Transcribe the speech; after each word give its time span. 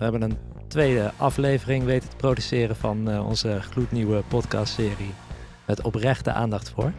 We 0.00 0.06
hebben 0.06 0.30
een 0.30 0.38
tweede 0.68 1.12
aflevering 1.16 1.84
weten 1.84 2.08
te 2.08 2.16
produceren 2.16 2.76
van 2.76 3.10
uh, 3.10 3.26
onze 3.26 3.60
gloednieuwe 3.60 4.22
podcastserie 4.28 5.14
met 5.66 5.82
oprechte 5.82 6.32
aandacht 6.32 6.70
voor. 6.70 6.92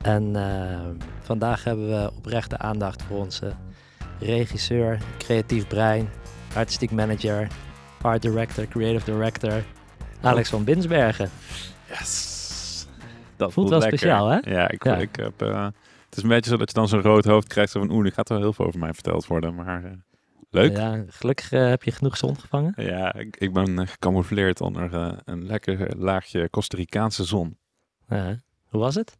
En 0.00 0.34
uh, 0.34 0.80
vandaag 1.20 1.64
hebben 1.64 1.88
we 1.88 2.10
oprechte 2.16 2.58
aandacht 2.58 3.02
voor 3.02 3.18
onze 3.18 3.52
regisseur, 4.18 4.98
creatief 5.18 5.66
brein, 5.66 6.08
artistiek 6.54 6.90
manager, 6.90 7.46
art 8.02 8.22
director, 8.22 8.68
creative 8.68 9.12
director, 9.12 9.62
Alex 10.20 10.48
van 10.48 10.64
Binsbergen. 10.64 11.30
Yes. 11.88 12.86
Dat 13.36 13.52
voelt 13.52 13.68
wel 13.68 13.78
lekker. 13.78 13.98
speciaal, 13.98 14.28
hè? 14.28 14.38
Ja, 14.42 14.70
ik, 14.70 14.84
ja. 14.84 14.96
ik 14.96 15.16
heb... 15.16 15.42
Uh, 15.42 15.64
het 16.04 16.16
is 16.16 16.22
een 16.22 16.28
beetje 16.28 16.50
zo 16.50 16.56
dat 16.56 16.68
je 16.68 16.74
dan 16.74 16.88
zo'n 16.88 17.02
rood 17.02 17.24
hoofd 17.24 17.48
krijgt. 17.48 17.72
Van, 17.72 17.90
oeh, 17.90 18.06
er 18.06 18.12
gaat 18.12 18.28
wel 18.28 18.38
heel 18.38 18.52
veel 18.52 18.66
over 18.66 18.80
mij 18.80 18.92
verteld 18.92 19.26
worden. 19.26 19.54
Maar 19.54 19.82
leuk. 20.50 20.76
Ja, 20.76 21.04
gelukkig 21.06 21.52
uh, 21.52 21.68
heb 21.68 21.82
je 21.82 21.92
genoeg 21.92 22.16
zon 22.16 22.40
gevangen. 22.40 22.72
Ja, 22.76 23.14
ik, 23.14 23.36
ik 23.36 23.52
ben 23.52 23.88
gecamoufleerd 23.88 24.60
onder 24.60 25.18
een 25.24 25.46
lekker 25.46 25.96
laagje 25.96 26.50
Costa 26.50 26.76
Ricaanse 26.76 27.24
zon. 27.24 27.58
hoe 28.06 28.80
was 28.80 28.94
het? 28.94 29.18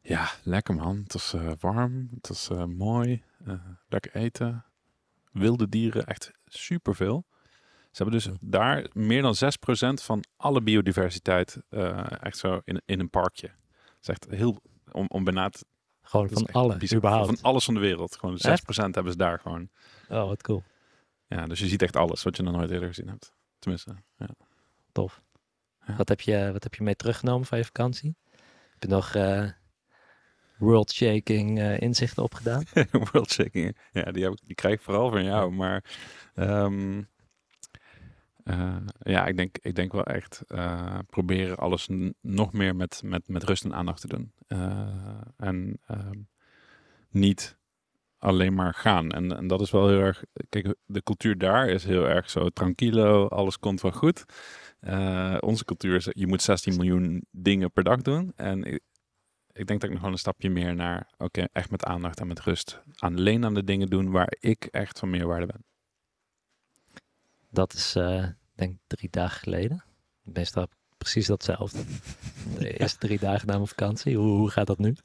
Ja, 0.00 0.30
lekker 0.42 0.74
man. 0.74 0.96
Het 1.02 1.12
was 1.12 1.34
warm. 1.60 2.08
Het 2.14 2.28
was 2.28 2.50
mooi. 2.66 3.22
lekker 3.88 4.14
eten. 4.14 4.64
Wilde 5.32 5.68
dieren, 5.68 6.06
echt 6.06 6.32
superveel. 6.46 7.26
Ze 7.90 8.02
hebben 8.02 8.22
dus 8.22 8.36
daar 8.40 8.86
meer 8.92 9.22
dan 9.22 9.34
6% 9.34 10.02
van 10.02 10.24
alle 10.36 10.62
biodiversiteit 10.62 11.62
echt 12.20 12.38
zo 12.38 12.60
in, 12.64 12.82
in 12.84 13.00
een 13.00 13.10
parkje. 13.10 13.46
Het 13.46 13.96
is 14.00 14.08
echt 14.08 14.26
heel, 14.30 14.62
om, 14.92 15.06
om 15.08 15.24
bijna 15.24 15.48
te, 15.48 15.64
Gewoon 16.06 16.28
van 16.28 16.46
alles, 16.52 16.94
überhaupt. 16.94 17.26
Van 17.26 17.38
alles 17.42 17.64
van 17.64 17.74
de 17.74 17.80
wereld. 17.80 18.16
Gewoon 18.16 18.38
6% 18.48 18.50
hebben 18.74 19.12
ze 19.12 19.18
daar 19.18 19.38
gewoon. 19.38 19.68
Oh, 20.08 20.26
wat 20.26 20.42
cool. 20.42 20.62
Ja, 21.28 21.46
dus 21.46 21.58
je 21.58 21.66
ziet 21.66 21.82
echt 21.82 21.96
alles 21.96 22.22
wat 22.22 22.36
je 22.36 22.42
nog 22.42 22.54
nooit 22.54 22.70
eerder 22.70 22.88
gezien 22.88 23.08
hebt. 23.08 23.32
Tenminste, 23.58 23.96
ja. 24.16 24.28
Tof. 24.92 25.22
Ja. 25.86 25.96
Wat, 25.96 26.08
heb 26.08 26.20
je, 26.20 26.50
wat 26.52 26.62
heb 26.62 26.74
je 26.74 26.82
mee 26.82 26.96
teruggenomen 26.96 27.46
van 27.46 27.58
je 27.58 27.64
vakantie? 27.64 28.16
Heb 28.72 28.82
je 28.82 28.88
nog 28.88 29.14
uh, 29.14 29.50
world-shaking 30.58 31.58
uh, 31.58 31.80
inzichten 31.80 32.22
opgedaan? 32.22 32.64
world-shaking, 33.12 33.76
ja, 33.92 34.12
die, 34.12 34.22
heb 34.22 34.32
ik, 34.32 34.40
die 34.46 34.54
krijg 34.54 34.74
ik 34.74 34.80
vooral 34.80 35.10
van 35.10 35.24
jou. 35.24 35.52
Maar 35.52 35.84
um, 36.34 37.08
uh, 38.50 38.76
ja, 38.98 39.26
ik 39.26 39.36
denk, 39.36 39.56
ik 39.60 39.74
denk 39.74 39.92
wel 39.92 40.04
echt 40.04 40.42
uh, 40.48 40.98
proberen 41.10 41.56
alles 41.56 41.88
nog 42.20 42.52
meer 42.52 42.76
met, 42.76 43.00
met, 43.04 43.28
met 43.28 43.44
rust 43.44 43.64
en 43.64 43.74
aandacht 43.74 44.00
te 44.00 44.08
doen. 44.08 44.32
Uh, 44.48 45.20
en 45.36 45.78
ehm, 45.86 46.20
niet 47.10 47.58
alleen 48.18 48.54
maar 48.54 48.74
gaan. 48.74 49.10
En, 49.10 49.36
en 49.36 49.46
dat 49.46 49.60
is 49.60 49.70
wel 49.70 49.88
heel 49.88 50.00
erg. 50.00 50.24
Kijk, 50.48 50.74
de 50.84 51.02
cultuur 51.02 51.38
daar 51.38 51.68
is 51.68 51.84
heel 51.84 52.08
erg 52.08 52.30
zo 52.30 52.48
tranquilo, 52.48 53.26
alles 53.26 53.58
komt 53.58 53.80
wel 53.80 53.92
goed. 53.92 54.24
onze 55.40 55.64
cultuur 55.64 55.94
is, 55.94 56.08
je 56.10 56.26
moet 56.26 56.42
16 56.42 56.76
miljoen 56.76 57.24
dingen 57.30 57.72
per 57.72 57.84
dag 57.84 58.02
doen. 58.02 58.32
En 58.36 58.64
ik, 58.64 58.80
ik 59.52 59.66
denk 59.66 59.80
dat 59.80 59.88
ik 59.88 59.94
nog 59.94 60.02
wel 60.02 60.12
een 60.12 60.18
stapje 60.18 60.50
meer 60.50 60.74
naar, 60.74 61.12
oké, 61.18 61.46
echt 61.52 61.70
met 61.70 61.84
aandacht 61.84 62.20
en 62.20 62.26
met 62.26 62.40
rust. 62.40 62.82
Alleen 62.96 63.44
aan 63.44 63.54
de 63.54 63.64
dingen 63.64 63.86
doen 63.86 64.10
waar 64.10 64.36
ik 64.40 64.64
echt 64.64 64.98
van 64.98 65.10
meerwaarde 65.10 65.46
ben. 65.46 65.64
Dat 67.56 67.72
is, 67.72 67.96
uh, 67.96 68.24
denk 68.54 68.78
drie 68.86 69.10
dagen 69.10 69.40
geleden. 69.40 69.84
Meestal 70.22 70.66
precies 70.98 71.26
datzelfde. 71.26 71.78
De 72.58 72.78
eerste 72.78 72.98
drie 72.98 73.18
dagen 73.18 73.46
na 73.46 73.54
mijn 73.54 73.66
vakantie. 73.66 74.16
Hoe, 74.16 74.36
hoe 74.36 74.50
gaat 74.50 74.66
dat 74.66 74.78
nu? 74.78 74.96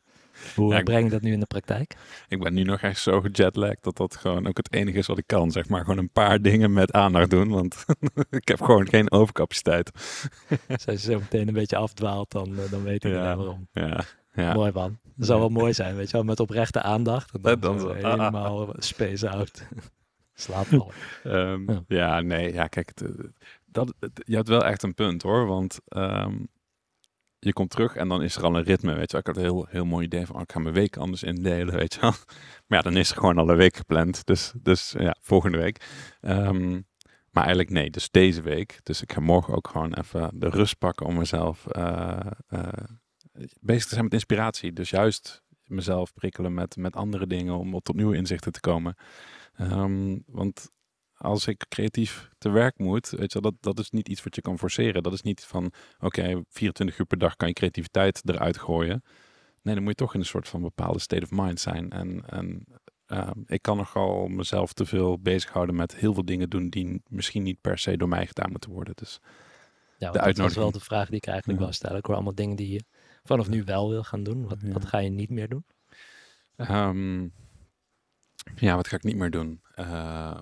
Hoe 0.56 0.74
ja, 0.74 0.84
breng 0.84 1.04
je 1.04 1.10
dat 1.10 1.22
nu 1.22 1.32
in 1.32 1.40
de 1.40 1.46
praktijk? 1.46 1.96
Ik 2.28 2.40
ben 2.40 2.54
nu 2.54 2.64
nog 2.64 2.82
echt 2.82 3.00
zo 3.00 3.22
gejetlagd 3.22 3.84
dat 3.84 3.98
dat 3.98 4.16
gewoon 4.16 4.48
ook 4.48 4.58
het 4.58 4.74
enige 4.74 4.98
is 4.98 5.08
wat 5.08 5.18
ik 5.18 5.28
kan. 5.28 5.52
Zeg 5.52 5.70
maar 5.70 5.82
gewoon 5.82 5.98
een 5.98 6.10
paar 6.10 6.42
dingen 6.42 6.74
met 6.74 6.92
aandacht 6.92 7.30
doen, 7.30 7.50
want 7.50 7.86
ik 8.30 8.48
heb 8.48 8.62
gewoon 8.62 8.88
geen 8.88 9.12
overcapaciteit. 9.12 9.92
Als 10.68 10.84
je 10.84 10.98
zo 10.98 11.20
meteen 11.20 11.48
een 11.48 11.54
beetje 11.54 11.78
afdwaalt, 11.78 12.32
dan, 12.32 12.60
eh, 12.60 12.72
dan 12.72 12.84
weet 12.84 13.04
ik 13.04 13.12
ja, 13.12 13.36
waarom. 13.36 13.68
Ja, 13.72 14.04
ja. 14.34 14.54
Mooi 14.54 14.72
man. 14.72 15.00
Dat 15.16 15.28
zou 15.28 15.40
wel 15.40 15.50
mooi 15.50 15.74
zijn, 15.74 15.96
weet 15.96 16.08
je 16.10 16.18
wel, 16.18 16.26
met 16.26 16.40
oprechte 16.40 16.82
aandacht. 16.82 17.32
En 17.34 17.42
dan, 17.42 17.60
dan 17.60 17.80
zo 17.80 17.94
helemaal 17.94 18.74
space 18.78 19.30
out. 19.30 19.68
Al. 20.50 20.92
um, 21.24 21.70
ja. 21.70 21.84
ja. 21.88 22.22
nee, 22.22 22.54
ja, 22.54 22.68
kijk, 22.68 22.92
het, 22.94 23.32
dat, 23.66 23.94
je 24.14 24.36
hebt 24.36 24.48
wel 24.48 24.66
echt 24.66 24.84
een 24.84 24.94
punt 24.94 25.22
hoor, 25.22 25.46
want 25.46 25.80
um, 25.90 26.48
je 27.40 27.54
komt 27.54 27.70
terug 27.70 27.96
en 27.96 28.08
dan 28.08 28.22
is 28.24 28.36
er 28.36 28.44
al 28.44 28.58
een 28.58 28.64
ritme, 28.64 28.94
weet 28.94 29.12
je 29.12 29.18
Ik 29.18 29.26
had 29.26 29.36
een 29.38 29.44
heel, 29.44 29.66
heel 29.70 29.86
mooi 29.86 30.06
idee 30.06 30.26
van, 30.26 30.36
oh, 30.36 30.42
ik 30.42 30.52
ga 30.52 30.60
mijn 30.60 30.76
week 30.76 30.98
anders 30.98 31.24
indelen, 31.24 31.76
weet 31.80 31.94
je 31.94 32.00
wel. 32.00 32.14
Maar 32.68 32.78
ja, 32.78 32.82
dan 32.82 32.98
is 32.98 33.10
er 33.10 33.18
gewoon 33.18 33.38
al 33.38 33.50
een 33.50 33.58
week 33.58 33.76
gepland, 33.76 34.26
dus, 34.26 34.54
dus 34.62 34.96
ja, 34.98 35.16
volgende 35.22 35.58
week. 35.58 35.86
Um, 36.22 36.90
maar 37.32 37.44
eigenlijk 37.44 37.74
nee, 37.74 37.90
dus 37.90 38.10
deze 38.10 38.42
week. 38.42 38.80
Dus 38.84 39.02
ik 39.02 39.14
ga 39.14 39.20
morgen 39.20 39.56
ook 39.56 39.68
gewoon 39.68 39.94
even 39.94 40.32
de 40.34 40.50
rust 40.50 40.78
pakken 40.78 41.06
om 41.06 41.18
mezelf 41.18 41.66
uh, 41.78 42.20
uh, 42.50 42.68
bezig 43.60 43.84
te 43.84 43.90
zijn 43.90 44.04
met 44.04 44.14
inspiratie. 44.14 44.74
Dus 44.74 44.90
juist 44.90 45.44
mezelf 45.66 46.14
prikkelen 46.14 46.54
met, 46.54 46.76
met 46.76 46.96
andere 46.96 47.28
dingen 47.28 47.58
om 47.58 47.80
tot 47.82 47.96
nieuwe 47.96 48.16
inzichten 48.16 48.52
te 48.52 48.60
komen. 48.60 48.96
Um, 49.60 50.24
want 50.26 50.70
als 51.14 51.48
ik 51.48 51.66
creatief 51.70 52.30
te 52.38 52.50
werk 52.50 52.78
moet, 52.78 53.10
weet 53.10 53.34
je, 53.34 53.42
dat, 53.42 53.54
dat 53.60 53.80
is 53.80 53.90
niet 53.90 54.10
iets 54.10 54.24
wat 54.24 54.36
je 54.36 54.42
kan 54.42 54.58
forceren. 54.58 55.04
Dat 55.04 55.14
is 55.14 55.22
niet 55.22 55.44
van, 55.44 55.72
oké, 56.00 56.42
24 56.50 57.00
uur 57.00 57.06
per 57.06 57.18
dag 57.18 57.36
kan 57.36 57.48
je 57.48 57.54
creativiteit 57.54 58.22
eruit 58.26 58.58
gooien. 58.58 59.04
Nee, 59.62 59.74
dan 59.74 59.84
moet 59.84 60.00
je 60.00 60.06
toch 60.06 60.14
in 60.14 60.20
een 60.20 60.26
soort 60.26 60.48
van 60.48 60.62
bepaalde 60.62 61.00
state 61.00 61.24
of 61.24 61.32
mind 61.32 61.60
zijn. 61.60 61.90
En, 61.90 62.24
en 62.30 62.66
uh, 63.08 63.30
ik 63.46 63.62
kan 63.62 63.78
nogal 63.78 64.28
mezelf 64.28 64.74
te 64.74 64.86
veel 64.86 65.20
bezighouden 65.20 65.76
met 65.76 65.96
heel 65.96 66.14
veel 66.14 66.26
dingen 66.26 66.50
doen 66.50 66.70
die 66.70 67.02
misschien 67.08 67.44
niet 67.44 67.62
per 67.62 67.78
se 67.78 67.98
door 67.98 68.08
mij 68.08 68.28
gedaan 68.28 68.52
moeten 68.52 68.72
worden. 68.72 68.96
Dus 68.96 69.20
ja, 69.98 70.12
dat 70.12 70.40
is 70.40 70.56
wel 70.56 70.72
de 70.72 70.80
vraag 70.80 71.08
die 71.08 71.18
ik 71.18 71.28
eigenlijk 71.28 71.60
ja. 71.60 71.66
wil 71.66 71.74
stellen. 71.74 71.98
Ik 71.98 72.06
hoor 72.06 72.16
allemaal 72.16 72.36
dingen 72.36 72.56
die 72.56 72.72
je 72.72 72.84
vanaf 73.24 73.50
nu 73.50 73.64
wel 73.64 73.90
wil 73.90 74.04
gaan 74.04 74.24
doen. 74.24 74.48
Wat, 74.48 74.58
ja. 74.62 74.72
wat 74.72 74.86
ga 74.86 74.98
je 74.98 75.10
niet 75.10 75.30
meer 75.30 75.48
doen? 75.48 75.66
Um, 76.58 77.34
ja, 78.56 78.76
wat 78.76 78.88
ga 78.88 78.96
ik 78.96 79.04
niet 79.04 79.16
meer 79.16 79.32
doen? 79.32 79.62
Uh, 79.76 80.38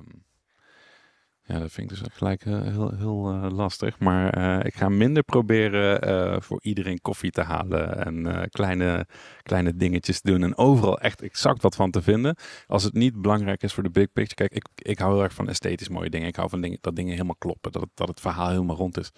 ja, 1.49 1.59
dat 1.59 1.71
vind 1.71 1.91
ik 1.91 1.97
dus 1.97 2.07
gelijk 2.11 2.45
uh, 2.45 2.61
heel, 2.61 2.95
heel 2.95 3.33
uh, 3.33 3.51
lastig. 3.51 3.99
Maar 3.99 4.37
uh, 4.37 4.65
ik 4.65 4.75
ga 4.75 4.89
minder 4.89 5.23
proberen 5.23 6.43
voor 6.43 6.59
iedereen 6.61 7.01
koffie 7.01 7.31
te 7.31 7.41
halen 7.41 8.05
en 8.05 8.49
kleine, 8.49 9.07
kleine 9.43 9.75
dingetjes 9.75 10.21
te 10.21 10.31
doen. 10.31 10.43
En 10.43 10.57
overal 10.57 10.99
echt 10.99 11.21
exact 11.21 11.61
wat 11.61 11.75
van 11.75 11.91
te 11.91 12.01
vinden. 12.01 12.35
Als 12.67 12.83
het 12.83 12.93
niet 12.93 13.21
belangrijk 13.21 13.63
is 13.63 13.73
voor 13.73 13.83
de 13.83 13.89
big 13.89 14.11
picture. 14.11 14.35
Kijk, 14.35 14.53
ik, 14.53 14.87
ik 14.87 14.99
hou 14.99 15.13
heel 15.13 15.23
erg 15.23 15.33
van 15.33 15.49
esthetisch 15.49 15.89
mooie 15.89 16.09
dingen. 16.09 16.27
Ik 16.27 16.35
hou 16.35 16.49
van 16.49 16.61
dingen, 16.61 16.77
dat 16.81 16.95
dingen 16.95 17.11
helemaal 17.11 17.35
kloppen. 17.35 17.71
Dat 17.71 17.81
het, 17.81 17.91
dat 17.93 18.07
het 18.07 18.19
verhaal 18.19 18.49
helemaal 18.49 18.75
rond 18.75 18.97
is. 18.97 19.11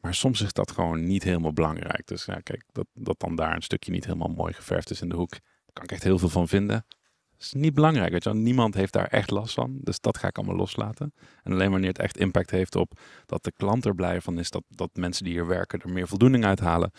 Maar 0.00 0.14
soms 0.14 0.40
is 0.40 0.52
dat 0.52 0.70
gewoon 0.70 1.04
niet 1.04 1.22
helemaal 1.22 1.52
belangrijk. 1.52 2.06
Dus 2.06 2.24
ja, 2.24 2.40
kijk, 2.42 2.64
dat, 2.72 2.86
dat 2.94 3.20
dan 3.20 3.36
daar 3.36 3.54
een 3.54 3.62
stukje 3.62 3.92
niet 3.92 4.04
helemaal 4.04 4.34
mooi 4.36 4.52
geverfd 4.52 4.90
is 4.90 5.00
in 5.00 5.08
de 5.08 5.16
hoek. 5.16 5.30
Daar 5.30 5.72
kan 5.72 5.84
ik 5.84 5.92
echt 5.92 6.02
heel 6.02 6.18
veel 6.18 6.28
van 6.28 6.48
vinden 6.48 6.84
is 7.44 7.52
niet 7.52 7.74
belangrijk. 7.74 8.12
Weet 8.12 8.24
je 8.24 8.32
wel. 8.32 8.38
Niemand 8.38 8.74
heeft 8.74 8.92
daar 8.92 9.06
echt 9.06 9.30
last 9.30 9.54
van. 9.54 9.78
Dus 9.80 10.00
dat 10.00 10.18
ga 10.18 10.28
ik 10.28 10.36
allemaal 10.36 10.56
loslaten. 10.56 11.14
En 11.42 11.52
alleen 11.52 11.70
wanneer 11.70 11.88
het 11.88 11.98
echt 11.98 12.18
impact 12.18 12.50
heeft 12.50 12.76
op 12.76 13.00
dat 13.26 13.44
de 13.44 13.52
klant 13.52 13.84
er 13.84 13.94
blij 13.94 14.20
van 14.20 14.38
is, 14.38 14.50
dat, 14.50 14.62
dat 14.68 14.90
mensen 14.92 15.24
die 15.24 15.32
hier 15.32 15.46
werken 15.46 15.80
er 15.80 15.92
meer 15.92 16.08
voldoening 16.08 16.44
uithalen. 16.44 16.90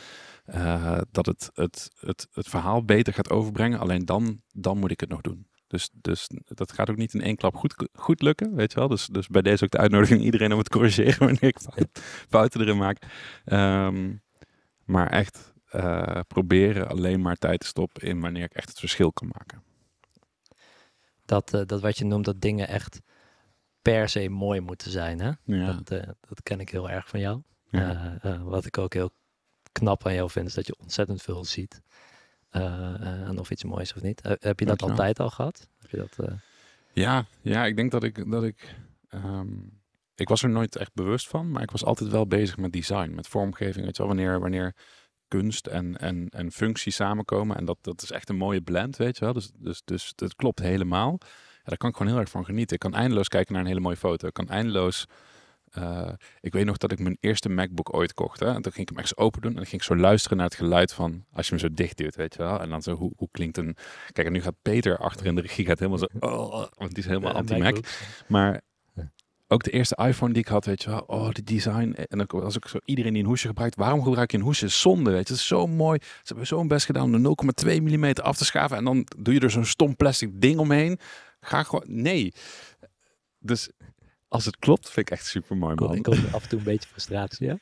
Uh, 0.55 0.97
dat 1.11 1.25
het, 1.25 1.49
het, 1.53 1.91
het, 1.99 2.27
het 2.31 2.47
verhaal 2.47 2.85
beter 2.85 3.13
gaat 3.13 3.29
overbrengen. 3.29 3.79
Alleen 3.79 4.05
dan, 4.05 4.41
dan 4.53 4.77
moet 4.77 4.91
ik 4.91 4.99
het 4.99 5.09
nog 5.09 5.21
doen. 5.21 5.47
Dus, 5.67 5.89
dus 5.93 6.29
dat 6.43 6.71
gaat 6.71 6.89
ook 6.89 6.97
niet 6.97 7.13
in 7.13 7.21
één 7.21 7.35
klap 7.35 7.55
goed, 7.55 7.87
goed 7.93 8.21
lukken, 8.21 8.55
weet 8.55 8.71
je 8.71 8.79
wel. 8.79 8.87
Dus, 8.87 9.07
dus 9.07 9.27
bij 9.27 9.41
deze 9.41 9.63
ook 9.63 9.71
de 9.71 9.77
uitnodiging 9.77 10.21
iedereen 10.21 10.51
om 10.51 10.57
het 10.57 10.69
corrigeren 10.69 11.19
wanneer 11.27 11.43
ik 11.43 11.59
fouten 12.29 12.61
erin 12.61 12.77
maak. 12.77 12.97
Um, 13.45 14.21
maar 14.85 15.09
echt 15.09 15.53
uh, 15.71 16.19
proberen 16.27 16.87
alleen 16.87 17.21
maar 17.21 17.35
tijd 17.35 17.59
te 17.59 17.67
stoppen 17.67 18.01
in 18.01 18.19
wanneer 18.19 18.43
ik 18.43 18.53
echt 18.53 18.69
het 18.69 18.79
verschil 18.79 19.11
kan 19.11 19.31
maken 19.31 19.63
dat, 21.25 21.53
uh, 21.53 21.61
dat 21.65 21.81
wat 21.81 21.97
je 21.97 22.05
noemt, 22.05 22.25
dat 22.25 22.41
dingen 22.41 22.67
echt 22.67 23.01
per 23.81 24.09
se 24.09 24.29
mooi 24.29 24.59
moeten 24.59 24.91
zijn. 24.91 25.19
Hè? 25.19 25.31
Ja. 25.43 25.73
Dat, 25.73 25.91
uh, 25.91 26.07
dat 26.27 26.43
ken 26.43 26.59
ik 26.59 26.69
heel 26.69 26.89
erg 26.89 27.07
van 27.07 27.19
jou. 27.19 27.41
Ja. 27.69 28.17
Uh, 28.25 28.43
wat 28.43 28.65
ik 28.65 28.77
ook 28.77 28.93
heel 28.93 29.11
knap 29.71 30.05
aan 30.05 30.13
jou 30.13 30.29
vind, 30.29 30.47
is 30.47 30.53
dat 30.53 30.67
je 30.67 30.75
ontzettend 30.79 31.21
veel 31.21 31.45
ziet. 31.45 31.81
en 32.49 33.39
of 33.39 33.51
iets 33.51 33.63
moois 33.63 33.93
of 33.93 34.01
niet. 34.01 34.21
heb 34.39 34.59
je 34.59 34.65
dat 34.65 34.81
altijd 34.81 35.19
al 35.19 35.29
gehad? 35.29 35.69
Heb 35.81 35.91
je 35.91 35.97
dat, 35.97 36.29
Ja, 36.93 37.25
ja, 37.41 37.65
ik 37.65 37.75
denk 37.75 37.91
dat 37.91 38.03
ik. 38.03 38.31
Dat 38.31 38.43
ik 38.43 38.75
um, 39.13 39.83
ik 40.15 40.27
was 40.27 40.43
er 40.43 40.49
nooit 40.49 40.75
echt 40.75 40.93
bewust 40.93 41.27
van, 41.27 41.51
maar 41.51 41.61
ik 41.61 41.71
was 41.71 41.85
altijd 41.85 42.09
wel 42.09 42.27
bezig 42.27 42.57
met 42.57 42.71
design, 42.71 43.11
met 43.15 43.27
vormgeving. 43.27 43.85
Weet 43.85 43.97
je 43.97 44.03
wel, 44.05 44.15
wanneer, 44.15 44.39
wanneer 44.39 44.75
kunst 45.27 45.67
en, 45.67 45.97
en, 45.97 46.27
en 46.29 46.51
functie 46.51 46.91
samenkomen. 46.91 47.57
En 47.57 47.65
dat, 47.65 47.77
dat 47.81 48.01
is 48.01 48.11
echt 48.11 48.29
een 48.29 48.37
mooie 48.37 48.61
blend, 48.61 48.97
weet 48.97 49.17
je 49.17 49.23
wel. 49.23 49.33
Dus, 49.33 49.51
dus, 49.57 49.81
dus 49.85 50.13
dat 50.15 50.35
klopt 50.35 50.59
helemaal. 50.59 51.17
Ja, 51.19 51.71
daar 51.71 51.77
kan 51.77 51.89
ik 51.89 51.95
gewoon 51.95 52.11
heel 52.11 52.21
erg 52.21 52.29
van 52.29 52.45
genieten. 52.45 52.75
Ik 52.75 52.81
kan 52.81 52.93
eindeloos 52.93 53.27
kijken 53.27 53.53
naar 53.53 53.61
een 53.61 53.67
hele 53.67 53.79
mooie 53.79 53.97
foto. 53.97 54.27
Ik 54.27 54.33
kan 54.33 54.49
eindeloos... 54.49 55.05
Uh, 55.77 56.11
ik 56.39 56.53
weet 56.53 56.65
nog 56.65 56.77
dat 56.77 56.91
ik 56.91 56.99
mijn 56.99 57.17
eerste 57.19 57.49
MacBook 57.49 57.93
ooit 57.93 58.13
kocht. 58.13 58.39
Hè? 58.39 58.45
En 58.45 58.61
toen 58.61 58.71
ging 58.71 58.89
ik 58.89 58.95
hem 58.95 59.03
echt 59.03 59.17
open 59.17 59.41
doen. 59.41 59.51
En 59.51 59.57
dan 59.57 59.65
ging 59.65 59.81
ik 59.81 59.87
zo 59.87 59.95
luisteren 59.95 60.37
naar 60.37 60.45
het 60.45 60.55
geluid 60.55 60.93
van... 60.93 61.25
Als 61.33 61.45
je 61.47 61.51
hem 61.55 61.61
zo 61.61 61.73
dicht 61.73 61.97
duwt, 61.97 62.15
weet 62.15 62.33
je 62.33 62.43
wel. 62.43 62.59
En 62.59 62.69
dan 62.69 62.81
zo, 62.81 62.93
hoe, 62.93 63.13
hoe 63.15 63.27
klinkt 63.31 63.57
een... 63.57 63.75
Kijk, 64.11 64.27
en 64.27 64.33
nu 64.33 64.41
gaat 64.41 64.61
Peter 64.61 64.97
achter 64.97 65.25
in 65.25 65.35
de 65.35 65.41
regie 65.41 65.65
gaat 65.65 65.79
helemaal 65.79 65.99
zo... 65.99 66.07
Oh, 66.19 66.65
want 66.75 66.89
die 66.89 67.03
is 67.03 67.05
helemaal 67.05 67.33
anti-Mac. 67.33 67.77
Maar 68.27 68.61
ook 69.47 69.63
de 69.63 69.71
eerste 69.71 69.95
iPhone 69.95 70.33
die 70.33 70.41
ik 70.41 70.47
had, 70.47 70.65
weet 70.65 70.83
je 70.83 70.89
wel, 70.89 70.99
oh, 70.99 71.31
de 71.31 71.43
design. 71.43 71.91
En 71.91 72.17
dan 72.17 72.43
als 72.43 72.55
ik 72.55 72.67
zo 72.67 72.77
iedereen 72.85 73.13
die 73.13 73.21
een 73.21 73.27
hoesje 73.27 73.47
gebruikt, 73.47 73.75
waarom 73.75 74.03
gebruik 74.03 74.31
je 74.31 74.37
een 74.37 74.43
hoesje? 74.43 74.67
Zonde, 74.67 75.11
weet 75.11 75.27
je, 75.27 75.33
het 75.33 75.41
is 75.41 75.47
zo 75.47 75.67
mooi. 75.67 75.99
Ze 76.01 76.21
hebben 76.25 76.47
zo'n 76.47 76.67
best 76.67 76.85
gedaan 76.85 77.15
om 77.15 77.23
de 77.23 77.53
0,2 77.65 77.81
mm 77.81 78.11
af 78.13 78.37
te 78.37 78.45
schaven 78.45 78.77
en 78.77 78.83
dan 78.83 79.07
doe 79.17 79.33
je 79.33 79.39
er 79.39 79.51
zo'n 79.51 79.65
stom 79.65 79.95
plastic 79.95 80.41
ding 80.41 80.59
omheen. 80.59 80.99
Ga 81.39 81.63
gewoon, 81.63 81.83
nee. 81.87 82.33
Dus 83.39 83.69
als 84.27 84.45
het 84.45 84.57
klopt, 84.57 84.89
vind 84.89 85.09
ik 85.09 85.13
echt 85.13 85.25
super 85.25 85.57
mooi, 85.57 85.75
man. 85.75 85.95
Ik 85.95 86.03
kom 86.03 86.13
af 86.31 86.43
en 86.43 86.49
toe 86.49 86.59
een 86.59 86.65
beetje 86.65 86.89
frustratie, 86.89 87.47
ja? 87.47 87.57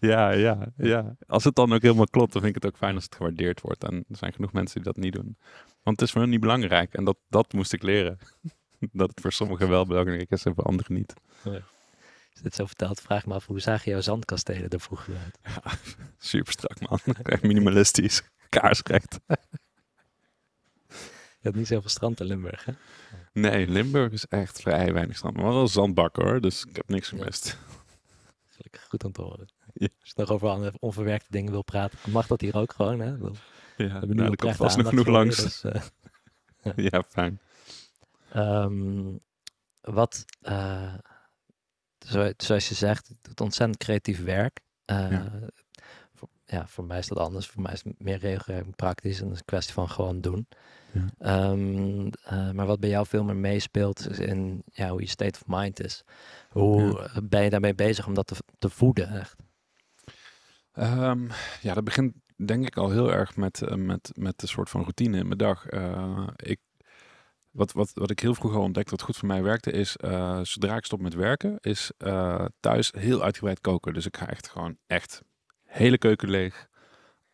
Ja, 0.00 0.30
ja, 0.30 0.72
ja. 0.76 1.16
Als 1.26 1.44
het 1.44 1.54
dan 1.54 1.72
ook 1.72 1.82
helemaal 1.82 2.06
klopt, 2.06 2.32
dan 2.32 2.42
vind 2.42 2.56
ik 2.56 2.62
het 2.62 2.72
ook 2.72 2.78
fijn 2.78 2.94
als 2.94 3.04
het 3.04 3.14
gewaardeerd 3.14 3.60
wordt. 3.60 3.84
En 3.84 4.04
er 4.08 4.16
zijn 4.16 4.32
genoeg 4.32 4.52
mensen 4.52 4.74
die 4.82 4.92
dat 4.92 5.02
niet 5.02 5.12
doen. 5.12 5.36
Want 5.82 6.00
het 6.00 6.02
is 6.02 6.10
voor 6.10 6.20
hen 6.20 6.30
niet 6.30 6.40
belangrijk. 6.40 6.94
En 6.94 7.04
dat, 7.04 7.18
dat 7.28 7.52
moest 7.52 7.72
ik 7.72 7.82
leren. 7.82 8.18
dat 8.92 9.08
het 9.08 9.20
voor 9.20 9.32
sommigen 9.32 9.68
wel 9.68 9.86
belangrijk 9.86 10.30
is 10.30 10.44
en 10.44 10.54
voor 10.54 10.64
anderen 10.64 10.94
niet. 10.94 11.14
Ja. 11.44 11.62
Als 12.32 12.42
dit 12.42 12.54
zo 12.54 12.66
verteld, 12.66 13.00
vraag 13.00 13.26
me 13.26 13.34
af 13.34 13.46
hoe 13.46 13.60
zagen 13.60 13.90
jouw 13.90 14.00
zandkastelen 14.00 14.68
er 14.68 14.80
vroeger 14.80 15.16
uit? 15.24 15.38
Ja, 15.42 15.72
super 16.18 16.52
strak 16.52 16.80
man. 16.80 16.98
Echt 17.22 17.42
minimalistisch. 17.42 18.22
Kaarsrecht. 18.48 19.20
Je 21.40 21.48
had 21.48 21.54
niet 21.54 21.66
zoveel 21.66 21.90
strand 21.90 22.20
in 22.20 22.26
Limburg, 22.26 22.64
hè? 22.64 22.72
Nee, 23.32 23.68
Limburg 23.68 24.12
is 24.12 24.26
echt 24.26 24.60
vrij 24.60 24.92
weinig 24.92 25.16
strand. 25.16 25.36
Maar 25.36 25.44
wel 25.44 25.68
zandbakken 25.68 26.24
hoor, 26.24 26.40
dus 26.40 26.64
ik 26.64 26.76
heb 26.76 26.88
niks 26.88 27.08
gemist. 27.08 27.58
Gelukkig 28.48 28.86
goed 28.88 29.04
om 29.04 29.12
te 29.12 29.22
horen. 29.22 29.48
Ja. 29.72 29.88
Als 30.00 30.12
je 30.14 30.20
nog 30.20 30.30
over 30.30 30.72
onverwerkte 30.78 31.30
dingen 31.30 31.52
wil 31.52 31.62
praten, 31.62 31.98
mag 32.10 32.26
dat 32.26 32.40
hier 32.40 32.56
ook 32.56 32.72
gewoon, 32.72 33.00
hè? 33.00 33.18
We 33.18 33.30
ja, 33.76 33.88
hebben 33.88 34.16
nu 34.16 34.22
nou, 34.22 34.36
komt 34.36 34.56
vast 34.56 34.76
nog 34.76 34.88
genoeg 34.88 35.06
langs. 35.06 35.42
dus, 35.42 35.64
uh, 35.64 35.82
ja. 36.62 36.72
ja. 36.76 37.04
fijn. 37.08 37.40
Um, 38.36 39.20
wat, 39.80 40.24
uh, 40.42 40.94
zo, 42.06 42.32
zoals 42.36 42.68
je 42.68 42.74
zegt, 42.74 43.08
het 43.08 43.16
doet 43.22 43.40
ontzettend 43.40 43.78
creatief 43.78 44.24
werk. 44.24 44.60
Uh, 44.86 45.10
ja. 45.10 45.32
Voor, 46.14 46.28
ja. 46.44 46.66
voor 46.66 46.84
mij 46.84 46.98
is 46.98 47.06
dat 47.06 47.18
anders. 47.18 47.46
Voor 47.46 47.62
mij 47.62 47.72
is 47.72 47.84
het 47.84 48.02
meer 48.02 48.18
regelgeving 48.18 48.76
praktisch 48.76 49.18
en 49.18 49.24
het 49.24 49.32
is 49.32 49.38
een 49.38 49.44
kwestie 49.44 49.74
van 49.74 49.90
gewoon 49.90 50.20
doen. 50.20 50.48
Ja. 51.20 51.50
Um, 51.50 52.06
uh, 52.06 52.50
maar 52.50 52.66
wat 52.66 52.80
bij 52.80 52.88
jou 52.88 53.06
veel 53.06 53.24
meer 53.24 53.36
meespeelt 53.36 54.10
is 54.10 54.18
in 54.18 54.62
ja, 54.72 54.88
hoe 54.88 55.00
je 55.00 55.08
state 55.08 55.38
of 55.40 55.46
mind 55.46 55.80
is. 55.80 56.04
Hoe 56.50 57.10
ben 57.22 57.42
je 57.42 57.50
daarmee 57.50 57.74
bezig 57.74 58.06
om 58.06 58.14
dat 58.14 58.26
te, 58.26 58.36
te 58.58 58.70
voeden 58.70 59.08
echt? 59.08 59.36
Um, 60.74 61.28
ja, 61.60 61.74
dat 61.74 61.84
begint 61.84 62.14
denk 62.36 62.66
ik 62.66 62.76
al 62.76 62.90
heel 62.90 63.12
erg 63.12 63.36
met, 63.36 63.76
met, 63.76 64.10
met 64.14 64.42
een 64.42 64.48
soort 64.48 64.70
van 64.70 64.80
routine 64.80 65.18
in 65.18 65.26
mijn 65.26 65.38
dag. 65.38 65.72
Uh, 65.72 66.28
ik 66.36 66.60
wat, 67.58 67.72
wat, 67.72 67.90
wat 67.94 68.10
ik 68.10 68.20
heel 68.20 68.34
vroeg 68.34 68.54
al 68.54 68.62
ontdekte, 68.62 68.90
wat 68.90 69.02
goed 69.02 69.16
voor 69.16 69.28
mij 69.28 69.42
werkte, 69.42 69.70
is 69.70 69.96
uh, 70.04 70.40
zodra 70.42 70.76
ik 70.76 70.84
stop 70.84 71.00
met 71.00 71.14
werken, 71.14 71.56
is 71.60 71.90
uh, 71.98 72.44
thuis 72.60 72.92
heel 72.96 73.22
uitgebreid 73.22 73.60
koken. 73.60 73.94
Dus 73.94 74.06
ik 74.06 74.16
ga 74.16 74.28
echt 74.28 74.48
gewoon 74.48 74.76
echt 74.86 75.22
hele 75.64 75.98
keuken 75.98 76.30
leeg. 76.30 76.68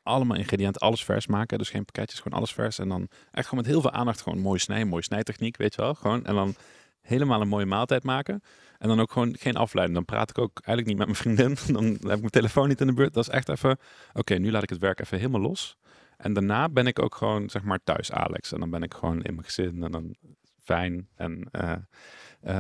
Allemaal 0.03 0.37
ingrediënten, 0.37 0.81
alles 0.81 1.05
vers 1.05 1.27
maken. 1.27 1.59
Dus 1.59 1.71
geen 1.71 1.85
pakketjes, 1.85 2.21
gewoon 2.21 2.39
alles 2.39 2.53
vers. 2.53 2.79
En 2.79 2.89
dan 2.89 3.09
echt 3.31 3.49
gewoon 3.49 3.65
met 3.65 3.73
heel 3.73 3.81
veel 3.81 3.91
aandacht 3.91 4.23
gewoon 4.23 4.39
mooi 4.39 4.59
snijden, 4.59 4.89
mooie 4.89 5.03
snijtechniek, 5.03 5.57
weet 5.57 5.75
je 5.75 5.81
wel. 5.81 5.95
Gewoon, 5.95 6.25
en 6.25 6.35
dan 6.35 6.55
helemaal 7.01 7.41
een 7.41 7.49
mooie 7.49 7.67
maaltijd 7.67 8.03
maken. 8.03 8.43
En 8.79 8.89
dan 8.89 9.01
ook 9.01 9.13
gewoon 9.13 9.37
geen 9.39 9.57
afleiding. 9.57 9.97
Dan 9.97 10.17
praat 10.17 10.31
ik 10.31 10.39
ook 10.39 10.61
eigenlijk 10.65 10.87
niet 10.87 10.97
met 10.97 11.07
mijn 11.07 11.19
vriendin. 11.37 11.75
Dan 11.75 11.85
heb 11.85 12.17
ik 12.17 12.21
mijn 12.21 12.31
telefoon 12.31 12.69
niet 12.69 12.81
in 12.81 12.87
de 12.87 12.95
buurt. 12.95 13.15
Dat 13.15 13.29
is 13.29 13.35
echt 13.35 13.49
even, 13.49 13.79
oké, 14.13 14.35
nu 14.35 14.51
laat 14.51 14.63
ik 14.63 14.71
het 14.71 14.79
werk 14.79 15.01
even 15.01 15.19
helemaal 15.19 15.41
los. 15.41 15.77
En 16.17 16.33
daarna 16.33 16.69
ben 16.69 16.87
ik 16.87 17.03
ook 17.03 17.15
gewoon, 17.15 17.51
zeg 17.51 17.63
maar, 17.63 17.79
thuis 17.85 18.13
Alex. 18.13 18.53
En 18.53 18.61
dan 18.61 18.71
ben 18.71 18.83
ik 18.83 18.95
gewoon 18.95 19.23
in 19.23 19.35
mijn 19.35 19.45
gezin 19.45 19.83
en 19.83 19.91
dan 19.91 20.15
fijn. 20.63 21.09
En, 21.17 21.49
uh, 21.53 21.71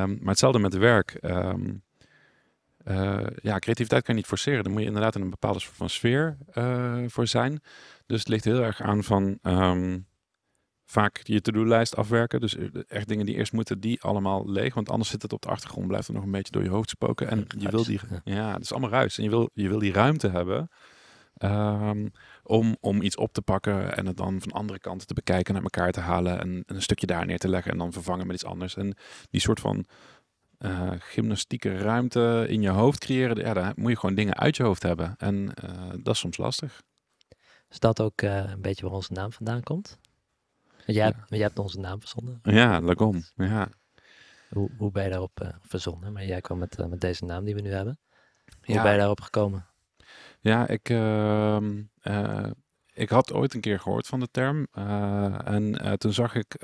um, 0.03 0.19
maar 0.21 0.29
hetzelfde 0.29 0.59
met 0.59 0.77
werk. 0.77 1.19
Um, 1.23 1.83
uh, 2.85 3.27
ja, 3.43 3.59
creativiteit 3.59 4.05
kan 4.05 4.15
je 4.15 4.21
niet 4.21 4.29
forceren. 4.29 4.63
Dan 4.63 4.73
moet 4.73 4.81
je 4.81 4.87
inderdaad 4.87 5.15
in 5.15 5.23
een 5.23 5.31
bepaalde 5.31 5.61
soort 5.61 5.77
van 5.77 5.89
sfeer 5.89 6.37
uh, 6.55 7.05
voor 7.07 7.27
zijn. 7.27 7.61
Dus 8.07 8.19
het 8.19 8.29
ligt 8.29 8.45
heel 8.45 8.63
erg 8.63 8.83
aan 8.83 9.05
van 9.05 9.39
um, 9.43 10.07
vaak 10.85 11.21
je 11.23 11.41
to-do-lijst 11.41 11.97
afwerken. 11.97 12.41
Dus 12.41 12.57
echt 12.87 13.09
dingen 13.09 13.27
die 13.27 13.35
eerst 13.35 13.53
moeten, 13.53 13.81
die 13.81 14.03
allemaal 14.03 14.51
leeg. 14.51 14.75
Want 14.75 14.91
anders 14.91 15.11
zit 15.11 15.23
het 15.23 15.33
op 15.33 15.43
de 15.43 15.49
achtergrond, 15.49 15.87
blijft 15.87 16.09
er 16.09 16.15
nog 16.15 16.23
een 16.23 16.31
beetje 16.31 16.53
door 16.53 16.63
je 16.63 16.69
hoofd 16.69 16.91
spoken. 16.91 17.29
En 17.29 17.47
je 17.59 17.71
wil 17.71 17.85
die, 17.85 18.01
ja, 18.25 18.53
het 18.53 18.63
is 18.63 18.73
allemaal 18.73 18.91
ruis. 18.91 19.19
En 19.19 19.25
je 19.25 19.31
wil, 19.31 19.51
je 19.53 19.69
wil 19.69 19.79
die 19.79 19.93
ruimte 19.93 20.29
hebben. 20.29 20.71
Um, 21.43 22.11
om, 22.45 22.77
om 22.81 23.03
iets 23.03 23.17
op 23.17 23.33
te 23.33 23.43
pakken 23.43 23.97
en 23.97 24.07
het 24.07 24.17
dan 24.17 24.41
van 24.41 24.53
andere 24.53 24.79
kanten 24.79 25.07
te 25.07 25.15
bekijken, 25.15 25.55
naar 25.55 25.63
elkaar 25.63 25.93
te 25.93 26.01
halen 26.01 26.41
en, 26.41 26.63
een 26.67 26.83
stukje 26.83 27.07
daar 27.07 27.27
neer 27.27 27.39
te 27.39 27.49
leggen 27.49 27.73
en 27.73 27.79
dan 27.79 27.93
vervangen 27.93 28.27
met 28.27 28.37
iets 28.37 28.45
anders. 28.45 28.77
En 28.77 28.97
die 29.31 29.41
soort 29.41 29.61
van 29.61 29.85
uh, 30.59 30.91
gymnastieke 30.99 31.77
ruimte 31.77 32.47
in 32.49 32.63
je 32.63 32.69
hoofd 32.69 32.99
creëren, 32.99 33.37
ja, 33.37 33.55
daar 33.55 33.73
moet 33.77 33.91
je 33.91 33.99
gewoon 33.99 34.15
dingen 34.15 34.35
uit 34.35 34.57
je 34.57 34.63
hoofd 34.63 34.83
hebben. 34.83 35.15
En 35.19 35.35
uh, 35.65 35.91
dat 36.03 36.15
is 36.15 36.21
soms 36.21 36.37
lastig. 36.37 36.83
Is 37.69 37.79
dat 37.79 38.01
ook 38.01 38.23
uh, 38.23 38.51
een 38.51 38.61
beetje 38.61 38.85
waar 38.85 38.95
onze 38.95 39.13
naam 39.13 39.33
vandaan 39.33 39.63
komt? 39.63 39.99
Jij, 40.87 41.07
ja. 41.07 41.25
jij 41.29 41.39
hebt 41.39 41.59
onze 41.59 41.79
naam 41.79 42.01
verzonnen. 42.01 42.39
Ja, 42.43 42.81
Lagom. 42.81 43.23
Ja. 43.37 43.69
Hoe, 44.51 44.71
hoe 44.77 44.91
ben 44.91 45.05
je 45.05 45.11
daarop 45.11 45.55
verzonnen? 45.61 46.13
Maar 46.13 46.25
jij 46.25 46.41
kwam 46.41 46.59
met, 46.59 46.89
met 46.89 47.01
deze 47.01 47.25
naam 47.25 47.45
die 47.45 47.55
we 47.55 47.61
nu 47.61 47.73
hebben. 47.73 47.99
Hoe 48.65 48.75
ja. 48.75 48.83
ben 48.83 48.93
je 48.93 48.99
daarop 48.99 49.21
gekomen? 49.21 49.67
Ja, 50.41 50.69
ik, 50.69 50.89
uh, 50.89 51.59
uh, 52.05 52.51
ik 52.93 53.09
had 53.09 53.33
ooit 53.33 53.55
een 53.55 53.61
keer 53.61 53.81
gehoord 53.81 54.07
van 54.07 54.21
de 54.21 54.29
term. 54.31 54.67
Uh, 54.79 55.49
en 55.49 55.99
toen 55.99 56.13
zag 56.13 56.35
ik, 56.35 56.55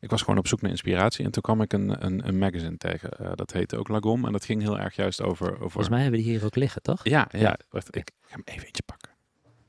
ik 0.00 0.10
was 0.10 0.22
gewoon 0.22 0.38
op 0.38 0.46
zoek 0.46 0.60
naar 0.60 0.70
inspiratie. 0.70 1.24
En 1.24 1.30
toen 1.30 1.42
kwam 1.42 1.62
ik 1.62 1.72
een, 1.72 2.04
een, 2.04 2.28
een 2.28 2.38
magazine 2.38 2.76
tegen. 2.76 3.36
dat 3.36 3.52
heette 3.52 3.76
ook 3.76 3.88
Lagom. 3.88 4.26
En 4.26 4.32
dat 4.32 4.44
ging 4.44 4.62
heel 4.62 4.78
erg 4.78 4.96
juist 4.96 5.22
over... 5.22 5.46
over... 5.52 5.58
Volgens 5.58 5.88
mij 5.88 6.02
hebben 6.02 6.20
die 6.20 6.30
hier 6.30 6.44
ook 6.44 6.56
liggen, 6.56 6.82
toch? 6.82 7.04
Ja, 7.04 7.28
ja. 7.30 7.38
ja. 7.38 7.58
Wacht, 7.68 7.96
ik 7.96 8.10
ga 8.20 8.34
hem 8.34 8.42
even 8.44 8.66
eentje 8.66 8.82
pakken. 8.82 9.10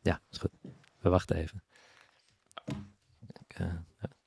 Ja, 0.02 0.22
is 0.32 0.38
goed. 0.38 0.52
We 1.00 1.10
wachten 1.10 1.36
even. 1.36 1.64
Ik, 3.48 3.60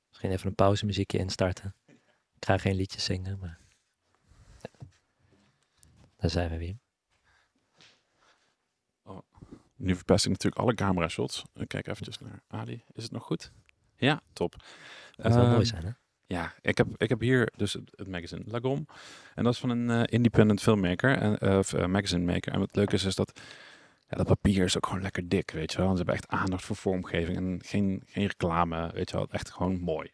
misschien 0.08 0.30
even 0.30 0.46
een 0.46 0.54
pauzemuziekje 0.54 1.18
instarten. 1.18 1.74
Ik 2.36 2.44
ga 2.44 2.58
geen 2.58 2.74
liedjes 2.74 3.04
zingen, 3.04 3.38
maar... 3.38 3.58
Ja. 4.60 4.86
Daar 6.16 6.30
zijn 6.30 6.50
we 6.50 6.58
weer. 6.58 6.76
Nu 9.76 9.94
verpest 9.94 10.24
ik 10.24 10.30
natuurlijk 10.30 10.62
alle 10.62 10.74
camera 10.74 11.08
shots. 11.08 11.42
Kijk 11.66 11.86
eventjes 11.86 12.18
naar 12.18 12.42
Ali. 12.48 12.84
Is 12.92 13.02
het 13.02 13.12
nog 13.12 13.24
goed? 13.24 13.52
Ja, 13.96 14.20
top. 14.32 14.54
Dat 15.16 15.32
zou 15.32 15.46
uh, 15.46 15.52
mooi 15.52 15.64
zijn, 15.64 15.84
hè? 15.84 15.90
Ja, 16.26 16.54
ik 16.60 16.78
heb, 16.78 16.86
ik 16.96 17.08
heb 17.08 17.20
hier 17.20 17.52
dus 17.56 17.72
het, 17.72 17.90
het 17.94 18.08
magazine 18.08 18.42
Lagom. 18.46 18.86
En 19.34 19.44
dat 19.44 19.52
is 19.52 19.58
van 19.58 19.70
een 19.70 19.88
uh, 19.88 20.02
independent 20.04 20.62
filmmaker, 20.62 21.16
en, 21.18 21.38
uh, 21.42 21.86
magazine 21.86 22.32
maker. 22.32 22.52
En 22.52 22.58
wat 22.58 22.76
leuk 22.76 22.92
is, 22.92 23.04
is 23.04 23.14
dat 23.14 23.40
ja, 24.08 24.16
dat 24.16 24.26
papier 24.26 24.64
is 24.64 24.76
ook 24.76 24.86
gewoon 24.86 25.02
lekker 25.02 25.28
dik, 25.28 25.50
weet 25.50 25.72
je 25.72 25.78
wel. 25.78 25.90
Ze 25.90 25.96
hebben 25.96 26.14
echt 26.14 26.28
aandacht 26.28 26.64
voor 26.64 26.76
vormgeving 26.76 27.36
en 27.36 27.60
geen, 27.64 28.02
geen 28.06 28.26
reclame, 28.26 28.90
weet 28.92 29.10
je 29.10 29.16
wel. 29.16 29.28
Echt 29.30 29.50
gewoon 29.50 29.80
mooi. 29.80 30.12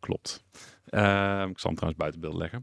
Klopt. 0.00 0.44
Ehm, 0.84 1.48
ik 1.48 1.58
zal 1.58 1.70
hem 1.70 1.74
trouwens 1.74 1.96
buiten 1.96 2.20
beeld 2.20 2.34
leggen. 2.34 2.62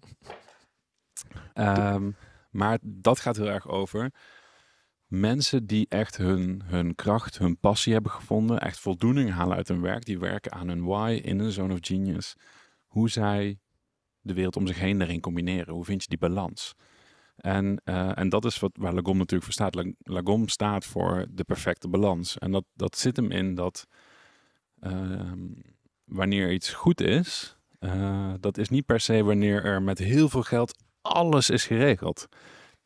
Um, 1.54 2.16
maar 2.50 2.78
dat 2.82 3.20
gaat 3.20 3.36
heel 3.38 3.50
erg 3.50 3.68
over 3.68 4.12
mensen 5.10 5.66
die 5.66 5.86
echt 5.90 6.18
hun, 6.18 6.62
hun 6.66 6.96
kracht, 6.96 7.38
hun 7.38 7.60
passie 7.60 7.94
hebben 7.94 8.12
gevonden, 8.12 8.60
echt 8.60 8.80
voldoening 8.80 9.32
halen 9.32 9.58
uit 9.58 9.68
hun 9.68 9.82
werk, 9.82 10.06
die 10.06 10.20
werken 10.20 10.52
aan 10.52 10.68
hun 10.68 10.86
why 10.86 11.20
in 11.24 11.40
een 11.40 11.52
zone 11.52 11.74
of 11.74 11.80
genius. 11.82 12.36
Hoe 12.86 13.10
zij 13.10 13.60
de 14.22 14.34
wereld 14.34 14.56
om 14.56 14.68
zich 14.68 14.80
heen 14.80 14.98
daarin 14.98 15.20
combineren. 15.20 15.74
Hoe 15.74 15.86
vind 15.86 16.02
je 16.02 16.08
die 16.08 16.18
balans? 16.18 16.74
En, 17.36 17.82
uh, 17.86 18.18
en 18.18 18.30
dat 18.30 18.46
is 18.46 18.60
wat, 18.60 18.72
waar 18.74 18.94
Lagom 18.94 19.18
natuurlijk 19.18 19.44
voor 19.44 19.54
staat. 19.54 19.86
Lagom 20.00 20.48
staat 20.48 20.86
voor 20.86 21.26
de 21.30 21.44
perfecte 21.44 21.88
balans. 21.88 22.38
En 22.38 22.52
dat, 22.52 22.66
dat 22.74 22.98
zit 22.98 23.16
hem 23.16 23.32
in 23.32 23.56
dat 23.56 23.88
uh, 24.80 25.32
wanneer 26.04 26.52
iets 26.52 26.74
goed 26.74 27.02
is, 27.02 27.58
uh, 27.80 28.34
dat 28.40 28.58
is 28.58 28.70
niet 28.70 28.86
per 28.86 29.00
se 29.00 29.24
wanneer 29.24 29.66
er 29.66 29.82
met 29.82 29.98
heel 29.98 30.30
veel 30.30 30.44
geld 30.44 30.84
alles 31.02 31.50
is 31.50 31.66
geregeld 31.66 32.28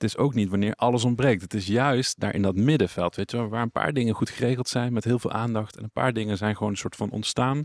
het 0.03 0.11
is 0.11 0.17
ook 0.17 0.33
niet 0.33 0.49
wanneer 0.49 0.75
alles 0.75 1.03
ontbreekt. 1.03 1.41
Het 1.41 1.53
is 1.53 1.67
juist 1.67 2.19
daar 2.19 2.33
in 2.33 2.41
dat 2.41 2.55
middenveld, 2.55 3.15
weet 3.15 3.31
je 3.31 3.47
waar 3.47 3.61
een 3.61 3.71
paar 3.71 3.93
dingen 3.93 4.13
goed 4.13 4.29
geregeld 4.29 4.67
zijn 4.67 4.93
met 4.93 5.03
heel 5.03 5.19
veel 5.19 5.31
aandacht 5.31 5.77
en 5.77 5.83
een 5.83 5.91
paar 5.91 6.13
dingen 6.13 6.37
zijn 6.37 6.55
gewoon 6.55 6.71
een 6.71 6.77
soort 6.77 6.95
van 6.95 7.09
ontstaan. 7.09 7.63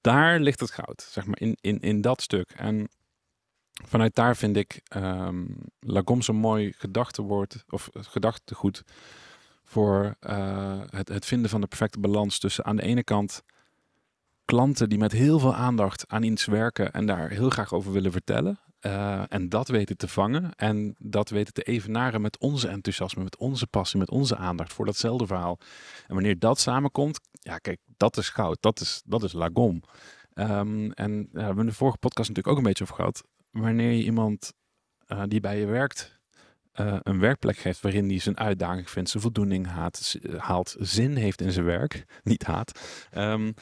Daar 0.00 0.40
ligt 0.40 0.60
het 0.60 0.70
goud, 0.70 1.06
zeg 1.10 1.26
maar, 1.26 1.40
in, 1.40 1.56
in, 1.60 1.80
in 1.80 2.00
dat 2.00 2.22
stuk. 2.22 2.50
En 2.56 2.88
vanuit 3.84 4.14
daar 4.14 4.36
vind 4.36 4.56
ik 4.56 4.80
um, 4.96 5.56
Lagom 5.80 6.22
zo'n 6.22 6.36
mooi 6.36 6.72
gedachtewoord 6.76 7.64
of 7.68 7.90
gedachtegoed 7.92 8.82
voor 9.64 10.16
uh, 10.20 10.80
het, 10.90 11.08
het 11.08 11.26
vinden 11.26 11.50
van 11.50 11.60
de 11.60 11.66
perfecte 11.66 12.00
balans 12.00 12.38
tussen 12.38 12.64
aan 12.64 12.76
de 12.76 12.82
ene 12.82 13.04
kant 13.04 13.42
klanten 14.44 14.88
die 14.88 14.98
met 14.98 15.12
heel 15.12 15.38
veel 15.38 15.54
aandacht 15.54 16.04
aan 16.08 16.22
iets 16.22 16.44
werken 16.44 16.92
en 16.92 17.06
daar 17.06 17.28
heel 17.30 17.50
graag 17.50 17.72
over 17.72 17.92
willen 17.92 18.12
vertellen. 18.12 18.58
Uh, 18.86 19.22
en 19.28 19.48
dat 19.48 19.68
weten 19.68 19.96
te 19.96 20.08
vangen 20.08 20.54
en 20.56 20.94
dat 20.98 21.28
weten 21.28 21.52
te 21.52 21.62
evenaren 21.62 22.20
met 22.20 22.38
onze 22.38 22.68
enthousiasme, 22.68 23.22
met 23.22 23.36
onze 23.36 23.66
passie, 23.66 23.98
met 23.98 24.10
onze 24.10 24.36
aandacht 24.36 24.72
voor 24.72 24.84
datzelfde 24.84 25.26
verhaal. 25.26 25.58
En 26.06 26.14
wanneer 26.14 26.38
dat 26.38 26.58
samenkomt, 26.60 27.20
ja 27.32 27.58
kijk, 27.58 27.78
dat 27.96 28.16
is 28.16 28.28
goud, 28.28 28.56
dat 28.60 28.80
is, 28.80 29.02
dat 29.04 29.22
is 29.22 29.32
lagom. 29.32 29.82
Ehm, 30.34 30.90
en 30.90 31.16
ja, 31.16 31.28
we 31.32 31.40
hebben 31.40 31.64
in 31.64 31.70
de 31.70 31.76
vorige 31.76 31.98
podcast 31.98 32.28
natuurlijk 32.28 32.48
ook 32.48 32.56
een 32.56 32.68
beetje 32.68 32.84
over 32.84 32.96
gehad. 32.96 33.24
Wanneer 33.50 33.92
je 33.92 34.04
iemand 34.04 34.52
eh, 35.06 35.22
die 35.26 35.40
bij 35.40 35.58
je 35.58 35.66
werkt 35.66 36.14
eh, 36.74 36.96
een 37.02 37.20
werkplek 37.20 37.56
geeft 37.56 37.80
waarin 37.80 38.08
hij 38.08 38.18
zijn 38.18 38.38
uitdaging 38.38 38.90
vindt, 38.90 39.10
zijn 39.10 39.22
voldoening 39.22 39.66
haat, 39.66 40.18
haalt, 40.36 40.76
zin 40.78 41.16
heeft 41.16 41.40
in 41.40 41.52
zijn 41.52 41.64
werk, 41.64 42.04
niet 42.22 42.44
haat. 42.44 42.80
Ehm, 43.10 43.52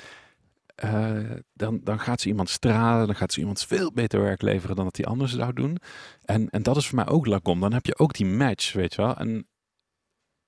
eh, 0.82 1.30
dan, 1.52 1.80
dan 1.84 2.00
gaat 2.00 2.20
ze 2.20 2.28
iemand 2.28 2.48
stralen, 2.48 3.06
dan 3.06 3.16
gaat 3.16 3.32
ze 3.32 3.40
iemand 3.40 3.64
veel 3.64 3.92
beter 3.92 4.20
werk 4.20 4.42
leveren 4.42 4.76
dan 4.76 4.84
dat 4.84 4.96
hij 4.96 5.06
anders 5.06 5.32
zou 5.32 5.52
doen. 5.52 5.76
En, 6.24 6.50
en 6.50 6.62
dat 6.62 6.76
is 6.76 6.86
voor 6.86 6.96
mij 6.96 7.06
ook 7.06 7.26
Lacom. 7.26 7.60
Dan 7.60 7.72
heb 7.72 7.86
je 7.86 7.98
ook 7.98 8.14
die 8.14 8.26
match, 8.26 8.72
weet 8.72 8.94
je 8.94 9.02
wel. 9.02 9.16
En 9.16 9.48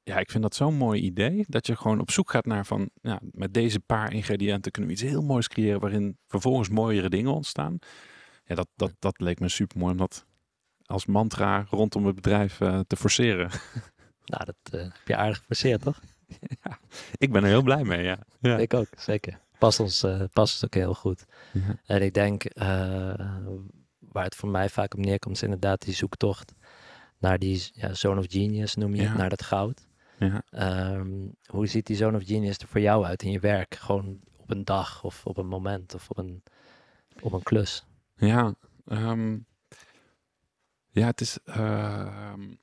ja, 0.03 0.19
ik 0.19 0.31
vind 0.31 0.43
dat 0.43 0.55
zo'n 0.55 0.75
mooi 0.75 1.03
idee. 1.03 1.45
Dat 1.49 1.67
je 1.67 1.77
gewoon 1.77 2.01
op 2.01 2.11
zoek 2.11 2.31
gaat 2.31 2.47
naar 2.47 2.67
van, 2.67 2.91
ja, 3.01 3.21
met 3.31 3.55
deze 3.55 3.81
paar 3.81 4.13
ingrediënten 4.13 4.73
kunnen 4.73 4.91
we 4.91 4.97
iets 4.97 5.11
heel 5.11 5.23
moois 5.23 5.49
creëren 5.49 5.81
waarin 5.81 6.19
vervolgens 6.27 6.69
mooiere 6.69 7.09
dingen 7.09 7.35
ontstaan. 7.35 7.79
Ja, 8.45 8.55
dat, 8.55 8.69
dat, 8.77 8.93
dat 8.99 9.21
leek 9.21 9.41
me 9.41 9.49
super 9.49 9.79
mooi 9.79 9.93
om 9.93 9.99
dat 9.99 10.27
als 10.85 11.07
mantra 11.07 11.67
rondom 11.71 12.07
het 12.07 12.15
bedrijf 12.15 12.61
eh, 12.61 12.81
te 12.87 12.97
forceren. 12.97 13.51
Nou, 14.25 14.45
dat 14.45 14.81
eh, 14.81 14.81
heb 14.81 15.07
je 15.07 15.17
aardig 15.17 15.39
geforceerd, 15.39 15.83
toch? 15.83 16.01
ik 17.25 17.33
ben 17.33 17.43
er 17.43 17.49
heel 17.49 17.63
blij 17.63 17.85
mee, 17.85 18.03
ja. 18.03 18.19
ja. 18.41 18.59
Ik 18.59 18.75
ook, 18.75 18.87
zeker. 18.97 19.44
Past 19.65 19.81
ons, 19.81 20.03
eh, 20.03 20.23
past 20.33 20.53
ons 20.53 20.65
ook 20.65 20.75
heel 20.75 20.95
goed. 20.95 21.25
Ja. 21.53 21.79
En 21.87 22.03
ik 22.03 22.15
denk, 22.15 22.45
eh, 22.45 23.15
waar 23.99 24.25
het 24.25 24.35
voor 24.35 24.49
mij 24.49 24.69
vaak 24.69 24.95
op 24.95 25.01
neerkomt, 25.01 25.37
is 25.37 25.43
inderdaad 25.43 25.83
die 25.83 25.95
zoektocht 25.95 26.55
naar 27.19 27.39
die 27.39 27.71
ja, 27.73 27.95
zone 27.95 28.21
of 28.21 28.27
genius, 28.29 28.75
noem 28.75 28.95
je 28.95 29.03
het, 29.03 29.17
naar 29.17 29.29
dat 29.29 29.43
goud. 29.43 29.87
Ja. 30.19 30.43
Ehm, 30.51 31.29
hoe 31.47 31.67
ziet 31.67 31.87
die 31.87 31.97
zone 31.97 32.17
of 32.17 32.25
genius 32.25 32.59
er 32.59 32.69
voor 32.69 32.81
jou 32.81 33.05
uit 33.05 33.23
in 33.23 33.31
je 33.31 33.41
werk? 33.41 33.75
Gewoon 33.75 34.21
op 34.37 34.51
een 34.51 34.65
dag 34.65 35.05
of 35.05 35.27
op 35.27 35.37
een 35.37 35.47
moment 35.47 35.95
of 35.95 36.11
op 36.11 36.19
een, 36.19 36.43
op 37.21 37.33
een 37.33 37.43
klus? 37.43 37.87
Ja, 38.17 38.55
ehm, 38.87 39.39
ja 40.91 41.07
het 41.07 41.21
is. 41.21 41.39
ehm, 41.45 42.55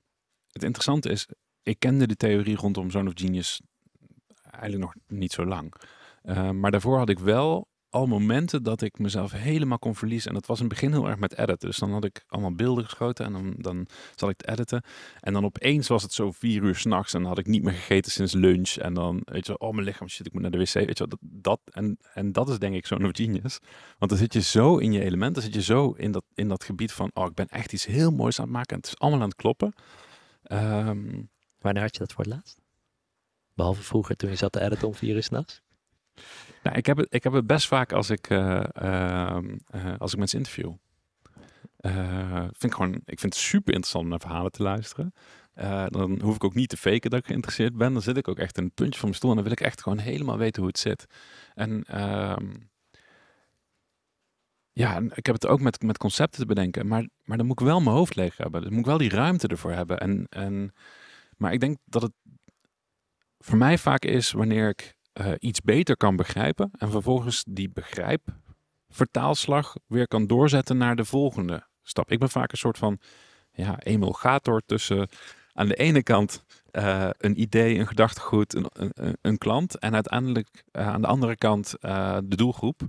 het 0.51 0.63
interessante 0.63 1.09
is, 1.09 1.27
ik 1.63 1.79
kende 1.79 2.07
de 2.07 2.15
theorie 2.15 2.55
rondom 2.55 2.91
Zone 2.91 3.09
of 3.09 3.15
Genius 3.15 3.61
eigenlijk 4.51 4.83
nog 4.83 4.93
niet 5.07 5.31
zo 5.31 5.45
lang. 5.45 5.73
Eh, 6.21 6.49
maar 6.49 6.71
daarvoor 6.71 6.97
had 6.97 7.09
ik 7.09 7.19
wel 7.19 7.69
al 7.89 8.07
momenten 8.07 8.63
dat 8.63 8.81
ik 8.81 8.99
mezelf 8.99 9.31
helemaal 9.31 9.79
kon 9.79 9.95
verliezen. 9.95 10.29
En 10.29 10.35
dat 10.35 10.45
was 10.45 10.59
in 10.59 10.65
het 10.65 10.73
begin 10.73 10.91
heel 10.91 11.07
erg 11.07 11.19
met 11.19 11.37
editen. 11.37 11.67
Dus 11.69 11.77
dan 11.77 11.91
had 11.91 12.05
ik 12.05 12.23
allemaal 12.27 12.55
beelden 12.55 12.83
geschoten 12.83 13.25
en 13.25 13.33
dan, 13.33 13.53
dan 13.57 13.87
zat 14.15 14.29
ik 14.29 14.35
te 14.37 14.51
editen. 14.51 14.83
En 15.19 15.33
dan 15.33 15.45
opeens 15.45 15.87
was 15.87 16.03
het 16.03 16.13
zo 16.13 16.31
vier 16.31 16.63
uur 16.63 16.75
s'nachts 16.75 17.13
en 17.13 17.19
dan 17.19 17.29
had 17.29 17.37
ik 17.37 17.47
niet 17.47 17.63
meer 17.63 17.73
gegeten 17.73 18.11
sinds 18.11 18.33
lunch. 18.33 18.69
En 18.69 18.93
dan, 18.93 19.21
weet 19.23 19.45
je 19.45 19.57
oh 19.57 19.73
mijn 19.73 19.85
lichaam, 19.85 20.07
shit, 20.07 20.25
ik 20.25 20.33
moet 20.33 20.41
naar 20.41 20.51
de 20.51 20.57
wc. 20.57 20.73
Weet 20.73 20.97
je 20.97 21.07
dat, 21.07 21.17
dat, 21.21 21.59
en, 21.65 21.97
en 22.13 22.31
dat 22.31 22.49
is 22.49 22.59
denk 22.59 22.75
ik 22.75 22.85
zo'n 22.85 23.15
genius. 23.15 23.59
Want 23.97 24.11
dan 24.11 24.19
zit 24.19 24.33
je 24.33 24.41
zo 24.41 24.77
in 24.77 24.91
je 24.91 25.03
element, 25.03 25.33
dan 25.33 25.43
zit 25.43 25.53
je 25.53 25.61
zo 25.61 25.91
in 25.91 26.11
dat, 26.11 26.23
in 26.33 26.47
dat 26.47 26.63
gebied 26.63 26.91
van, 26.91 27.11
oh 27.13 27.25
ik 27.25 27.33
ben 27.33 27.47
echt 27.47 27.73
iets 27.73 27.85
heel 27.85 28.11
moois 28.11 28.39
aan 28.39 28.45
het 28.45 28.53
maken. 28.53 28.75
En 28.75 28.81
het 28.81 28.87
is 28.87 28.99
allemaal 28.99 29.21
aan 29.21 29.29
het 29.29 29.37
kloppen. 29.37 29.73
Ehm, 30.43 31.21
Wanneer 31.61 31.81
had 31.81 31.93
je 31.93 31.99
dat 31.99 32.13
voor 32.13 32.23
het 32.23 32.33
laatst? 32.33 32.61
Behalve 33.53 33.83
vroeger 33.83 34.15
toen 34.15 34.29
je 34.29 34.35
zat 34.35 34.51
te 34.51 34.61
editen 34.61 34.87
om 34.87 34.93
vier 34.93 35.15
uur 35.15 35.23
s'nachts? 35.23 35.61
Nou, 36.63 36.77
ik 36.77 36.85
heb 36.85 36.97
het, 36.97 37.07
ik 37.09 37.23
heb 37.23 37.33
het 37.33 37.47
best 37.47 37.67
vaak 37.67 37.91
als 37.91 38.09
ik, 38.09 38.29
eh, 38.29 38.63
ehm, 38.73 39.57
eh, 39.67 39.93
als 39.97 40.11
ik 40.11 40.17
mensen 40.17 40.37
interview. 40.37 40.73
Eh, 41.77 42.39
vind 42.39 42.63
ik, 42.63 42.73
gewoon, 42.73 42.93
ik 42.93 43.19
vind 43.19 43.33
het 43.33 43.43
super 43.43 43.73
interessant 43.73 44.03
om 44.03 44.09
naar 44.09 44.19
verhalen 44.19 44.51
te 44.51 44.63
luisteren. 44.63 45.13
Dan 45.87 46.21
hoef 46.21 46.35
ik 46.35 46.43
ook 46.43 46.53
niet 46.53 46.69
te 46.69 46.77
faken 46.77 47.09
dat 47.09 47.19
ik 47.19 47.25
geïnteresseerd 47.25 47.77
ben. 47.77 47.93
Dan 47.93 48.01
zit 48.01 48.17
ik 48.17 48.27
ook 48.27 48.39
echt 48.39 48.57
in 48.57 48.63
het 48.63 48.73
puntje 48.73 48.99
van 48.99 49.07
mijn 49.07 49.15
stoel 49.15 49.29
en 49.29 49.35
dan 49.35 49.45
wil 49.45 49.53
ik 49.53 49.61
echt 49.61 49.81
gewoon 49.81 49.97
helemaal 49.97 50.37
weten 50.37 50.61
hoe 50.61 50.71
het 50.71 50.79
zit. 50.79 51.05
En 51.53 51.83
ehm, 51.83 52.53
ja, 54.71 55.01
ik 55.13 55.25
heb 55.25 55.35
het 55.35 55.47
ook 55.47 55.59
met, 55.59 55.81
met 55.81 55.97
concepten 55.97 56.39
te 56.39 56.45
bedenken. 56.45 56.87
Maar, 56.87 57.07
maar 57.23 57.37
dan 57.37 57.45
moet 57.45 57.59
ik 57.59 57.65
wel 57.65 57.81
mijn 57.81 57.95
hoofd 57.95 58.15
leeg 58.15 58.37
hebben. 58.37 58.61
Dan 58.61 58.71
moet 58.71 58.79
ik 58.79 58.85
wel 58.85 58.97
die 58.97 59.09
ruimte 59.09 59.47
ervoor 59.47 59.71
hebben. 59.71 59.99
En, 59.99 60.25
en, 60.29 60.73
maar 61.37 61.53
ik 61.53 61.59
denk 61.59 61.77
dat 61.85 62.01
het 62.01 62.13
voor 63.39 63.57
mij 63.57 63.77
vaak 63.77 64.05
is 64.05 64.31
wanneer 64.31 64.69
ik 64.69 64.95
eh, 65.13 65.31
iets 65.39 65.61
beter 65.61 65.97
kan 65.97 66.15
begrijpen 66.15 66.71
en 66.77 66.91
vervolgens 66.91 67.43
die 67.47 67.69
begrijp 67.69 68.21
vertaalslag 68.89 69.75
weer 69.87 70.07
kan 70.07 70.27
doorzetten 70.27 70.77
naar 70.77 70.95
de 70.95 71.05
volgende 71.05 71.67
stap. 71.83 72.11
Ik 72.11 72.19
ben 72.19 72.29
vaak 72.29 72.51
een 72.51 72.57
soort 72.57 72.77
van 72.77 72.99
ja, 73.51 73.79
emulgator 73.79 74.61
tussen 74.65 75.09
aan 75.53 75.67
de 75.67 75.75
ene 75.75 76.03
kant 76.03 76.43
eh, 76.71 77.09
een 77.17 77.41
idee, 77.41 77.79
een 77.79 77.87
gedachtegoed, 77.87 78.55
een, 78.55 78.65
een, 78.73 79.17
een 79.21 79.37
klant 79.37 79.79
en 79.79 79.93
uiteindelijk 79.93 80.63
eh, 80.71 80.87
aan 80.87 81.01
de 81.01 81.07
andere 81.07 81.35
kant 81.35 81.75
de 81.79 82.35
doelgroep. 82.35 82.81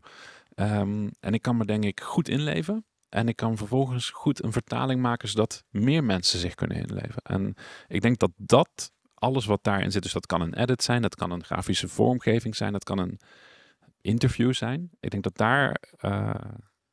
Ehm, 0.54 1.08
en 1.20 1.34
ik 1.34 1.42
kan 1.42 1.56
me 1.56 1.64
denk 1.64 1.84
ik 1.84 2.00
goed 2.00 2.28
inleven. 2.28 2.84
En 3.08 3.28
ik 3.28 3.36
kan 3.36 3.56
vervolgens 3.56 4.10
goed 4.10 4.42
een 4.44 4.52
vertaling 4.52 5.00
maken 5.00 5.28
zodat 5.28 5.64
meer 5.70 6.04
mensen 6.04 6.38
zich 6.38 6.54
kunnen 6.54 6.76
inleven. 6.76 7.22
En 7.22 7.54
ik 7.88 8.00
denk 8.00 8.18
dat 8.18 8.30
dat 8.36 8.92
alles 9.22 9.46
wat 9.46 9.64
daarin 9.64 9.92
zit, 9.92 10.02
dus 10.02 10.12
dat 10.12 10.26
kan 10.26 10.40
een 10.40 10.54
edit 10.54 10.82
zijn, 10.82 11.02
dat 11.02 11.14
kan 11.14 11.30
een 11.30 11.44
grafische 11.44 11.88
vormgeving 11.88 12.56
zijn, 12.56 12.72
dat 12.72 12.84
kan 12.84 12.98
een 12.98 13.20
interview 14.00 14.52
zijn. 14.52 14.90
Ik 15.00 15.10
denk 15.10 15.22
dat 15.22 15.36
daar, 15.36 15.82
eh, 15.98 16.34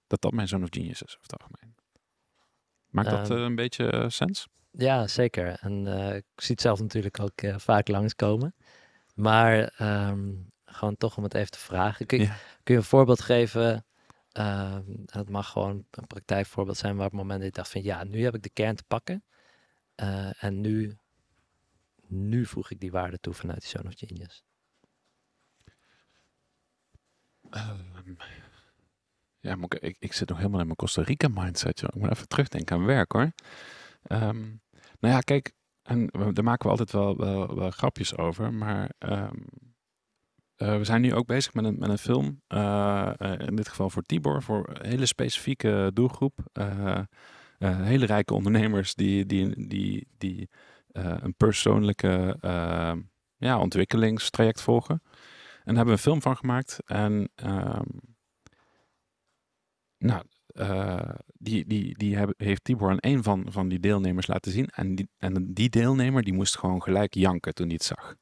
dat 0.08 0.22
dat 0.22 0.32
mijn 0.32 0.48
zone 0.48 0.64
of 0.64 0.70
genius 0.72 1.02
is 1.02 1.18
over 1.18 1.22
het 1.32 1.42
algemeen. 1.42 1.76
Maakt 2.90 3.10
dat 3.10 3.30
Ehm, 3.30 3.38
eh, 3.40 3.44
een 3.44 3.56
beetje 3.56 3.92
eh, 3.92 4.10
sens? 4.10 4.48
Ja, 4.72 5.08
zeker. 5.08 5.58
En 5.62 5.88
ik 6.16 6.26
zie 6.36 6.52
het 6.52 6.62
zelf 6.62 6.80
natuurlijk 6.80 7.20
ook 7.20 7.42
vaak 7.58 7.88
langskomen. 7.88 8.56
Maar 9.16 9.64
ehm, 9.78 10.34
gewoon 10.66 10.96
toch 10.98 11.18
om 11.18 11.24
het 11.24 11.34
even 11.34 11.52
te 11.52 11.60
vragen. 11.60 12.06
Kun, 12.06 12.18
je- 12.20 12.24
Ja. 12.26 12.36
kun 12.64 12.74
je 12.74 12.80
een 12.80 12.86
voorbeeld 12.86 13.22
geven? 13.22 13.86
Ehm, 14.32 14.84
het 15.06 15.30
mag 15.30 15.50
gewoon 15.50 15.86
een 15.92 16.08
praktijkvoorbeeld 16.08 16.78
zijn 16.78 16.96
waar 16.96 17.06
op 17.06 17.12
het 17.12 17.22
moment 17.22 17.40
dat 17.40 17.50
je 17.50 17.56
dacht 17.56 17.72
van 17.72 17.84
ja, 17.84 18.04
nu 18.04 18.24
heb 18.24 18.36
ik 18.36 18.42
de 18.44 18.50
kern 18.50 18.76
te 18.76 18.84
pakken. 18.88 19.24
En 20.40 20.62
nu, 20.62 20.98
nu 22.10 22.46
voeg 22.46 22.72
ik 22.72 22.80
die 22.80 22.92
waarde 22.92 23.20
toe 23.20 23.34
vanuit 23.34 23.60
die 23.60 23.70
Zone 23.70 23.88
of 23.88 23.94
Genius. 23.98 24.44
Ehm, 27.50 28.16
ja, 29.40 29.58
ik, 29.62 29.74
ik, 29.74 29.96
ik 30.00 30.14
zit 30.14 30.30
nog 30.30 30.38
helemaal 30.38 30.60
in 30.60 30.66
mijn 30.66 30.78
Costa 30.78 31.02
Rica 31.02 31.28
mindset. 31.28 31.80
Joh. 31.80 31.90
Ik 31.94 32.02
moet 32.02 32.12
even 32.12 32.28
terugdenken 32.28 32.76
aan 32.76 32.86
werk 32.86 33.12
hoor. 33.12 33.32
Ehm, 34.04 34.40
nou 35.00 35.14
ja, 35.14 35.20
kijk, 35.20 35.54
en 35.82 36.08
daar 36.08 36.44
maken 36.44 36.66
we 36.66 36.70
altijd 36.70 36.92
wel, 36.92 37.18
wel, 37.56 37.72
grapjes 37.72 38.18
over. 38.18 38.54
Maar 38.54 38.92
ehm, 38.98 39.38
eh, 40.60 40.78
we 40.78 40.84
zijn 40.84 41.02
nu 41.02 41.14
ook 41.14 41.26
bezig 41.26 41.54
met 41.54 41.66
een, 41.66 41.76
met 41.80 41.90
een 41.90 41.98
film. 41.98 42.42
eh, 42.48 43.12
eh, 43.18 43.48
in 43.48 43.56
dit 43.56 43.68
geval 43.68 43.90
voor 43.90 44.02
Tibor, 44.02 44.44
voor 44.44 44.70
een 44.70 44.90
hele 44.90 45.06
specifieke 45.06 45.92
doelgroep. 45.94 46.40
Hele 47.60 48.06
rijke 48.06 48.34
ondernemers 48.34 48.96
die, 48.96 49.26
die, 49.26 49.68
die, 49.68 50.08
die 50.18 50.50
een 50.92 51.36
persoonlijke 51.36 52.38
eh, 52.42 52.94
ja, 53.38 53.60
ontwikkelingstraject 53.60 54.62
volgen. 54.62 55.02
En 55.70 55.76
daar 55.76 55.86
hebben 55.86 55.86
we 55.86 55.92
een 55.92 55.98
film 55.98 56.22
van 56.22 56.38
gemaakt. 56.38 56.80
En 56.86 57.30
ehm, 57.36 57.86
nou, 59.98 60.24
eh, 60.48 61.10
die, 61.38 61.66
die, 61.66 61.98
die 61.98 62.18
heeft 62.38 62.64
Tibor 62.64 62.90
aan 62.90 62.98
een 63.00 63.24
van, 63.24 63.46
van 63.50 63.68
die 63.68 63.80
deelnemers 63.80 64.28
laten 64.28 64.52
zien. 64.52 64.68
En 64.68 64.96
die, 64.96 65.10
en 65.18 65.54
die 65.54 65.70
deelnemer 65.70 66.24
die 66.24 66.34
moest 66.34 66.58
gewoon 66.58 66.84
gelijk 66.84 67.14
janken 67.14 67.54
toen 67.54 67.66
hij 67.66 67.76
het 67.76 67.84
zag. 67.84 68.16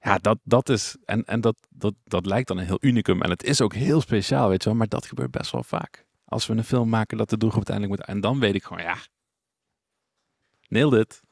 Ja, 0.00 0.18
dat, 0.18 0.38
dat 0.42 0.68
is. 0.68 0.96
En, 1.04 1.24
en 1.24 1.40
dat, 1.40 1.56
dat, 1.70 1.94
dat 2.04 2.26
lijkt 2.26 2.48
dan 2.48 2.58
een 2.58 2.66
heel 2.66 2.78
unicum. 2.80 3.22
En 3.22 3.30
het 3.30 3.42
is 3.42 3.60
ook 3.60 3.74
heel 3.74 4.00
speciaal, 4.00 4.48
weet 4.48 4.62
je 4.62 4.68
wel. 4.68 4.78
Maar 4.78 4.88
dat 4.88 5.06
gebeurt 5.06 5.30
best 5.30 5.50
wel 5.50 5.62
vaak. 5.62 6.06
Als 6.24 6.46
we 6.46 6.54
een 6.54 6.64
film 6.64 6.88
maken 6.88 7.18
dat 7.18 7.30
de 7.30 7.38
doelgroep 7.38 7.68
uiteindelijk 7.68 8.00
moet. 8.00 8.14
En 8.14 8.20
dan 8.20 8.40
weet 8.40 8.54
ik 8.54 8.62
gewoon, 8.62 8.82
ja. 8.82 8.96
Nailed 10.68 11.00
it. 11.00 11.22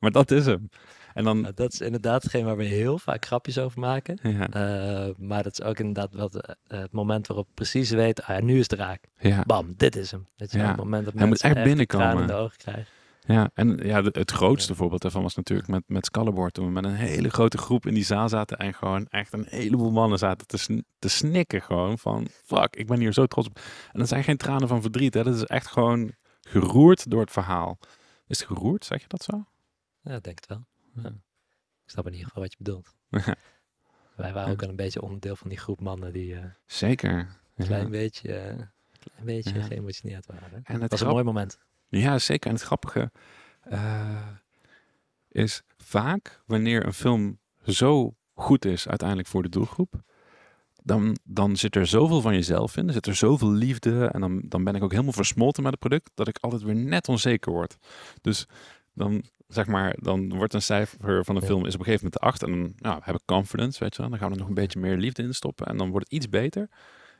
Maar 0.00 0.10
dat 0.10 0.30
is 0.30 0.46
hem. 0.46 0.68
En 1.14 1.24
dan. 1.24 1.40
Nou, 1.40 1.54
dat 1.54 1.72
is 1.72 1.80
inderdaad 1.80 2.22
hetgeen 2.22 2.44
waar 2.44 2.56
we 2.56 2.64
heel 2.64 2.98
vaak 2.98 3.24
grapjes 3.26 3.58
over 3.58 3.80
maken. 3.80 4.18
Ja, 4.22 4.48
Eh, 4.50 5.14
maar 5.18 5.42
dat 5.42 5.52
is 5.60 5.62
ook 5.62 5.78
inderdaad 5.78 6.12
wat, 6.14 6.34
eh, 6.34 6.54
het 6.80 6.92
moment 6.92 7.26
waarop 7.26 7.46
ik 7.48 7.54
precies 7.54 7.90
weet, 7.90 8.22
ah, 8.22 8.42
nu 8.42 8.58
is 8.58 8.70
het 8.70 8.78
raak. 8.78 9.04
ja. 9.18 9.42
Bam, 9.46 9.74
dit 9.76 9.96
is 9.96 10.10
hem. 10.10 10.26
Je, 10.36 10.46
wel, 10.50 10.62
Ja. 10.62 10.68
het 10.68 10.76
moment 10.76 11.04
dat 11.04 11.14
Hij 11.14 11.26
moet 11.26 11.40
echt 11.42 11.62
binnenkomen. 11.62 12.20
in 12.20 12.26
de 12.26 12.32
ogen 12.32 12.56
krijgen. 12.56 12.86
Ja, 13.26 13.50
en 13.54 13.76
ja, 13.82 14.02
het 14.02 14.30
grootste 14.30 14.72
Ja. 14.72 14.78
voorbeeld 14.78 15.02
daarvan 15.02 15.22
was 15.22 15.34
natuurlijk 15.34 15.68
met, 15.68 15.82
met 15.86 16.04
Scalabor. 16.06 16.50
Toen 16.50 16.64
we 16.66 16.70
met 16.72 16.84
een 16.84 16.94
hele 16.94 17.28
grote 17.28 17.58
groep 17.58 17.86
in 17.86 17.94
die 17.94 18.04
zaal 18.04 18.28
zaten 18.28 18.56
en 18.58 18.74
gewoon 18.74 19.06
echt 19.10 19.32
een 19.32 19.46
heleboel 19.48 19.90
mannen 19.90 20.18
zaten 20.18 20.46
te, 20.46 20.56
sn- 20.56 20.84
te 20.98 21.08
snikken 21.08 21.62
gewoon 21.62 21.98
van 21.98 22.26
fuck, 22.44 22.76
ik 22.76 22.86
ben 22.86 22.98
hier 23.00 23.12
zo 23.12 23.26
trots 23.26 23.46
op. 23.48 23.60
En 23.92 23.98
dat 23.98 24.08
zijn 24.08 24.24
geen 24.24 24.36
tranen 24.36 24.68
van 24.68 24.82
verdriet, 24.82 25.14
hè. 25.14 25.22
dat 25.24 25.34
is 25.34 25.44
echt 25.44 25.66
gewoon 25.66 26.12
geroerd 26.40 27.10
door 27.10 27.20
het 27.20 27.30
verhaal. 27.32 27.78
Is 28.26 28.38
het 28.38 28.48
geroerd, 28.48 28.84
zeg 28.84 29.00
je 29.00 29.08
dat 29.08 29.22
zo? 29.22 29.44
Ja, 30.02 30.14
ik 30.14 30.22
denk 30.22 30.38
het 30.38 30.46
wel. 30.48 30.64
Ja. 31.02 31.08
Ik 31.84 31.90
snap 31.96 32.06
in 32.06 32.12
ieder 32.12 32.26
geval 32.26 32.42
wat 32.42 32.52
je 32.52 32.58
bedoelt. 32.58 32.94
Wij 34.16 34.32
waren 34.32 34.52
ook 34.52 34.62
al 34.62 34.68
een 34.68 34.76
beetje 34.76 35.02
onderdeel 35.02 35.36
van 35.36 35.48
die 35.48 35.58
groep 35.58 35.80
mannen 35.80 36.12
die 36.12 36.34
eh, 36.34 36.40
een 36.42 36.54
Zeker. 36.66 37.38
Ja. 37.56 37.64
klein 37.64 37.90
beetje, 37.90 38.32
eh, 38.34 38.54
klein 38.98 39.24
beetje 39.24 39.54
Ja. 39.58 39.62
geëmotioneerd 39.64 40.26
waren. 40.26 40.60
En 40.64 40.72
Dat 40.72 40.80
het 40.82 40.90
was 40.90 41.00
een 41.00 41.08
mooi 41.08 41.24
moment. 41.24 41.58
Ja, 41.88 42.18
zeker. 42.18 42.48
En 42.48 42.54
het 42.56 42.64
grappige 42.64 43.10
eh, 43.60 44.26
is 45.28 45.62
vaak 45.76 46.42
wanneer 46.46 46.86
een 46.86 46.92
film 46.92 47.38
zo 47.66 48.14
goed 48.34 48.64
is 48.64 48.88
uiteindelijk 48.88 49.28
voor 49.28 49.42
de 49.42 49.48
doelgroep, 49.48 50.02
dan, 50.82 51.16
dan 51.24 51.56
zit 51.56 51.76
er 51.76 51.86
zoveel 51.86 52.20
van 52.20 52.34
jezelf 52.34 52.76
in. 52.76 52.86
Er 52.86 52.92
zit 52.92 53.06
er 53.06 53.14
zoveel 53.14 53.50
liefde. 53.50 54.06
En 54.06 54.20
dan, 54.20 54.42
dan 54.48 54.64
ben 54.64 54.74
ik 54.74 54.82
ook 54.82 54.90
helemaal 54.90 55.12
versmolten 55.12 55.62
met 55.62 55.70
het 55.72 55.80
product. 55.80 56.10
Dat 56.14 56.28
ik 56.28 56.38
altijd 56.40 56.62
weer 56.62 56.74
net 56.74 57.08
onzeker 57.08 57.52
word. 57.52 57.76
Dus 58.20 58.46
dan 59.00 59.24
zeg 59.48 59.66
maar, 59.66 59.96
dan 60.00 60.34
wordt 60.36 60.54
een 60.54 60.62
cijfer 60.62 61.24
van 61.24 61.34
een 61.36 61.42
Ja. 61.42 61.46
film 61.48 61.66
is 61.66 61.74
op 61.74 61.80
een 61.80 61.86
gegeven 61.86 62.04
moment 62.04 62.22
de 62.22 62.28
8. 62.28 62.42
En 62.42 62.50
dan 62.50 62.72
nou, 62.76 63.00
heb 63.04 63.14
ik 63.14 63.20
confidence, 63.24 63.78
weet 63.78 63.94
je 63.94 64.00
wel. 64.00 64.10
Dan 64.10 64.18
gaan 64.18 64.28
we 64.28 64.34
er 64.34 64.40
nog 64.40 64.48
een 64.48 64.54
beetje 64.54 64.80
meer 64.80 64.96
liefde 64.96 65.22
in 65.22 65.34
stoppen. 65.34 65.66
En 65.66 65.76
dan 65.76 65.90
wordt 65.90 66.04
het 66.04 66.14
iets 66.14 66.28
beter. 66.28 66.68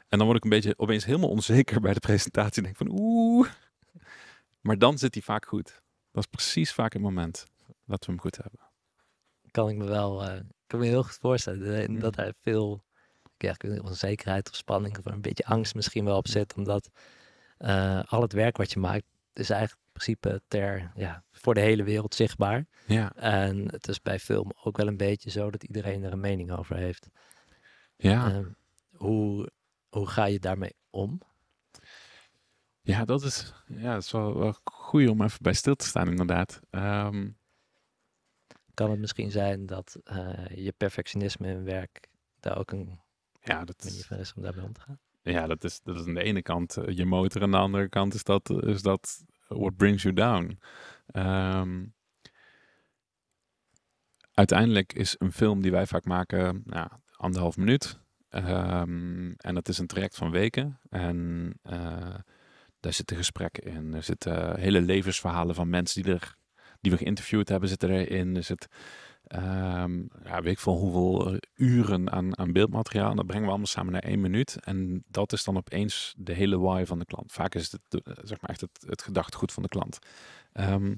En 0.09 0.19
dan 0.19 0.25
word 0.27 0.37
ik 0.37 0.45
een 0.45 0.51
beetje 0.51 0.75
opeens 0.77 1.05
helemaal 1.05 1.29
onzeker 1.29 1.81
bij 1.81 1.93
de 1.93 2.01
presentatie. 2.01 2.57
En 2.57 2.63
denk 2.63 2.77
van 2.77 3.01
oeh. 3.01 3.49
Maar 4.61 4.79
dan 4.79 4.99
zit 4.99 5.15
hij 5.15 5.23
vaak 5.23 5.47
goed. 5.47 5.83
Dat 6.13 6.25
is 6.25 6.31
precies 6.31 6.73
vaak 6.73 6.93
het 6.93 7.03
moment 7.03 7.47
dat 7.87 8.05
we 8.07 8.13
hem 8.13 8.21
goed 8.21 8.37
hebben. 8.37 8.61
kan 9.51 9.69
ik 9.69 9.77
me 9.77 9.85
wel 9.85 10.25
eh, 10.25 10.41
kan 10.67 10.79
me 10.81 10.87
heel 10.87 11.03
goed 11.03 11.19
voorstellen. 11.21 11.99
Dat 12.01 12.17
er 12.17 12.35
veel 12.41 12.85
ja, 13.37 13.55
onzekerheid 13.83 14.49
of 14.49 14.57
spanning 14.57 14.99
of 14.99 15.05
een 15.07 15.21
beetje 15.21 15.45
angst 15.45 15.75
misschien 15.75 16.05
wel 16.05 16.17
op 16.17 16.29
zit. 16.29 16.55
Omdat 16.55 16.91
eh, 17.59 18.03
al 18.07 18.23
het 18.23 18.33
werk 18.33 18.57
wat 18.57 18.73
je 18.73 18.79
maakt 18.79 19.05
is 19.33 19.51
eigenlijk 19.51 19.81
principe 20.05 20.43
ter, 20.49 20.93
ja, 20.95 21.25
voor 21.31 21.55
de 21.55 21.61
hele 21.61 21.83
wereld 21.83 22.15
zichtbaar. 22.15 22.67
Ja, 22.87 23.13
En 23.17 23.71
het 23.71 23.89
is 23.89 24.01
bij 24.03 24.19
film 24.19 24.53
ook 24.63 24.77
wel 24.77 24.87
een 24.87 24.97
beetje 24.97 25.31
zo 25.31 25.51
dat 25.51 25.65
iedereen 25.65 26.03
er 26.03 26.13
een 26.13 26.21
mening 26.21 26.51
over 26.53 26.77
heeft. 26.77 27.09
ja. 27.97 28.31
Ehm, 28.31 28.49
hoe, 28.97 29.51
hoe 29.89 30.07
ga 30.07 30.25
je 30.25 30.39
daarmee 30.39 30.75
om? 30.91 31.21
ja 32.83 33.05
dat 33.05 33.23
is, 33.23 33.53
ja, 33.67 33.93
dat 33.93 34.03
is 34.03 34.11
wel, 34.11 34.39
wel 34.39 34.57
goed 34.65 35.09
om 35.09 35.23
even 35.23 35.39
bij 35.43 35.53
stil 35.53 35.75
te 35.75 35.87
staan 35.87 36.09
inderdaad. 36.09 36.61
Ehm, 36.71 37.29
Kan 38.75 38.91
het 38.91 39.01
misschien 39.01 39.31
zijn 39.31 39.67
dat 39.67 39.97
eh, 40.05 40.47
je 40.55 40.73
perfectionisme 40.77 41.49
in 41.49 41.65
werk 41.65 42.09
daar 42.41 42.59
ook 42.59 42.71
een 42.71 43.01
ja, 43.43 43.65
dat 43.65 43.85
manier 43.85 43.99
is, 43.99 44.07
van 44.07 44.17
is 44.19 44.35
om 44.35 44.43
daarmee 44.43 44.65
om 44.65 44.73
te 44.73 44.81
gaan? 44.81 44.99
ja, 45.23 45.47
dat 45.47 45.65
is, 45.65 45.81
dat 45.83 45.97
is 46.01 46.07
aan 46.07 46.15
de 46.15 46.23
ene 46.23 46.43
kant 46.43 46.77
eh, 46.77 46.97
je 46.97 47.05
motor. 47.07 47.43
Aan 47.43 47.51
de 47.51 47.57
andere 47.57 47.89
kant 47.89 48.15
is 48.15 48.25
dat, 48.25 48.51
is 48.51 48.83
dat 48.83 49.25
what 49.59 49.77
brings 49.77 50.03
you 50.03 50.15
down. 50.15 50.59
Ehm, 51.07 51.85
uiteindelijk 54.35 54.93
is 54.93 55.15
een 55.19 55.33
film 55.33 55.63
die 55.63 55.71
wij 55.71 55.87
vaak 55.87 56.05
maken, 56.05 56.63
nou, 56.65 56.89
anderhalf 57.17 57.57
minuut. 57.57 57.99
Ehm, 58.29 59.31
en 59.37 59.55
dat 59.55 59.69
is 59.69 59.79
een 59.79 59.87
traject 59.87 60.17
van 60.17 60.31
weken. 60.31 60.81
En 60.91 61.53
eh, 61.63 62.15
daar 62.81 62.93
zitten 62.93 63.17
gesprekken 63.17 63.63
in. 63.63 63.95
Er 63.95 64.03
zitten 64.03 64.61
hele 64.61 64.81
levensverhalen 64.81 65.55
van 65.55 65.69
mensen 65.69 66.03
die, 66.03 66.13
er, 66.13 66.37
die 66.81 66.91
we 66.91 66.99
geïnterviewd 66.99 67.49
hebben, 67.49 67.69
zitten 67.69 67.91
erin. 67.91 68.37
Er 68.37 68.45
zit, 68.45 68.69
ehm, 69.31 70.03
ja, 70.25 70.43
weet 70.43 70.53
ik 70.53 70.59
veel 70.59 70.77
hoeveel 70.77 71.33
eh, 71.33 71.39
uren 71.55 72.13
aan, 72.13 72.39
aan 72.39 72.53
beeldmateriaal. 72.53 73.11
En 73.11 73.17
dat 73.17 73.27
brengen 73.27 73.45
we 73.45 73.51
allemaal 73.51 73.67
samen 73.67 73.93
naar 73.93 74.03
één 74.03 74.21
minuut. 74.21 74.57
En 74.61 75.05
dat 75.09 75.33
is 75.33 75.45
dan 75.45 75.57
opeens 75.57 76.15
de 76.17 76.33
hele 76.33 76.59
why 76.59 76.85
van 76.87 76.99
de 76.99 77.05
klant. 77.05 77.33
Vaak 77.33 77.55
is 77.55 77.73
het 77.73 78.05
eh, 78.05 78.13
zeg 78.23 78.41
maar 78.41 78.51
echt 78.51 78.61
het, 78.61 78.85
het 78.87 79.03
gedachtegoed 79.03 79.53
van 79.53 79.63
de 79.63 79.69
klant. 79.69 79.99
Ehm, 80.53 80.95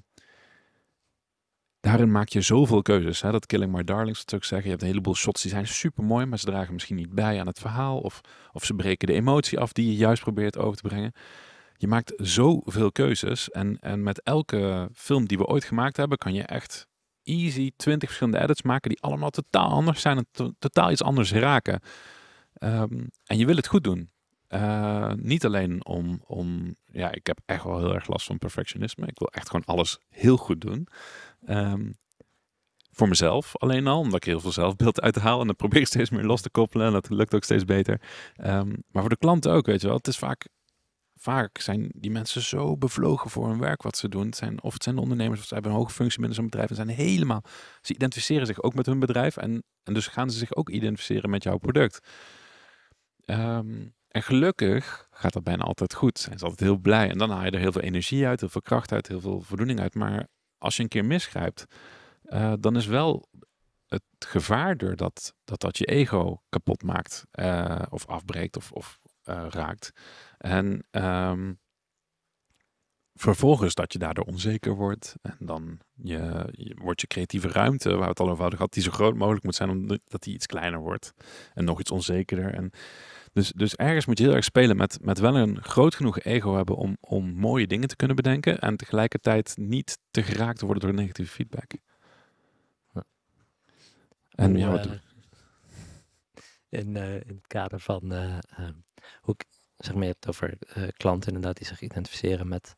daarin 1.80 2.10
maak 2.10 2.28
je 2.28 2.40
zoveel 2.40 2.82
keuzes. 2.82 3.22
Hè? 3.22 3.30
Dat 3.30 3.46
Killing 3.46 3.72
My 3.72 3.84
Darlings, 3.84 4.24
ik 4.24 4.44
zeggen. 4.44 4.62
Je 4.62 4.68
hebt 4.68 4.82
een 4.82 4.88
heleboel 4.88 5.14
shots 5.14 5.42
die 5.42 5.50
zijn 5.50 5.66
super 5.66 6.04
mooi, 6.04 6.26
maar 6.26 6.38
ze 6.38 6.46
dragen 6.46 6.72
misschien 6.72 6.96
niet 6.96 7.14
bij 7.14 7.40
aan 7.40 7.46
het 7.46 7.58
verhaal. 7.58 7.98
Of, 7.98 8.20
of 8.52 8.64
ze 8.64 8.74
breken 8.74 9.08
de 9.08 9.14
emotie 9.14 9.58
af 9.58 9.72
die 9.72 9.86
je 9.86 9.96
juist 9.96 10.22
probeert 10.22 10.58
over 10.58 10.76
te 10.76 10.88
brengen. 10.88 11.12
Je 11.76 11.88
maakt 11.88 12.12
zoveel 12.16 12.92
keuzes. 12.92 13.50
En, 13.50 13.78
en 13.80 14.02
met 14.02 14.22
elke 14.22 14.88
film 14.94 15.26
die 15.26 15.38
we 15.38 15.46
ooit 15.46 15.64
gemaakt 15.64 15.96
hebben, 15.96 16.18
kan 16.18 16.34
je 16.34 16.42
echt 16.42 16.90
easy 17.24 17.70
20 17.76 18.08
verschillende 18.08 18.40
edits 18.40 18.62
maken 18.62 18.88
die 18.88 19.00
allemaal 19.02 19.30
totaal 19.30 19.68
anders 19.68 20.00
zijn 20.00 20.16
en 20.16 20.26
to- 20.30 20.52
totaal 20.58 20.90
iets 20.90 21.02
anders 21.02 21.32
raken. 21.32 21.80
Ehm, 22.54 23.04
en 23.26 23.38
je 23.38 23.46
wil 23.46 23.56
het 23.56 23.66
goed 23.66 23.84
doen. 23.84 24.10
Eh, 24.48 25.12
niet 25.16 25.44
alleen 25.44 25.86
om, 25.86 26.22
om, 26.26 26.74
ja, 26.90 27.12
ik 27.12 27.26
heb 27.26 27.38
echt 27.46 27.64
wel 27.64 27.78
heel 27.78 27.94
erg 27.94 28.08
last 28.08 28.26
van 28.26 28.38
perfectionisme. 28.38 29.06
Ik 29.06 29.18
wil 29.18 29.28
echt 29.28 29.46
gewoon 29.50 29.64
alles 29.64 29.98
heel 30.08 30.36
goed 30.36 30.60
doen. 30.60 30.86
Ehm, 31.46 31.90
voor 32.90 33.08
mezelf 33.08 33.56
alleen 33.56 33.86
al, 33.86 33.98
omdat 33.98 34.14
ik 34.14 34.24
heel 34.24 34.40
veel 34.40 34.52
zelfbeeld 34.52 35.00
uithaal 35.00 35.40
en 35.40 35.46
dat 35.46 35.56
probeer 35.56 35.80
ik 35.80 35.86
steeds 35.86 36.10
meer 36.10 36.24
los 36.24 36.40
te 36.40 36.50
koppelen 36.50 36.86
en 36.86 36.92
dat 36.92 37.10
lukt 37.10 37.34
ook 37.34 37.44
steeds 37.44 37.64
beter. 37.64 38.00
Ehm, 38.36 38.68
maar 38.68 39.00
voor 39.02 39.08
de 39.10 39.16
klanten 39.16 39.52
ook, 39.52 39.66
weet 39.66 39.80
je 39.80 39.86
wel. 39.86 39.96
Het 39.96 40.06
is 40.08 40.18
vaak, 40.18 40.48
vaak 41.22 41.58
zijn 41.58 41.90
die 41.94 42.10
mensen 42.10 42.42
zo 42.42 42.76
bevlogen 42.76 43.30
voor 43.30 43.48
hun 43.48 43.58
werk 43.58 43.82
wat 43.82 43.96
ze 43.96 44.08
doen. 44.08 44.34
Zijn, 44.34 44.62
of 44.62 44.72
het 44.72 44.82
zijn 44.82 44.94
de 44.94 45.00
ondernemers 45.00 45.40
of 45.40 45.46
ze 45.46 45.54
hebben 45.54 45.72
een 45.72 45.78
hoge 45.78 45.92
functie 45.92 46.18
binnen 46.18 46.36
zo'n 46.36 46.44
bedrijf 46.44 46.68
en 46.70 46.76
zijn 46.76 46.88
helemaal, 46.88 47.42
ze 47.80 47.94
identificeren 47.94 48.46
zich 48.46 48.62
ook 48.62 48.74
met 48.74 48.86
hun 48.86 48.98
bedrijf 48.98 49.36
en, 49.36 49.64
en 49.82 49.94
dus 49.94 50.06
gaan 50.06 50.30
ze 50.30 50.38
zich 50.38 50.54
ook 50.54 50.70
identificeren 50.70 51.30
met 51.30 51.42
jouw 51.42 51.58
product. 51.58 52.00
Ehm, 53.24 53.86
en 54.08 54.22
gelukkig 54.22 55.08
gaat 55.10 55.32
dat 55.32 55.42
bijna 55.42 55.62
altijd 55.62 55.94
goed. 55.94 56.18
Zijn 56.18 56.38
ze 56.38 56.44
altijd 56.44 56.68
heel 56.68 56.78
blij. 56.78 57.10
En 57.10 57.18
dan 57.18 57.30
haal 57.30 57.44
je 57.44 57.50
er 57.50 57.58
heel 57.58 57.72
veel 57.72 57.80
energie 57.80 58.26
uit, 58.26 58.40
heel 58.40 58.48
veel 58.48 58.60
kracht 58.60 58.92
uit, 58.92 59.08
heel 59.08 59.20
veel 59.20 59.40
voldoening 59.40 59.80
uit. 59.80 59.94
Maar 59.94 60.26
als 60.58 60.76
je 60.76 60.82
een 60.82 60.88
keer 60.88 61.04
misgrijpt, 61.04 61.64
eh, 62.22 62.52
dan 62.60 62.76
is 62.76 62.86
wel 62.86 63.28
het 63.86 64.02
gevaar 64.18 64.76
er 64.76 64.96
dat 64.96 65.34
dat, 65.44 65.60
dat 65.60 65.78
je 65.78 65.84
ego 65.84 66.42
kapot 66.48 66.82
maakt 66.82 67.24
eh, 67.30 67.82
of 67.88 68.06
afbreekt 68.06 68.56
of, 68.56 68.72
of 68.72 69.00
eh, 69.22 69.46
raakt. 69.48 69.92
En 70.42 70.86
ehm, 70.90 71.52
vervolgens 73.14 73.74
dat 73.74 73.92
je 73.92 73.98
daardoor 73.98 74.24
onzeker 74.24 74.74
wordt 74.74 75.14
en 75.22 75.36
dan 75.38 75.78
je, 75.94 76.48
je, 76.50 76.76
wordt 76.80 77.00
je 77.00 77.06
creatieve 77.06 77.48
ruimte, 77.48 77.88
waar 77.88 77.98
we 77.98 78.06
het 78.06 78.20
al 78.20 78.28
over 78.28 78.40
hadden 78.40 78.56
gehad, 78.58 78.72
die 78.72 78.82
zo 78.82 78.90
groot 78.90 79.14
mogelijk 79.14 79.44
moet 79.44 79.54
zijn, 79.54 79.70
omdat 79.70 80.00
die 80.22 80.34
iets 80.34 80.46
kleiner 80.46 80.80
wordt 80.80 81.12
en 81.54 81.64
nog 81.64 81.80
iets 81.80 81.90
onzekerder. 81.90 82.54
En 82.54 82.70
dus, 83.32 83.52
dus 83.52 83.74
ergens 83.76 84.06
moet 84.06 84.18
je 84.18 84.24
heel 84.24 84.34
erg 84.34 84.44
spelen 84.44 84.76
met, 84.76 84.98
met 85.02 85.18
wel 85.18 85.36
een 85.36 85.62
groot 85.62 85.94
genoeg 85.94 86.20
ego 86.20 86.54
hebben 86.54 86.76
om, 86.76 86.96
om 87.00 87.32
mooie 87.32 87.66
dingen 87.66 87.88
te 87.88 87.96
kunnen 87.96 88.16
bedenken 88.16 88.58
en 88.58 88.76
tegelijkertijd 88.76 89.56
niet 89.56 89.98
te 90.10 90.22
geraakt 90.22 90.58
te 90.58 90.66
worden 90.66 90.84
door 90.84 90.94
negatieve 90.94 91.32
feedback. 91.32 91.72
Ja. 92.92 93.04
En 94.30 94.56
ja, 94.56 94.70
wat 94.70 94.86
eh, 94.86 94.92
in, 96.68 96.96
eh, 96.96 97.14
in 97.14 97.34
het 97.34 97.46
kader 97.46 97.80
van 97.80 98.12
ehm, 98.12 98.72
hoe 99.20 99.36
zeg 99.84 99.94
maar, 99.94 100.02
je 100.02 100.08
hebt 100.10 100.24
het 100.24 100.34
over 100.34 100.56
eh, 100.58 100.88
klanten 100.96 101.26
inderdaad 101.28 101.56
die 101.56 101.66
zich 101.66 101.80
identificeren 101.80 102.48
met, 102.48 102.76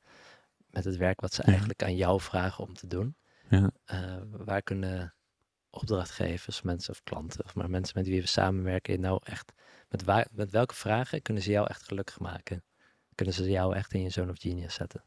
met 0.71 0.85
het 0.85 0.97
werk 0.97 1.21
wat 1.21 1.35
ze 1.35 1.43
Ja. 1.45 1.49
eigenlijk 1.49 1.83
aan 1.83 1.97
jou 1.97 2.21
vragen 2.21 2.65
om 2.65 2.75
te 2.75 2.87
doen. 2.87 3.17
Ja. 3.49 3.71
Eh, 3.85 4.23
waar 4.31 4.63
kunnen 4.63 5.15
opdrachtgevers, 5.71 6.63
mensen 6.63 6.93
of 6.93 7.03
klanten, 7.03 7.45
of 7.45 7.55
maar 7.55 7.71
mensen 7.71 7.99
met 7.99 8.07
wie 8.07 8.21
we 8.21 8.27
samenwerken, 8.27 9.01
nou 9.01 9.21
echt 9.25 9.53
met, 9.89 10.05
waar, 10.05 10.27
met 10.33 10.51
welke 10.51 10.75
vragen 10.75 11.23
kunnen 11.23 11.43
ze 11.43 11.51
jou 11.51 11.67
echt 11.69 11.83
gelukkig 11.83 12.19
maken? 12.21 12.65
Kunnen 13.15 13.35
ze 13.35 13.51
jou 13.51 13.75
echt 13.75 13.93
in 13.93 14.03
je 14.03 14.11
zone 14.11 14.31
of 14.31 14.41
genius 14.41 14.75
zetten? 14.75 15.05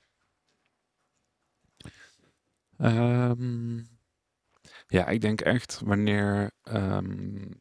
Ehm, 2.78 3.78
ja, 4.88 5.08
ik 5.08 5.22
denk 5.22 5.42
echt 5.42 5.80
wanneer, 5.80 6.52
ehm, 6.64 7.52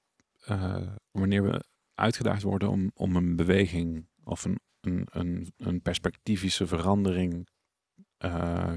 eh, 0.44 0.87
wanneer 1.11 1.42
we 1.42 1.64
uitgedaagd 1.94 2.42
worden 2.42 2.68
om, 2.68 2.90
om 2.94 3.16
een 3.16 3.37
beweging 3.37 4.07
of 4.26 4.44
een, 4.44 4.60
een, 4.80 5.06
een, 5.10 5.52
een 5.56 5.82
perspectivische 5.82 6.66
verandering 6.66 7.48
eh, 8.16 8.72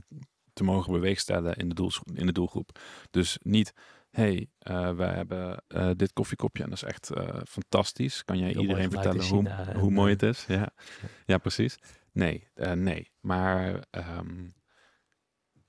te 0.53 0.63
mogen 0.63 0.93
beweegstellen 0.93 1.55
in 1.55 1.69
de, 1.69 1.75
doels, 1.75 2.01
in 2.13 2.25
de 2.25 2.31
doelgroep. 2.31 2.79
Dus 3.09 3.37
niet, 3.41 3.73
hey, 4.09 4.49
eh 4.59 4.95
we 4.95 5.03
hebben 5.03 5.63
eh, 5.67 5.89
dit 5.95 6.13
koffiekopje 6.13 6.63
en 6.63 6.69
dat 6.69 6.77
is 6.77 6.89
echt 6.89 7.11
fantastisch. 7.47 8.23
Kan 8.25 8.37
jij 8.37 8.49
Heel 8.49 8.61
iedereen 8.61 8.91
vertellen 8.91 9.25
hoe, 9.25 9.49
en, 9.49 9.79
hoe 9.79 9.91
mooi 9.91 10.11
het 10.11 10.23
is? 10.23 10.45
Ja, 10.45 10.69
ja 11.25 11.37
precies. 11.37 11.77
Nee, 12.11 12.47
nee. 12.73 13.11
Maar 13.19 13.83
ehm, 13.89 14.47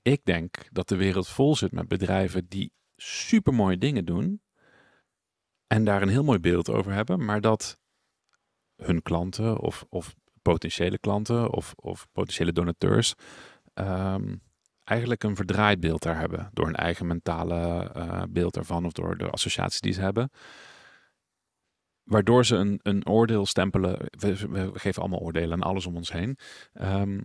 ik 0.01 0.25
denk 0.25 0.67
dat 0.71 0.89
de 0.89 0.95
wereld 0.95 1.27
vol 1.27 1.55
zit 1.55 1.71
met 1.71 1.87
bedrijven 1.87 2.47
die 2.47 2.73
super 2.95 3.53
mooie 3.53 3.77
dingen 3.77 4.05
doen. 4.05 4.41
En 5.67 5.83
daar 5.83 6.01
een 6.01 6.09
heel 6.09 6.23
mooi 6.23 6.39
beeld 6.39 6.69
over 6.69 6.93
hebben. 6.93 7.25
Maar 7.25 7.41
dat 7.41 7.80
hun 8.83 9.01
klanten 9.01 9.59
of, 9.59 9.85
of 9.89 10.15
potentiële 10.41 10.97
klanten 10.97 11.51
of, 11.51 11.73
of 11.75 12.07
potentiële 12.11 12.51
donateurs 12.51 13.13
ehm, 13.73 14.35
eigenlijk 14.83 15.23
een 15.23 15.35
verdraaid 15.35 15.79
beeld 15.79 16.01
daar 16.01 16.19
hebben. 16.19 16.49
Door 16.53 16.65
hun 16.65 16.75
eigen 16.75 17.07
mentale 17.07 17.89
eh, 17.93 18.23
beeld 18.29 18.57
ervan 18.57 18.85
of 18.85 18.91
door 18.91 19.17
de 19.17 19.29
associatie 19.29 19.81
die 19.81 19.93
ze 19.93 20.01
hebben. 20.01 20.29
Waardoor 22.03 22.45
ze 22.45 22.55
een, 22.55 22.79
een 22.83 23.07
oordeel 23.07 23.45
stempelen. 23.45 23.97
We, 24.09 24.71
geven 24.73 25.01
allemaal 25.01 25.19
oordelen 25.19 25.53
aan 25.53 25.69
alles 25.69 25.85
om 25.85 25.95
ons 25.95 26.11
heen. 26.11 26.37
Ehm, 26.73 27.21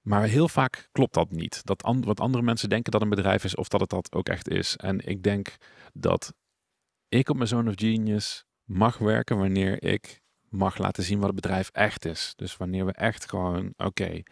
maar 0.00 0.22
heel 0.22 0.48
vaak 0.48 0.88
klopt 0.92 1.14
dat 1.14 1.30
niet. 1.30 1.64
Dat 1.64 1.82
wat 2.00 2.20
andere 2.20 2.44
mensen 2.44 2.68
denken 2.68 2.92
dat 2.92 3.02
een 3.02 3.08
bedrijf 3.08 3.44
is, 3.44 3.54
of 3.54 3.68
dat 3.68 3.80
het 3.80 3.90
dat 3.90 4.12
ook 4.12 4.28
echt 4.28 4.48
is. 4.48 4.76
En 4.76 5.06
ik 5.06 5.22
denk 5.22 5.56
dat 5.92 6.34
ik 7.08 7.28
op 7.28 7.36
mijn 7.36 7.48
Zone 7.48 7.70
of 7.70 7.74
Genius 7.76 8.44
mag 8.64 8.98
werken 8.98 9.38
wanneer 9.38 9.82
ik 9.82 10.22
mag 10.54 10.78
laten 10.78 11.02
zien 11.02 11.18
wat 11.18 11.26
het 11.26 11.40
bedrijf 11.40 11.68
echt 11.72 12.04
is. 12.04 12.32
Dus 12.36 12.56
wanneer 12.56 12.86
we 12.86 12.92
echt 12.92 13.28
gewoon, 13.28 13.72
oké, 13.76 14.22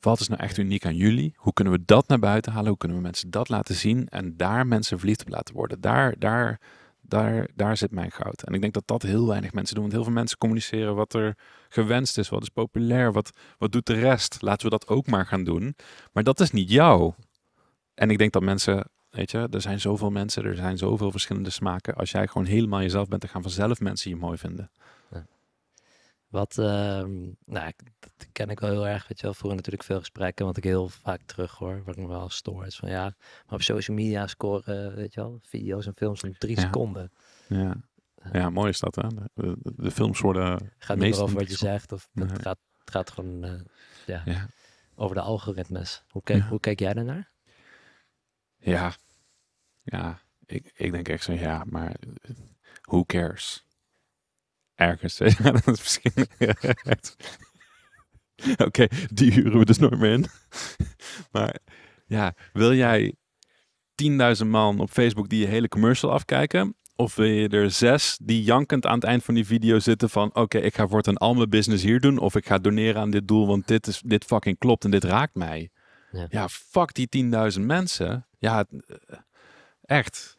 wat 0.00 0.20
is 0.20 0.28
nou 0.28 0.40
echt 0.40 0.58
uniek 0.58 0.86
aan 0.86 0.96
jullie? 0.96 1.34
Hoe 1.36 1.52
kunnen 1.52 1.72
we 1.72 1.82
dat 1.84 2.08
naar 2.08 2.18
buiten 2.18 2.52
halen? 2.52 2.68
Hoe 2.68 2.78
kunnen 2.78 2.96
we 2.96 3.02
mensen 3.02 3.30
dat 3.30 3.48
laten 3.48 3.74
zien? 3.74 4.08
En 4.08 4.36
daar 4.36 4.66
mensen 4.66 4.98
verliefd 4.98 5.20
op 5.20 5.28
laten 5.28 5.54
worden. 5.54 5.80
Daar, 5.80 6.14
daar, 6.18 6.60
Daar, 7.04 7.48
daar 7.54 7.76
zit 7.76 7.90
mijn 7.90 8.10
goud. 8.10 8.42
En 8.42 8.54
ik 8.54 8.60
denk 8.60 8.72
dat 8.72 8.86
dat 8.86 9.02
heel 9.02 9.26
weinig 9.26 9.52
mensen 9.52 9.74
doen. 9.74 9.84
Want 9.84 9.94
heel 9.94 10.04
veel 10.04 10.20
mensen 10.20 10.38
communiceren 10.38 10.94
wat 10.94 11.14
er 11.14 11.36
gewenst 11.68 12.18
is, 12.18 12.28
wat 12.28 12.42
is 12.42 12.48
populair, 12.48 13.12
wat, 13.12 13.30
wat 13.58 13.72
doet 13.72 13.86
de 13.86 13.94
rest. 14.00 14.42
Laten 14.42 14.64
we 14.64 14.70
dat 14.70 14.88
ook 14.88 15.06
maar 15.06 15.26
gaan 15.26 15.44
doen. 15.44 15.76
Maar 16.12 16.22
dat 16.22 16.40
is 16.40 16.50
niet 16.50 16.70
jou. 16.70 17.12
En 17.94 18.10
ik 18.10 18.18
denk 18.18 18.32
dat 18.32 18.42
mensen, 18.42 18.88
weet 19.10 19.30
je, 19.30 19.48
er 19.50 19.60
zijn 19.60 19.80
zoveel 19.80 20.10
mensen, 20.10 20.44
er 20.44 20.56
zijn 20.56 20.78
zoveel 20.78 21.10
verschillende 21.10 21.50
smaken. 21.50 21.94
Als 21.94 22.10
jij 22.10 22.26
gewoon 22.26 22.46
helemaal 22.46 22.80
jezelf 22.80 23.08
bent, 23.08 23.20
dan 23.20 23.30
gaan 23.30 23.42
vanzelf 23.42 23.80
mensen 23.80 24.10
je 24.10 24.16
mooi 24.16 24.38
vinden. 24.38 24.70
Wat, 26.32 26.58
ehm, 26.58 27.20
nou, 27.44 27.72
dat 28.00 28.28
ken 28.32 28.50
ik 28.50 28.60
wel 28.60 28.70
heel 28.70 28.86
erg. 28.86 29.08
Weet 29.08 29.18
je 29.18 29.24
wel, 29.24 29.34
vroeger 29.34 29.56
natuurlijk 29.56 29.84
veel 29.84 29.98
gesprekken, 29.98 30.46
wat 30.46 30.56
ik 30.56 30.64
heel 30.64 30.88
vaak 30.88 31.22
terug 31.22 31.52
hoor, 31.58 31.82
wat 31.84 31.96
ik 31.96 32.02
me 32.02 32.08
wel 32.08 32.28
stoor 32.28 32.66
is 32.66 32.76
van 32.76 32.88
ja, 32.88 33.02
maar 33.46 33.54
op 33.54 33.62
social 33.62 33.96
media 33.96 34.26
scoren, 34.26 34.94
weet 34.94 35.14
je 35.14 35.20
wel, 35.20 35.38
video's 35.42 35.86
en 35.86 35.92
films 35.96 36.22
in 36.22 36.36
drie 36.38 36.56
Ja. 36.56 36.62
seconden. 36.62 37.12
Ja. 37.46 37.74
ja, 38.32 38.50
mooi 38.50 38.68
is 38.68 38.78
dat 38.80 38.94
hè. 38.94 39.08
De, 39.08 39.30
de, 39.34 39.72
de 39.76 39.90
films 39.90 40.20
worden 40.20 40.72
Gaat 40.78 40.96
niet 40.96 41.14
over 41.14 41.34
wat 41.36 41.48
je 41.50 41.56
zegt, 41.56 41.92
of 41.92 42.08
het 42.14 42.42
gaat, 42.42 42.58
het 42.78 42.90
gaat 42.90 43.10
gewoon 43.10 43.44
eh, 43.44 43.60
ja, 44.06 44.22
Ja. 44.24 44.46
over 44.94 45.14
de 45.16 45.22
algoritmes. 45.22 46.04
Hoe 46.08 46.22
kijk, 46.22 46.42
Ja. 46.42 46.48
hoe 46.48 46.60
kijk 46.60 46.78
jij 46.80 46.92
daarnaar? 46.94 47.30
Ja, 48.56 48.94
ja. 49.82 50.20
Ik, 50.46 50.72
ik 50.74 50.92
denk 50.92 51.08
echt 51.08 51.24
zo, 51.24 51.32
ja, 51.32 51.64
maar 51.66 51.96
who 52.82 53.04
cares? 53.04 53.64
Ergens, 54.82 55.18
hè? 55.18 55.26
Ja, 55.44 55.50
dat 55.50 55.68
is 55.68 55.80
misschien... 55.80 56.26
Oké, 58.56 58.86
die 59.12 59.32
huren 59.32 59.58
we 59.58 59.64
dus 59.64 59.78
nooit 59.78 59.98
meer 59.98 60.12
in. 60.12 60.26
maar 61.32 61.56
ja, 62.06 62.34
wil 62.52 62.74
jij 62.74 63.14
10.000 64.42 64.46
man 64.46 64.80
op 64.80 64.90
Facebook 64.90 65.28
die 65.28 65.40
je 65.40 65.46
hele 65.46 65.68
commercial 65.68 66.12
afkijken? 66.12 66.76
Of 66.96 67.14
wil 67.14 67.26
je 67.26 67.48
er 67.48 67.70
zes 67.70 68.18
die 68.22 68.42
jankend 68.42 68.86
aan 68.86 68.94
het 68.94 69.04
eind 69.04 69.24
van 69.24 69.34
die 69.34 69.46
video 69.46 69.78
zitten 69.78 70.10
van... 70.10 70.34
Oké, 70.34 70.58
ik 70.58 70.74
ga 70.74 70.88
voortaan 70.88 71.16
al 71.16 71.34
mijn 71.34 71.50
business 71.50 71.82
hier 71.82 72.00
doen. 72.00 72.18
Of 72.18 72.36
ik 72.36 72.46
ga 72.46 72.58
doneren 72.58 73.00
aan 73.00 73.10
dit 73.10 73.28
doel, 73.28 73.46
want 73.46 73.66
dit, 73.66 73.86
is, 73.86 74.00
dit 74.04 74.24
fucking 74.24 74.58
klopt 74.58 74.84
en 74.84 74.90
dit 74.90 75.04
raakt 75.04 75.34
mij. 75.34 75.70
Ja. 76.10 76.26
Ja, 76.28 76.48
fuck 76.48 76.94
die 76.94 77.08
10.000 77.58 77.60
mensen. 77.60 78.26
Ja, 78.38 78.64
eh, 78.88 79.18
echt. 79.82 80.38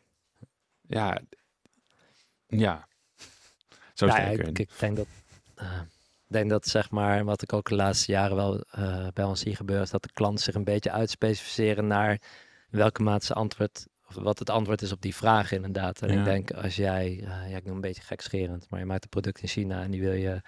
Ja. 0.81 1.21
Ja. 2.47 2.87
Zo 4.11 4.17
Ja, 4.17 4.27
ik, 4.27 4.79
denk 4.79 4.95
dat, 4.95 5.07
eh, 5.55 5.79
denk 6.27 6.49
dat 6.49 6.67
zeg 6.67 6.91
maar, 6.91 7.23
wat 7.23 7.41
ik 7.41 7.53
ook 7.53 7.69
de 7.69 7.75
laatste 7.75 8.11
jaren 8.11 8.35
wel 8.35 8.61
eh, 8.61 9.07
bij 9.13 9.23
ons 9.25 9.39
zie 9.39 9.55
gebeuren, 9.55 9.85
is 9.85 9.91
dat 9.91 10.03
de 10.03 10.09
klanten 10.13 10.43
zich 10.43 10.55
een 10.55 10.63
beetje 10.63 10.91
uitspecificeren 10.91 11.87
naar 11.87 12.21
welke 12.69 13.03
maat 13.03 13.23
ze 13.23 13.33
antwoord, 13.33 13.87
of 14.07 14.15
wat 14.15 14.39
het 14.39 14.49
antwoord 14.49 14.81
is 14.81 14.91
op 14.91 15.01
die 15.01 15.15
vraag 15.15 15.51
inderdaad. 15.51 16.01
En 16.01 16.13
Ja. 16.13 16.19
ik 16.19 16.25
denk 16.25 16.51
als 16.51 16.75
jij, 16.75 17.07
eh, 17.23 17.49
ja 17.51 17.57
ik 17.57 17.65
noem 17.65 17.75
een 17.75 17.81
beetje 17.81 18.01
gekscherend, 18.03 18.69
maar 18.69 18.79
je 18.79 18.85
maakt 18.85 19.03
een 19.03 19.09
product 19.09 19.41
in 19.41 19.47
China 19.47 19.81
en 19.83 19.91
die 19.91 20.01
wil 20.01 20.13
je 20.13 20.41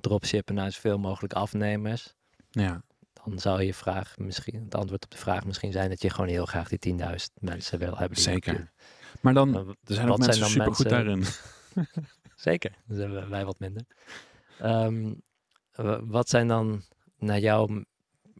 dropshippen 0.00 0.54
naar 0.54 0.72
zoveel 0.72 0.98
mogelijk 0.98 1.32
afnemers, 1.32 2.14
Ja, 2.50 2.82
dan 3.24 3.38
zou 3.38 3.62
je 3.62 3.74
vraag 3.74 4.14
misschien, 4.18 4.62
het 4.64 4.74
antwoord 4.74 5.04
op 5.04 5.10
de 5.10 5.16
vraag 5.16 5.44
misschien 5.44 5.72
zijn 5.72 5.88
dat 5.88 6.02
je 6.02 6.10
gewoon 6.10 6.28
heel 6.28 6.46
graag 6.46 6.68
die 6.68 6.78
10.000 6.78 7.32
mensen 7.40 7.78
wil 7.78 7.96
hebben. 7.96 8.18
Zeker. 8.18 8.70
maar 9.20 9.34
dan, 9.34 9.54
er 9.56 9.94
zijn 9.94 10.10
ook 10.10 10.18
mensen 10.18 10.46
supergoed 10.46 10.78
mensen- 10.78 10.90
daarin. 10.90 11.24
Zeker, 12.38 12.72
dus 12.86 12.98
hebben 12.98 13.30
wij 13.30 13.44
wat 13.44 13.58
minder. 13.58 13.82
Ehm, 14.58 15.14
wa- 15.74 16.04
wat 16.04 16.28
zijn 16.28 16.48
dan 16.48 16.82
naar 17.18 17.38
jouw, 17.38 17.66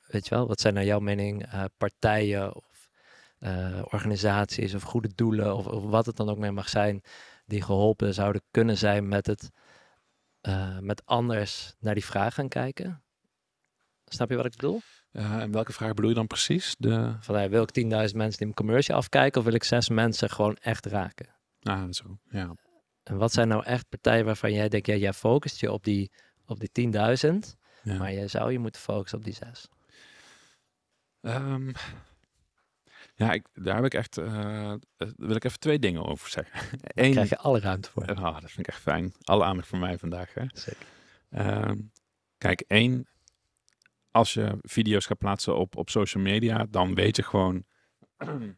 weet 0.07 0.29
je 0.29 0.35
wel, 0.35 0.47
wat 0.47 0.61
zijn 0.61 0.75
naar 0.75 0.85
jouw 0.85 0.99
mening 1.01 1.47
eh, 1.47 1.65
partijen 1.77 2.55
of 2.55 2.91
eh, 3.39 3.83
organisaties 3.85 4.75
of 4.75 4.83
goede 4.83 5.11
doelen 5.15 5.57
of, 5.57 5.67
of 5.67 5.83
wat 5.85 6.07
het 6.07 6.17
dan 6.17 6.29
ook 6.29 6.39
meer 6.39 6.55
mag 6.55 6.69
zijn, 6.69 7.03
die 7.47 7.63
geholpen 7.63 8.15
zouden 8.15 8.43
kunnen 8.51 8.77
zijn 8.79 9.09
met 9.09 9.27
het 9.27 9.51
eh, 10.41 10.79
met 10.79 11.07
anders 11.07 11.75
naar 11.79 11.95
die 11.95 12.05
vraag 12.05 12.35
gaan 12.35 12.49
kijken? 12.49 13.03
Snap 14.05 14.31
je 14.31 14.37
wat 14.37 14.45
ik 14.47 14.57
bedoel? 14.57 14.81
En 15.13 15.53
welke 15.53 15.73
vraag 15.73 15.95
bedoel 15.95 16.11
je 16.11 16.17
dan 16.17 16.27
precies? 16.27 16.75
De... 16.79 17.17
Van 17.21 17.49
wil 17.49 17.63
ik 17.63 17.79
10.000 17.85 17.89
mensen 17.89 18.17
die 18.17 18.37
mijn 18.39 18.55
commercial 18.55 18.97
afkijken 18.97 19.39
of 19.41 19.47
wil 19.47 19.55
ik 19.55 19.65
zes 19.65 19.89
mensen 19.89 20.31
gewoon 20.31 20.57
echt 20.57 20.87
raken? 20.87 21.29
Ah, 21.63 21.85
zo. 21.91 22.19
Ja. 22.31 22.55
En 23.09 23.17
wat 23.17 23.33
zijn 23.33 23.49
nou 23.49 23.65
echt 23.65 23.89
partijen 23.89 24.25
waarvan 24.25 24.53
jij 24.53 24.69
denkt, 24.69 24.87
ja, 24.87 24.95
jij 24.95 25.13
focust 25.13 25.61
je 25.61 25.73
op 25.73 25.85
die, 25.85 26.11
op 26.47 26.61
die 26.61 26.93
10.000, 26.93 26.93
ja. 27.83 27.99
maar 27.99 28.13
je 28.13 28.27
zou 28.27 28.53
je 28.53 28.59
moeten 28.59 28.81
focussen 28.81 29.19
op 29.19 29.25
die 29.25 29.35
zes. 29.35 29.69
Ehm, 31.21 31.73
ja, 33.15 33.33
ik, 33.33 33.47
daar 33.55 33.75
heb 33.75 33.85
ik 33.85 33.95
echt, 33.95 34.19
eh, 34.19 34.75
wil 35.17 35.37
ik 35.37 35.45
even 35.45 35.59
twee 35.59 35.79
dingen 35.79 36.05
over 36.05 36.29
zeggen. 36.29 36.61
Daar 36.83 37.05
Eén, 37.05 37.11
krijg 37.11 37.29
je 37.29 37.39
alle 37.39 37.61
ruimte 37.61 37.91
voor. 37.91 38.15
Ah, 38.15 38.41
dat 38.41 38.51
vind 38.51 38.59
ik 38.59 38.67
echt 38.67 38.83
fijn. 38.83 39.13
Alle 39.23 39.45
aandacht 39.45 39.69
voor 39.69 39.79
mij 39.79 39.99
vandaag. 39.99 40.35
Hè? 40.35 40.45
Zeker. 40.53 40.87
Ehm, 41.31 41.77
kijk, 42.39 42.61
één, 42.61 43.07
als 44.11 44.35
je 44.35 44.59
video's 44.61 45.07
gaat 45.07 45.19
plaatsen 45.19 45.57
op, 45.57 45.77
op 45.77 45.91
social 45.91 46.23
media, 46.23 46.67
dan 46.71 46.95
weet 46.95 47.17
je 47.17 47.23
gewoon, 47.23 47.65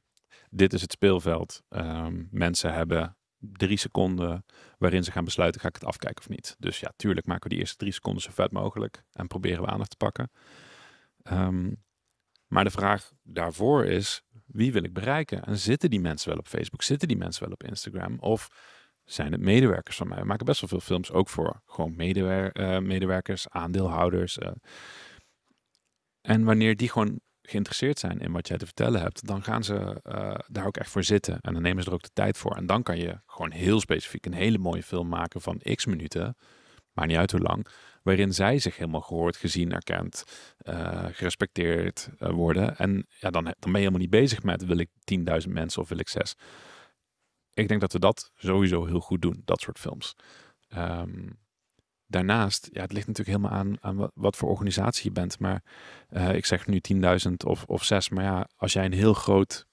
dit 0.50 0.72
is 0.72 0.80
het 0.80 0.92
speelveld. 0.92 1.62
Ehm, 1.68 2.24
mensen 2.30 2.72
hebben 2.72 3.16
drie 3.40 3.76
seconden 3.76 4.44
waarin 4.78 5.04
ze 5.04 5.12
gaan 5.12 5.24
besluiten, 5.24 5.60
ga 5.60 5.68
ik 5.68 5.74
het 5.74 5.84
afkijken 5.84 6.20
of 6.20 6.28
niet. 6.28 6.56
Dus 6.58 6.80
ja, 6.80 6.92
tuurlijk 6.96 7.26
maken 7.26 7.42
we 7.42 7.48
die 7.48 7.58
eerste 7.58 7.76
drie 7.76 7.92
seconden 7.92 8.22
zo 8.22 8.30
vet 8.32 8.52
mogelijk 8.52 9.02
en 9.12 9.26
proberen 9.26 9.62
we 9.62 9.68
aandacht 9.68 9.90
te 9.90 9.96
pakken. 9.96 10.30
Ehm, 11.22 11.72
maar 12.46 12.64
de 12.64 12.70
vraag 12.70 13.12
daarvoor 13.22 13.84
is, 13.84 14.22
wie 14.46 14.72
wil 14.72 14.82
ik 14.84 14.92
bereiken? 14.92 15.44
En 15.44 15.58
zitten 15.58 15.90
die 15.90 16.00
mensen 16.00 16.28
wel 16.28 16.38
op 16.38 16.48
Facebook? 16.48 16.82
Zitten 16.82 17.08
die 17.08 17.16
mensen 17.16 17.42
wel 17.42 17.52
op 17.52 17.62
Instagram? 17.62 18.18
Of 18.18 18.48
zijn 19.04 19.32
het 19.32 19.40
medewerkers 19.40 19.96
van 19.96 20.08
mij? 20.08 20.18
We 20.18 20.24
maken 20.24 20.46
best 20.46 20.60
wel 20.60 20.68
veel 20.68 20.80
films 20.80 21.12
ook 21.12 21.28
voor 21.28 21.62
gewoon 21.66 21.96
medewer 21.96 22.52
eh, 22.52 22.78
medewerkers, 22.78 23.48
aandeelhouders. 23.48 24.38
eh. 24.38 24.50
En 26.20 26.44
wanneer 26.44 26.76
die 26.76 26.88
gewoon 26.88 27.20
geïnteresseerd 27.42 27.98
zijn 27.98 28.20
in 28.20 28.32
wat 28.32 28.48
jij 28.48 28.58
te 28.58 28.64
vertellen 28.64 29.00
hebt, 29.00 29.26
dan 29.26 29.42
gaan 29.42 29.64
ze 29.64 30.00
eh, 30.02 30.34
daar 30.46 30.66
ook 30.66 30.76
echt 30.76 30.90
voor 30.90 31.04
zitten. 31.04 31.40
En 31.40 31.52
dan 31.52 31.62
nemen 31.62 31.82
ze 31.82 31.88
er 31.88 31.94
ook 31.94 32.02
de 32.02 32.10
tijd 32.12 32.38
voor. 32.38 32.56
En 32.56 32.66
dan 32.66 32.82
kan 32.82 32.98
je 32.98 33.20
gewoon 33.26 33.50
heel 33.50 33.80
specifiek 33.80 34.26
een 34.26 34.32
hele 34.32 34.58
mooie 34.58 34.82
film 34.82 35.08
maken 35.08 35.40
van 35.40 35.60
x 35.74 35.86
minuten, 35.86 36.36
maar 36.92 37.06
niet 37.06 37.16
uit 37.16 37.30
hoe 37.30 37.40
lang, 37.40 37.66
waarin 38.02 38.34
zij 38.34 38.58
zich 38.58 38.76
helemaal 38.76 39.00
gehoord, 39.00 39.36
gezien, 39.36 39.72
erkend, 39.72 40.24
eh, 40.58 41.04
gerespecteerd 41.10 42.10
eh, 42.18 42.30
worden. 42.30 42.76
En 42.76 43.06
ja, 43.08 43.30
dan, 43.30 43.44
dan 43.44 43.54
ben 43.58 43.72
je 43.72 43.78
helemaal 43.78 44.00
niet 44.00 44.10
bezig 44.10 44.42
met 44.42 44.64
wil 44.64 44.78
ik 44.78 44.88
10.000 45.44 45.48
mensen 45.48 45.82
of 45.82 45.88
wil 45.88 45.98
ik 45.98 46.08
zes. 46.08 46.34
Ik 47.54 47.68
denk 47.68 47.80
dat 47.80 47.92
we 47.92 47.98
dat 47.98 48.30
sowieso 48.34 48.86
heel 48.86 49.00
goed 49.00 49.22
doen, 49.22 49.42
dat 49.44 49.60
soort 49.60 49.78
films. 49.78 50.16
Ehm, 50.68 51.28
daarnaast, 52.10 52.68
ja, 52.72 52.80
het 52.80 52.92
ligt 52.92 53.06
natuurlijk 53.06 53.36
helemaal 53.36 53.58
aan, 53.58 53.76
aan 53.80 54.10
wat, 54.14 54.36
voor 54.36 54.48
organisatie 54.48 55.04
je 55.04 55.12
bent. 55.12 55.38
Maar 55.38 55.62
eh, 56.08 56.34
ik 56.34 56.46
zeg 56.46 56.66
nu 56.66 56.80
10.000 56.94 57.32
of, 57.46 57.64
of 57.64 57.84
6. 57.84 58.08
Maar 58.08 58.24
ja, 58.24 58.48
als 58.56 58.72
jij 58.72 58.84
een 58.84 58.92
heel 58.92 59.14
groot 59.14 59.66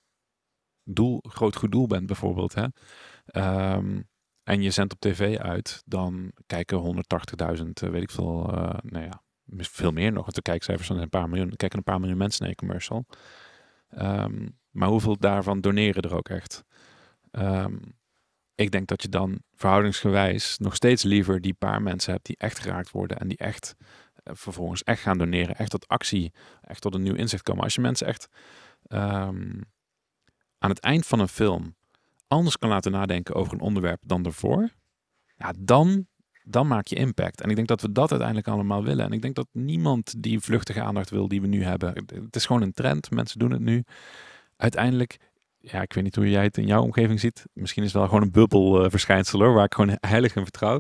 doel, 0.84 1.24
groot 1.30 1.56
goed 1.56 1.72
doel 1.72 1.88
bent 1.88 2.06
bijvoorbeeld, 2.06 2.54
hè, 2.54 2.66
ehm, 3.26 4.02
en 4.44 4.62
je 4.62 4.72
zendt 4.72 4.94
op 4.94 5.00
tv 5.00 5.38
uit, 5.38 5.84
dan 5.86 6.32
kijken 6.46 6.78
180.000, 6.78 7.82
eh, 7.82 7.90
weet 7.90 8.02
ik 8.02 8.12
veel, 8.12 8.54
eh, 8.54 8.78
nou 8.82 9.06
ja, 9.06 9.24
veel 9.46 9.92
meer 9.92 10.12
nog. 10.12 10.24
Want 10.24 10.36
de 10.36 10.42
kijkcijfers 10.42 10.88
zijn 10.88 11.00
een 11.00 11.10
paar 11.10 11.30
miljoen, 11.30 11.56
kijken 11.56 11.78
een 11.78 11.84
paar 11.84 12.00
miljoen 12.00 12.18
mensen 12.18 12.42
naar 12.42 12.50
je 12.50 12.56
commercial. 12.56 13.06
Ehm, 13.90 14.48
maar 14.70 14.90
hoeveel 14.90 15.18
daarvan 15.18 15.62
doneren 15.62 16.02
er 16.02 16.16
ook 16.16 16.30
echt? 16.30 16.64
Ehm, 17.32 17.76
ik 18.58 18.72
denk 18.72 18.88
dat 18.88 19.02
je 19.02 19.10
dan 19.10 19.42
verhoudingsgewijs 19.54 20.58
nog 20.58 20.76
steeds 20.76 21.04
liever 21.04 21.42
die 21.42 21.54
paar 21.54 21.82
mensen 21.82 22.14
hebt 22.14 22.26
die 22.26 22.38
echt 22.38 22.60
geraakt 22.60 22.92
worden 22.92 23.18
en 23.18 23.28
die 23.28 23.38
echt 23.38 23.76
eh, 24.24 24.34
vervolgens 24.36 24.84
echt 24.84 25.02
gaan 25.02 25.18
doneren, 25.18 25.56
echt 25.56 25.70
tot 25.70 25.88
actie, 25.88 26.34
echt 26.62 26.82
tot 26.82 26.96
een 26.96 27.02
nieuw 27.02 27.16
inzicht 27.16 27.44
komen. 27.44 27.64
Als 27.64 27.76
je 27.76 27.82
mensen 27.82 28.08
echt 28.08 28.28
ehm, 28.88 29.62
aan 30.58 30.70
het 30.70 30.80
eind 30.80 31.06
van 31.06 31.20
een 31.20 31.28
film 31.28 31.76
anders 32.28 32.58
kan 32.58 32.70
laten 32.70 32.92
nadenken 32.92 33.36
over 33.36 33.54
een 33.54 33.60
onderwerp 33.60 34.02
dan 34.06 34.22
daarvoor, 34.22 34.70
ja, 35.36 35.54
dan, 35.60 36.08
dan 36.44 36.68
maak 36.68 36.88
je 36.88 36.96
impact. 36.96 37.42
En 37.42 37.50
ik 37.50 37.56
denk 37.56 37.68
dat 37.68 37.82
we 37.82 37.92
dat 37.92 38.10
uiteindelijk 38.10 38.48
allemaal 38.50 38.84
willen. 38.84 39.06
En 39.06 39.12
ik 39.12 39.22
denk 39.22 39.36
dat 39.36 39.48
niemand 39.52 40.24
die 40.24 40.40
vluchtige 40.40 40.82
aandacht 40.82 41.10
wil 41.10 41.28
die 41.28 41.42
we 41.42 41.48
nu 41.48 41.64
hebben. 41.64 41.94
Het 42.06 42.36
is 42.36 42.46
gewoon 42.46 42.62
een 42.62 42.74
trend, 42.74 43.12
mensen 43.12 43.40
doen 43.40 43.52
het 43.52 43.62
nu. 43.62 43.84
Uiteindelijk 44.56 45.18
ja, 45.72 45.82
ik 45.82 45.94
weet 45.94 46.04
niet 46.04 46.16
hoe 46.16 46.30
jij 46.30 46.44
het 46.44 46.58
in 46.58 46.66
jouw 46.66 46.82
omgeving 46.82 47.20
ziet. 47.20 47.46
Misschien 47.54 47.84
is 47.84 47.90
het 47.90 47.98
wel 47.98 48.08
gewoon 48.08 48.24
een 48.24 48.32
bubbelverschijnsel 48.32 49.40
hoor, 49.40 49.54
waar 49.54 49.66
ik 49.66 49.74
gewoon 49.74 49.98
heilig 50.14 50.36
in 50.36 50.44
vertrouw. 50.44 50.80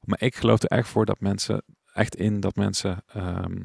Maar 0.00 0.22
ik 0.22 0.34
geloof 0.34 0.62
er 0.62 0.68
echt 0.68 0.88
voor 0.88 1.06
dat 1.06 1.20
mensen, 1.20 1.62
echt 1.92 2.16
in 2.16 2.40
dat 2.40 2.56
mensen 2.56 3.04
ehm, 3.06 3.64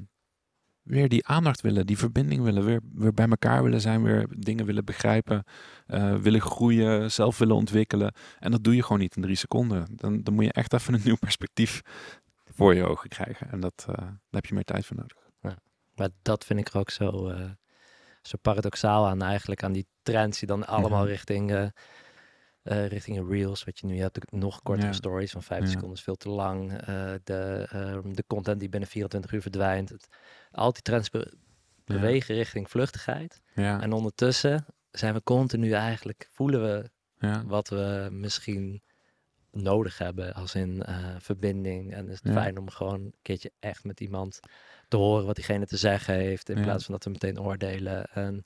weer 0.84 1.10
die 1.10 1.27
aandacht 1.27 1.62
willen, 1.62 1.86
die 1.86 1.97
verbinding 1.97 2.43
willen, 2.43 2.65
weer, 2.65 2.82
weer 2.93 3.13
bij 3.13 3.27
elkaar 3.27 3.63
willen 3.63 3.82
zijn, 3.82 4.03
weer 4.03 4.27
dingen 4.38 4.65
willen 4.65 4.86
begrijpen, 4.86 5.43
eh, 5.86 6.15
willen 6.15 6.41
groeien, 6.41 7.12
zelf 7.12 7.38
willen 7.38 7.56
ontwikkelen. 7.56 8.13
En 8.39 8.51
dat 8.51 8.63
doe 8.63 8.75
je 8.75 8.84
gewoon 8.84 8.99
niet 8.99 9.15
in 9.15 9.21
drie 9.21 9.36
seconden. 9.36 9.86
Dan, 9.95 10.23
dan 10.23 10.34
moet 10.34 10.45
je 10.45 10.53
echt 10.53 10.73
even 10.73 10.93
een 10.93 11.01
nieuw 11.06 11.17
perspectief 11.17 11.82
voor 12.45 12.75
je 12.75 12.86
ogen 12.86 13.10
krijgen. 13.10 13.51
En 13.51 13.60
dat, 13.60 13.86
eh, 13.89 13.95
daar 13.95 14.19
heb 14.30 14.45
je 14.45 14.53
meer 14.53 14.63
tijd 14.63 14.86
voor 14.86 14.95
nodig. 14.95 15.25
Maar 15.97 16.10
dat 16.21 16.45
vind 16.45 16.60
ik 16.60 16.75
ook 16.75 16.89
zo, 16.89 17.27
eh, 17.27 17.41
zo 18.27 18.37
paradoxaal 18.41 19.07
aan 19.07 19.21
eigenlijk, 19.21 19.63
aan 19.63 19.71
die 19.73 19.87
trends 20.03 20.39
die 20.39 20.47
dan 20.47 20.65
allemaal 20.67 21.01
Mhm. 21.01 21.09
richting 21.09 21.51
eh, 21.51 21.67
eh, 22.63 22.87
richting 22.87 23.29
reels, 23.29 23.63
wat 23.63 23.79
je 23.79 23.85
nu 23.85 23.99
hebt, 23.99 24.31
nog 24.31 24.61
kortere 24.63 24.87
Ja. 24.87 24.93
stories 24.93 25.31
van 25.31 25.43
5 25.43 25.61
Ja. 25.63 25.67
seconden 25.67 25.97
is 25.97 26.03
veel 26.03 26.15
te 26.15 26.29
lang. 26.29 26.77
Eh, 26.81 27.13
de, 27.23 27.67
ehm, 27.71 28.13
de 28.13 28.23
content 28.27 28.59
die 28.59 28.69
binnen 28.69 28.89
24 28.89 29.31
uur 29.31 29.41
verdwijnt. 29.41 29.89
Het, 29.89 30.07
al 30.51 30.73
die 30.73 30.81
trends 30.81 31.09
be- 31.09 31.33
bewegen 31.85 32.35
richting 32.35 32.69
vluchtigheid. 32.69 33.41
Ja, 33.55 33.81
En 33.81 33.93
ondertussen 33.93 34.65
zijn 34.91 35.13
we 35.13 35.23
continu 35.23 35.71
eigenlijk, 35.71 36.27
voelen 36.31 36.61
we 36.63 36.89
wat 37.47 37.67
we 37.69 38.07
misschien 38.11 38.81
nodig 39.51 39.97
hebben 39.97 40.33
als 40.33 40.55
in 40.55 40.83
verbinding. 41.19 41.93
En 41.93 42.09
is 42.09 42.19
het 42.23 42.33
fijn 42.33 42.57
om 42.57 42.69
gewoon 42.69 42.99
een 43.01 43.13
keertje 43.21 43.51
echt 43.59 43.83
met 43.83 43.99
iemand 43.99 44.39
te 44.88 44.97
horen 44.97 45.26
wat 45.26 45.36
diegene 45.36 45.65
te 45.65 45.78
zeggen 45.78 46.13
heeft, 46.15 46.50
in 46.50 46.58
Ja. 46.58 46.63
plaats 46.63 46.84
van 46.86 46.93
dat 46.93 47.04
we 47.04 47.10
meteen 47.10 47.39
oordelen. 47.39 48.06
En 48.06 48.43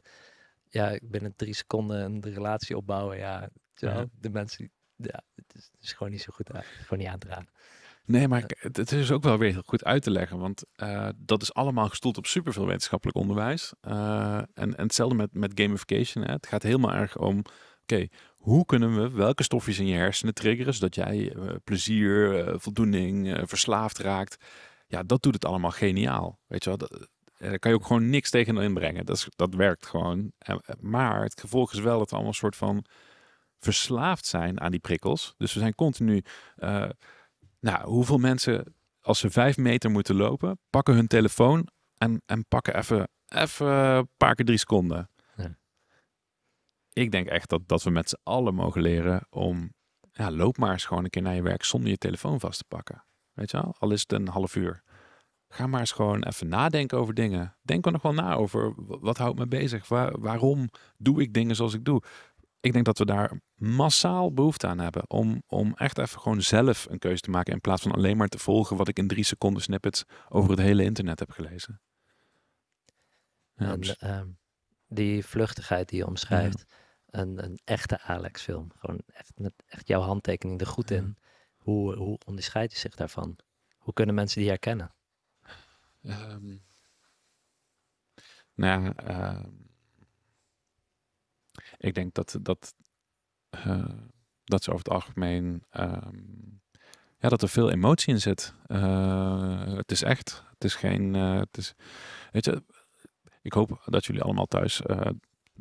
ja, 0.69 0.97
binnen 1.01 1.34
drie 1.36 1.54
seconden 1.54 2.01
een 2.01 2.34
relatie 2.34 2.77
opbouwen, 2.77 3.17
ja, 3.17 3.49
de 4.19 4.30
mensen, 4.32 4.71
ja, 4.95 5.23
het 5.36 5.56
is, 5.56 5.69
het 5.71 5.84
is 5.84 5.93
gewoon 5.93 6.12
niet 6.12 6.21
zo 6.21 6.32
goed, 6.34 6.49
gewoon 6.82 6.99
niet 6.99 7.08
aan 7.08 7.19
te 7.19 7.27
raden. 7.27 7.49
Nee, 8.06 8.27
maar 8.27 8.39
ik- 8.43 8.58
het, 8.60 8.77
het 8.77 8.91
is 8.91 9.12
ook 9.12 9.23
wel 9.23 9.38
weer 9.38 9.51
heel 9.51 9.63
goed 9.65 9.84
uit 9.84 10.04
te 10.04 10.12
leggen, 10.12 10.39
want 10.39 10.63
eh, 10.75 11.10
dat 11.17 11.41
is 11.41 11.54
allemaal 11.54 11.89
gestoeld 11.89 12.17
op 12.17 12.25
superveel 12.25 12.65
wetenschappelijk 12.65 13.17
onderwijs. 13.17 13.73
Eh, 13.82 14.38
en, 14.38 14.47
en 14.54 14.82
hetzelfde 14.84 15.15
met, 15.15 15.34
met 15.34 15.51
gamification. 15.56 16.23
Hè. 16.23 16.32
Het 16.32 16.47
gaat 16.47 16.63
helemaal 16.63 16.93
erg 16.93 17.17
om, 17.17 17.41
oké, 17.82 18.08
hoe 18.38 18.65
kunnen 18.65 19.01
we 19.01 19.10
welke 19.17 19.43
stofjes 19.43 19.80
in 19.80 19.86
je 19.88 19.95
hersenen 19.95 20.34
triggeren, 20.34 20.73
zodat 20.73 20.95
jij 20.95 21.34
eh, 21.36 21.49
plezier, 21.63 22.47
eh, 22.47 22.54
voldoening, 22.58 23.34
eh, 23.34 23.41
verslaafd 23.45 23.97
raakt. 23.97 24.45
Ja, 24.91 25.04
dat 25.04 25.21
doet 25.21 25.34
het 25.34 25.45
allemaal 25.45 25.71
geniaal. 25.71 26.39
Weet 26.47 26.63
je 26.63 26.69
wel, 26.69 26.77
dat, 26.77 26.91
eh, 26.91 27.49
daar 27.49 27.60
kan 27.60 27.71
je 27.71 27.77
ook 27.77 27.86
gewoon 27.86 28.10
niks 28.10 28.30
tegen 28.30 28.58
inbrengen. 28.58 29.06
Dat, 29.06 29.15
is, 29.17 29.27
dat 29.36 29.54
werkt 29.54 29.86
gewoon. 29.86 30.32
Eh, 30.38 30.56
maar 30.80 31.23
het 31.23 31.39
gevolg 31.39 31.73
is 31.73 31.80
wel 31.80 31.97
dat 31.97 32.10
we 32.10 32.13
allemaal 32.13 32.32
een 32.32 32.38
soort 32.38 32.56
van 32.56 32.86
verslaafd 33.60 34.25
zijn 34.25 34.62
aan 34.62 34.71
die 34.71 34.80
prikkels. 34.80 35.34
Dus 35.38 35.54
we 35.54 35.60
zijn 35.60 35.75
continu... 35.75 36.23
eh, 36.56 36.89
nou, 37.60 37.89
hoeveel 37.89 38.17
mensen, 38.17 38.75
als 39.01 39.19
ze 39.19 39.30
vijf 39.30 39.58
meter 39.58 39.91
moeten 39.91 40.15
lopen, 40.15 40.60
pakken 40.69 40.93
hun 40.93 41.08
telefoon 41.08 41.67
en, 41.97 42.21
en 42.25 42.45
pakken 42.47 42.75
even, 42.77 43.10
even 43.27 43.67
een 43.67 44.10
paar 44.17 44.36
keer 44.36 44.45
drie 44.45 44.58
seconden. 44.58 45.10
Ja. 45.36 45.58
Ik 46.93 47.12
denk 47.12 47.27
echt 47.27 47.49
dat, 47.49 47.62
dat 47.67 47.84
we 47.84 47.89
met 47.89 48.10
z'n 48.10 48.19
allen 48.23 48.56
mogen 48.56 48.82
leren 48.82 49.25
om, 49.30 49.73
ja, 50.12 50.32
loop 50.32 50.58
maar 50.58 50.71
eens 50.71 50.86
gewoon 50.86 51.04
een 51.04 51.10
keer 51.10 51.21
naar 51.21 51.36
je 51.36 51.41
werk 51.41 51.63
zonder 51.63 51.89
je 51.89 51.97
telefoon 51.97 52.39
vast 52.39 52.58
te 52.58 52.65
pakken. 52.67 53.04
Weet 53.33 53.51
je 53.51 53.57
wel? 53.61 53.75
Al 53.79 53.91
is 53.91 54.01
het 54.01 54.11
een 54.11 54.27
half 54.27 54.55
uur. 54.55 54.83
Ga 55.47 55.67
maar 55.67 55.79
eens 55.79 55.91
gewoon 55.91 56.23
even 56.23 56.47
nadenken 56.47 56.97
over 56.97 57.13
dingen. 57.13 57.55
Denk 57.61 57.85
er 57.85 57.91
nog 57.91 58.01
wel 58.01 58.13
na 58.13 58.33
over, 58.33 58.73
wat 58.77 59.17
houdt 59.17 59.39
me 59.39 59.47
bezig? 59.47 59.87
Waar, 59.87 60.19
waarom 60.19 60.69
doe 60.97 61.21
ik 61.21 61.33
dingen 61.33 61.55
zoals 61.55 61.73
ik 61.73 61.85
doe? 61.85 62.01
Ik 62.59 62.73
denk 62.73 62.85
dat 62.85 62.97
we 62.97 63.05
daar 63.05 63.41
massaal 63.55 64.33
behoefte 64.33 64.67
aan 64.67 64.79
hebben 64.79 65.09
om, 65.09 65.43
om 65.47 65.73
echt 65.75 65.97
even 65.97 66.19
gewoon 66.19 66.41
zelf 66.41 66.87
een 66.89 66.99
keuze 66.99 67.21
te 67.21 67.29
maken 67.29 67.53
in 67.53 67.61
plaats 67.61 67.81
van 67.81 67.91
alleen 67.91 68.17
maar 68.17 68.27
te 68.27 68.39
volgen 68.39 68.77
wat 68.77 68.87
ik 68.87 68.97
in 68.97 69.07
drie 69.07 69.23
seconden 69.23 69.61
snippets 69.61 70.03
over 70.29 70.49
het 70.49 70.59
hele 70.59 70.83
internet 70.83 71.19
heb 71.19 71.31
gelezen. 71.31 71.81
Ja, 73.55 73.71
en 73.71 73.79
dus- 73.79 73.97
ehm, 73.97 74.27
die 74.87 75.25
vluchtigheid 75.25 75.89
die 75.89 75.97
je 75.97 76.07
omschrijft, 76.07 76.65
een, 77.05 77.43
een 77.43 77.59
echte 77.63 78.01
Alex-film, 78.01 78.71
gewoon 78.75 79.01
echt 79.07 79.31
met 79.35 79.53
echt 79.65 79.87
jouw 79.87 80.01
handtekening 80.01 80.59
er 80.59 80.67
goed 80.67 80.89
Ja. 80.89 81.13
Hoe, 81.62 81.95
hoe 81.95 82.17
onderscheidt 82.26 82.74
je 82.74 82.80
zich 82.80 82.95
daarvan? 82.95 83.38
Hoe 83.78 83.93
kunnen 83.93 84.15
mensen 84.15 84.39
die 84.39 84.50
herkennen? 84.50 84.93
Ehm, 86.04 86.58
nou 88.54 88.93
ehm, 88.95 89.50
ik 91.78 91.93
denk 91.93 92.13
dat, 92.13 92.38
dat, 92.41 92.74
eh, 93.50 94.00
dat 94.43 94.63
ze 94.63 94.71
over 94.71 94.84
het 94.84 94.93
algemeen, 94.93 95.63
ehm, 95.69 96.19
ja, 97.17 97.30
dat 97.30 97.41
er 97.41 97.50
veel 97.50 97.71
emotie 97.71 98.13
in 98.13 98.21
zit. 98.21 98.54
Eh, 98.65 99.76
het 99.76 99.91
is 99.91 100.02
echt, 100.02 100.43
het 100.50 100.63
is 100.63 100.76
geen, 100.76 101.15
eh, 101.15 101.39
het 101.39 101.58
is, 101.58 101.74
weet 102.32 102.45
je, 102.45 102.63
ik 103.41 103.54
hoop 103.54 103.82
dat 103.86 104.06
jullie 104.06 104.21
allemaal 104.21 104.45
thuis 104.45 104.82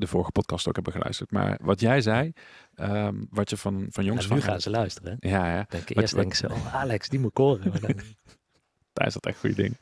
de 0.00 0.06
vorige 0.06 0.30
podcast 0.30 0.68
ook 0.68 0.74
hebben 0.74 0.92
geluisterd. 0.92 1.30
Maar 1.30 1.58
wat 1.62 1.80
jij 1.80 2.00
zei, 2.00 2.32
ehm, 2.74 3.24
wat 3.30 3.50
je 3.50 3.56
van, 3.56 3.86
van 3.90 4.04
jongs 4.04 4.26
van 4.26 4.36
nu 4.36 4.42
gaan 4.42 4.60
ze 4.60 4.70
luisteren. 4.70 5.16
hè? 5.20 5.28
Ja, 5.28 5.52
ja. 5.54 5.66
Wat- 5.68 5.90
eerst 5.90 6.14
denken 6.14 6.36
ze, 6.36 6.50
oh 6.50 6.74
Alex, 6.74 7.08
die 7.08 7.18
moet 7.20 7.32
koren. 7.32 7.70
Maar 7.70 7.80
dan- 7.80 8.00
Thijs 8.92 9.14
had 9.14 9.26
echt 9.26 9.38
goede 9.38 9.54
dingen. 9.54 9.78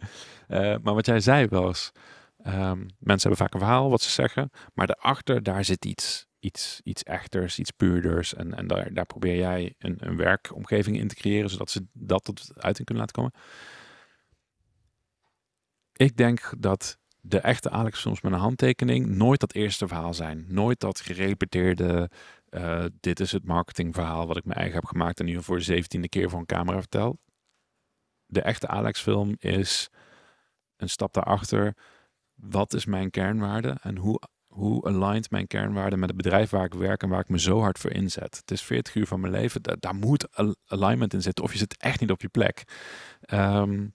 Eh, 0.49 0.77
maar 0.83 0.95
wat 0.95 1.07
jij 1.07 1.21
zei 1.21 1.47
was, 1.47 1.93
ehm, 2.39 2.79
mensen 2.99 3.29
hebben 3.29 3.37
vaak 3.37 3.55
een 3.55 3.61
verhaal 3.61 3.91
wat 3.91 4.03
ze 4.03 4.11
zeggen, 4.11 4.51
maar 4.75 4.87
daarachter 4.87 5.43
daar 5.43 5.65
zit 5.65 5.85
iets, 5.85 6.27
iets, 6.39 6.81
iets 6.85 7.03
echters, 7.03 7.59
iets 7.59 7.71
puurders. 7.71 8.35
En, 8.35 8.55
en 8.55 8.67
daar, 8.67 8.93
daar 8.95 9.07
probeer 9.07 9.37
jij 9.37 9.75
een, 9.79 9.97
een 9.99 10.17
werkomgeving 10.17 10.99
in 10.99 11.09
te 11.09 11.15
creëren, 11.15 11.51
zodat 11.51 11.71
ze 11.71 11.87
dat 11.93 12.25
tot 12.25 12.51
uiting 12.55 12.87
kunnen 12.87 13.05
laten 13.05 13.23
komen. 13.23 13.33
Ik 15.93 16.17
denk 16.17 16.53
dat 16.59 16.99
de 17.29 17.39
echte 17.41 17.71
Alex 17.71 18.01
films 18.01 18.21
met 18.21 18.33
een 18.33 18.39
handtekening 18.39 19.07
nooit 19.07 19.41
dat 19.41 19.55
eerste 19.55 19.89
verhaal 19.89 20.15
zijn. 20.15 20.45
Nooit 20.49 20.81
dat 20.81 21.01
gerepeteerde, 21.01 22.11
eh, 22.49 22.85
dit 23.01 23.21
is 23.21 23.33
het 23.33 23.45
marketingverhaal 23.45 24.27
wat 24.27 24.37
ik 24.37 24.45
mijn 24.45 24.59
eigen 24.59 24.77
heb 24.77 24.85
gemaakt 24.85 25.21
en 25.21 25.27
nu 25.27 25.43
voor 25.43 25.57
de 25.57 25.65
zeventiende 25.65 26.09
keer 26.09 26.31
voor 26.31 26.39
een 26.39 26.47
camera 26.47 26.79
vertel 26.79 27.19
de 28.29 28.43
echte 28.43 28.67
Alex-film 28.67 29.35
is 29.39 29.89
een 30.77 30.89
stap 30.89 31.13
daarachter. 31.13 31.77
Wat 32.35 32.75
is 32.75 32.87
mijn 32.87 33.11
kernwaarde 33.11 33.77
en 33.83 33.97
hoe, 33.97 34.21
hoe 34.47 34.85
aligned 34.87 35.31
mijn 35.31 35.47
kernwaarde 35.47 35.97
met 35.97 36.09
het 36.09 36.17
bedrijf 36.17 36.51
waar 36.51 36.65
ik 36.65 36.75
werk 36.75 37.03
en 37.03 37.09
waar 37.09 37.21
ik 37.21 37.29
me 37.29 37.39
zo 37.39 37.61
hard 37.61 37.79
voor 37.79 37.91
inzet? 37.91 38.37
Het 38.37 38.51
is 38.51 38.63
40 38.63 38.95
uur 38.95 39.07
van 39.07 39.21
mijn 39.21 39.33
leven. 39.33 39.63
Da- 39.63 39.77
daar 39.79 39.95
moet 39.95 40.37
al- 40.37 40.57
alignment 40.67 41.15
in 41.15 41.23
zitten 41.23 41.45
of 41.45 41.53
je 41.53 41.59
zit 41.59 41.77
echt 41.77 42.01
niet 42.01 42.11
op 42.11 42.21
je 42.21 42.29
plek. 42.29 42.65
Ehm, 43.21 43.87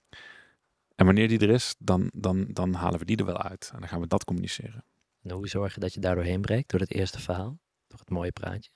en 0.94 1.04
wanneer 1.04 1.28
die 1.28 1.38
er 1.38 1.50
is, 1.50 1.74
dan, 1.78 2.10
dan, 2.14 2.46
dan 2.52 2.74
halen 2.74 2.98
we 2.98 3.04
die 3.04 3.16
er 3.16 3.24
wel 3.24 3.42
uit. 3.42 3.70
En 3.72 3.80
dan 3.80 3.88
gaan 3.88 4.00
we 4.00 4.06
dat 4.06 4.24
communiceren. 4.24 4.84
En 5.22 5.30
hoe 5.30 5.48
zorg 5.48 5.74
je 5.74 5.80
dat 5.80 5.94
je 5.94 6.00
daardoor 6.00 6.24
heen 6.24 6.40
breekt? 6.40 6.70
Door 6.70 6.80
het 6.80 6.92
eerste 6.92 7.20
verhaal? 7.20 7.58
Door 7.86 7.98
het 7.98 8.10
mooie 8.10 8.32
praatje? 8.32 8.70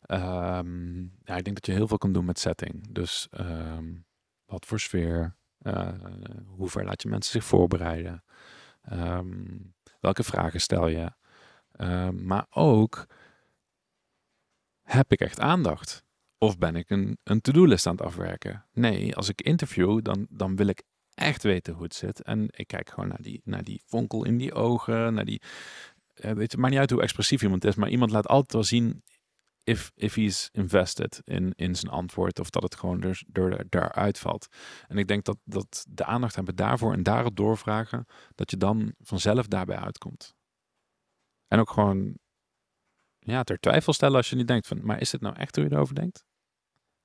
Ehm, 0.00 1.00
ja, 1.00 1.36
ik 1.36 1.44
denk 1.44 1.54
dat 1.54 1.66
je 1.66 1.72
heel 1.72 1.88
veel 1.88 1.98
kan 1.98 2.12
doen 2.12 2.24
met 2.24 2.38
setting. 2.38 2.92
Dus 2.92 3.28
ehm, 3.30 3.94
wat 4.44 4.66
voor 4.66 4.80
sfeer? 4.80 5.38
eh, 5.60 5.92
hoe 6.46 6.68
ver 6.68 6.84
laat 6.84 7.02
je 7.02 7.08
mensen 7.08 7.32
zich 7.32 7.44
voorbereiden? 7.44 8.24
Ehm, 8.82 9.58
welke 10.00 10.22
vragen 10.22 10.60
stel 10.60 10.86
je? 10.86 11.12
Maar 12.12 12.46
ook, 12.50 13.06
heb 14.82 15.12
ik 15.12 15.20
echt 15.20 15.40
aandacht? 15.40 16.04
Of 16.38 16.58
ben 16.58 16.76
ik 16.76 16.90
een, 16.90 17.18
een 17.22 17.40
to-do-list 17.40 17.86
aan 17.86 17.96
het 17.96 18.04
afwerken? 18.04 18.66
Nee, 18.72 19.16
als 19.16 19.28
ik 19.28 19.40
interview, 19.40 20.02
dan, 20.02 20.26
dan 20.30 20.56
wil 20.56 20.66
ik 20.66 20.82
echt 21.20 21.42
weten 21.42 21.74
hoe 21.74 21.82
het 21.82 21.94
zit. 21.94 22.22
En 22.22 22.46
ik 22.50 22.66
kijk 22.66 22.90
gewoon 22.90 23.08
naar 23.08 23.22
die, 23.22 23.40
naar 23.44 23.64
die 23.64 23.82
vonkel 23.86 24.24
in 24.24 24.36
die 24.36 24.54
ogen, 24.54 25.14
naar 25.14 25.24
die... 25.24 25.42
eh, 26.14 26.32
weet 26.32 26.50
het 26.50 26.60
maakt 26.60 26.72
niet 26.72 26.80
uit 26.80 26.90
hoe 26.90 27.02
expressief 27.02 27.42
iemand 27.42 27.64
is, 27.64 27.74
maar 27.74 27.88
iemand 27.88 28.10
laat 28.10 28.26
altijd 28.26 28.52
wel 28.52 28.64
zien 28.64 29.02
if, 29.64 29.90
if 29.94 30.14
he's 30.14 30.48
invested 30.52 31.20
in, 31.24 31.52
in 31.56 31.74
zijn 31.74 31.92
antwoord 31.92 32.38
of 32.38 32.50
dat 32.50 32.62
het 32.62 32.74
gewoon 32.74 33.02
er, 33.02 33.22
er, 33.32 33.66
daaruit 33.68 34.18
valt. 34.18 34.48
En 34.86 34.98
ik 34.98 35.08
denk 35.08 35.24
dat, 35.24 35.38
dat 35.44 35.86
de 35.88 36.04
aandacht 36.04 36.34
hebben 36.34 36.56
daarvoor 36.56 36.92
en 36.92 37.02
daarop 37.02 37.36
doorvragen, 37.36 38.06
dat 38.34 38.50
je 38.50 38.56
dan 38.56 38.94
vanzelf 38.98 39.46
daarbij 39.46 39.76
uitkomt. 39.76 40.34
En 41.46 41.58
ook 41.58 41.70
gewoon 41.70 42.18
ja, 43.18 43.42
ter 43.42 43.58
twijfel 43.58 43.92
stellen 43.92 44.16
als 44.16 44.30
je 44.30 44.36
niet 44.36 44.48
denkt 44.48 44.66
van, 44.66 44.84
maar 44.84 45.00
is 45.00 45.10
dit 45.10 45.20
nou 45.20 45.36
echt 45.36 45.56
hoe 45.56 45.64
je 45.64 45.72
erover 45.72 45.94
denkt? 45.94 46.24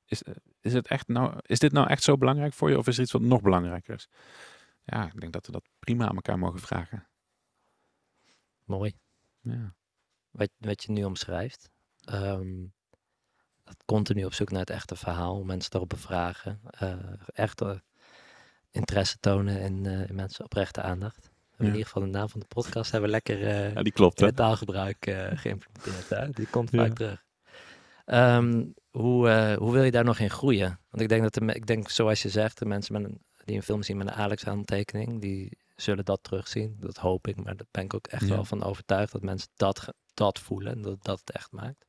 Is, 0.06 0.24
eh, 0.24 0.34
is, 0.62 0.74
het 0.74 0.88
echt 0.88 1.08
nou, 1.08 1.40
is 1.42 1.60
dit 1.60 1.72
nou 1.72 1.88
echt 1.88 2.04
zo 2.04 2.18
belangrijk 2.18 2.54
voor 2.54 2.70
je 2.70 2.78
of 2.78 2.88
is 2.88 2.96
er 2.98 3.04
iets 3.04 3.12
wat 3.12 3.22
nog 3.22 3.42
belangrijker 3.42 3.96
is? 3.96 4.10
Ja, 4.84 5.06
ik 5.06 5.20
denk 5.20 5.34
dat 5.34 5.46
we 5.46 5.52
dat 5.52 5.68
prima 5.80 6.08
aan 6.08 6.16
elkaar 6.16 6.40
mogen 6.40 6.60
vragen. 6.60 7.08
Mooi. 8.64 8.94
Ja. 9.42 9.74
Wat, 10.32 10.50
wat 10.58 10.84
je 10.84 10.92
nu 10.92 11.04
omschrijft. 11.04 11.70
ehm, 12.06 12.66
dat 13.64 13.84
continu 13.86 14.26
op 14.26 14.34
zoek 14.34 14.52
naar 14.52 14.60
het 14.60 14.70
echte 14.70 14.96
verhaal. 14.96 15.44
Mensen 15.44 15.72
daarop 15.72 15.90
bevragen. 15.90 16.60
eh 16.70 16.94
echt 17.34 17.62
eh, 17.62 17.80
interesse 18.72 19.18
tonen 19.20 19.60
in, 19.60 19.86
eh, 19.86 20.10
in 20.10 20.16
mensen 20.16 20.46
oprechte 20.46 20.82
aandacht. 20.82 21.30
Ja. 21.50 21.66
In 21.66 21.66
ieder 21.72 21.86
geval 21.86 22.02
de 22.02 22.08
naam 22.08 22.30
van 22.30 22.40
de 22.40 22.46
podcast 22.46 22.92
hebben 22.92 23.10
we 23.10 23.16
lekker 23.16 23.48
eh, 23.48 23.74
ja, 23.74 23.84
die 23.84 23.92
klopt 23.94 24.22
in 24.22 24.34
taalgebruik 24.34 24.98
geïmplementeerd. 25.34 26.10
Hè? 26.10 26.30
Die 26.30 26.48
komt 26.48 26.72
Ja. 26.72 26.86
vaak 26.86 26.96
terug. 26.96 27.24
Ehm, 28.06 28.66
hoe, 28.98 29.30
eh, 29.30 29.58
hoe 29.58 29.72
wil 29.72 29.84
je 29.84 29.92
daar 29.92 30.04
nog 30.04 30.20
in 30.20 30.30
groeien? 30.30 30.80
Want 30.90 31.02
ik 31.04 31.10
denk 31.10 31.22
dat 31.24 31.34
de, 31.34 31.54
ik 31.54 31.66
denk, 31.66 31.90
zoals 31.90 32.22
je 32.22 32.30
zegt, 32.30 32.58
de 32.58 32.66
mensen 32.66 32.94
met 32.94 33.04
een, 33.12 33.24
die 33.46 33.56
een 33.56 33.64
film 33.64 33.84
zien 33.84 33.98
met 33.98 34.08
een 34.08 34.14
Alex-handtekening, 34.14 35.22
die 35.22 35.58
zullen 35.76 36.06
dat 36.06 36.24
terugzien. 36.24 36.76
Dat 36.80 36.98
hoop 36.98 37.28
ik, 37.28 37.36
maar 37.44 37.56
daar 37.56 37.68
ben 37.72 37.84
ik 37.84 37.94
ook 37.94 38.08
echt 38.08 38.28
Ja. 38.28 38.34
wel 38.34 38.46
van 38.46 38.64
overtuigd 38.64 39.12
dat 39.12 39.22
mensen 39.22 39.50
dat, 39.56 39.88
dat 40.14 40.40
voelen 40.40 40.72
en 40.74 40.82
dat 40.82 41.04
dat 41.04 41.20
het 41.20 41.32
echt 41.32 41.52
maakt. 41.52 41.86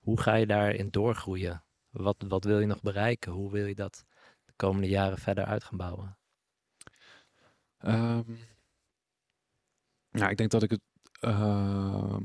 Hoe 0.00 0.20
ga 0.20 0.34
je 0.34 0.46
daarin 0.46 0.90
doorgroeien? 0.90 1.64
Wat, 1.90 2.24
wat 2.28 2.44
wil 2.44 2.60
je 2.60 2.66
nog 2.66 2.80
bereiken? 2.82 3.32
Hoe 3.32 3.50
wil 3.50 3.66
je 3.66 3.74
dat 3.74 4.04
de 4.44 4.52
komende 4.56 4.88
jaren 4.88 5.18
verder 5.18 5.44
uit 5.44 5.64
gaan 5.64 5.78
bouwen? 5.78 6.18
Nou, 10.10 10.30
ik 10.30 10.36
denk 10.36 10.50
dat 10.50 10.62
ik 10.62 10.70
het. 10.70 10.80
ehm, 11.20 12.22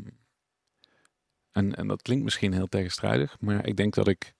en, 1.52 1.76
en 1.76 1.88
dat 1.88 2.02
klinkt 2.02 2.24
misschien 2.24 2.54
heel 2.54 2.68
tegenstrijdig, 2.68 3.40
maar 3.40 3.68
ik 3.68 3.76
denk 3.76 3.94
dat 3.94 4.08
ik 4.08 4.34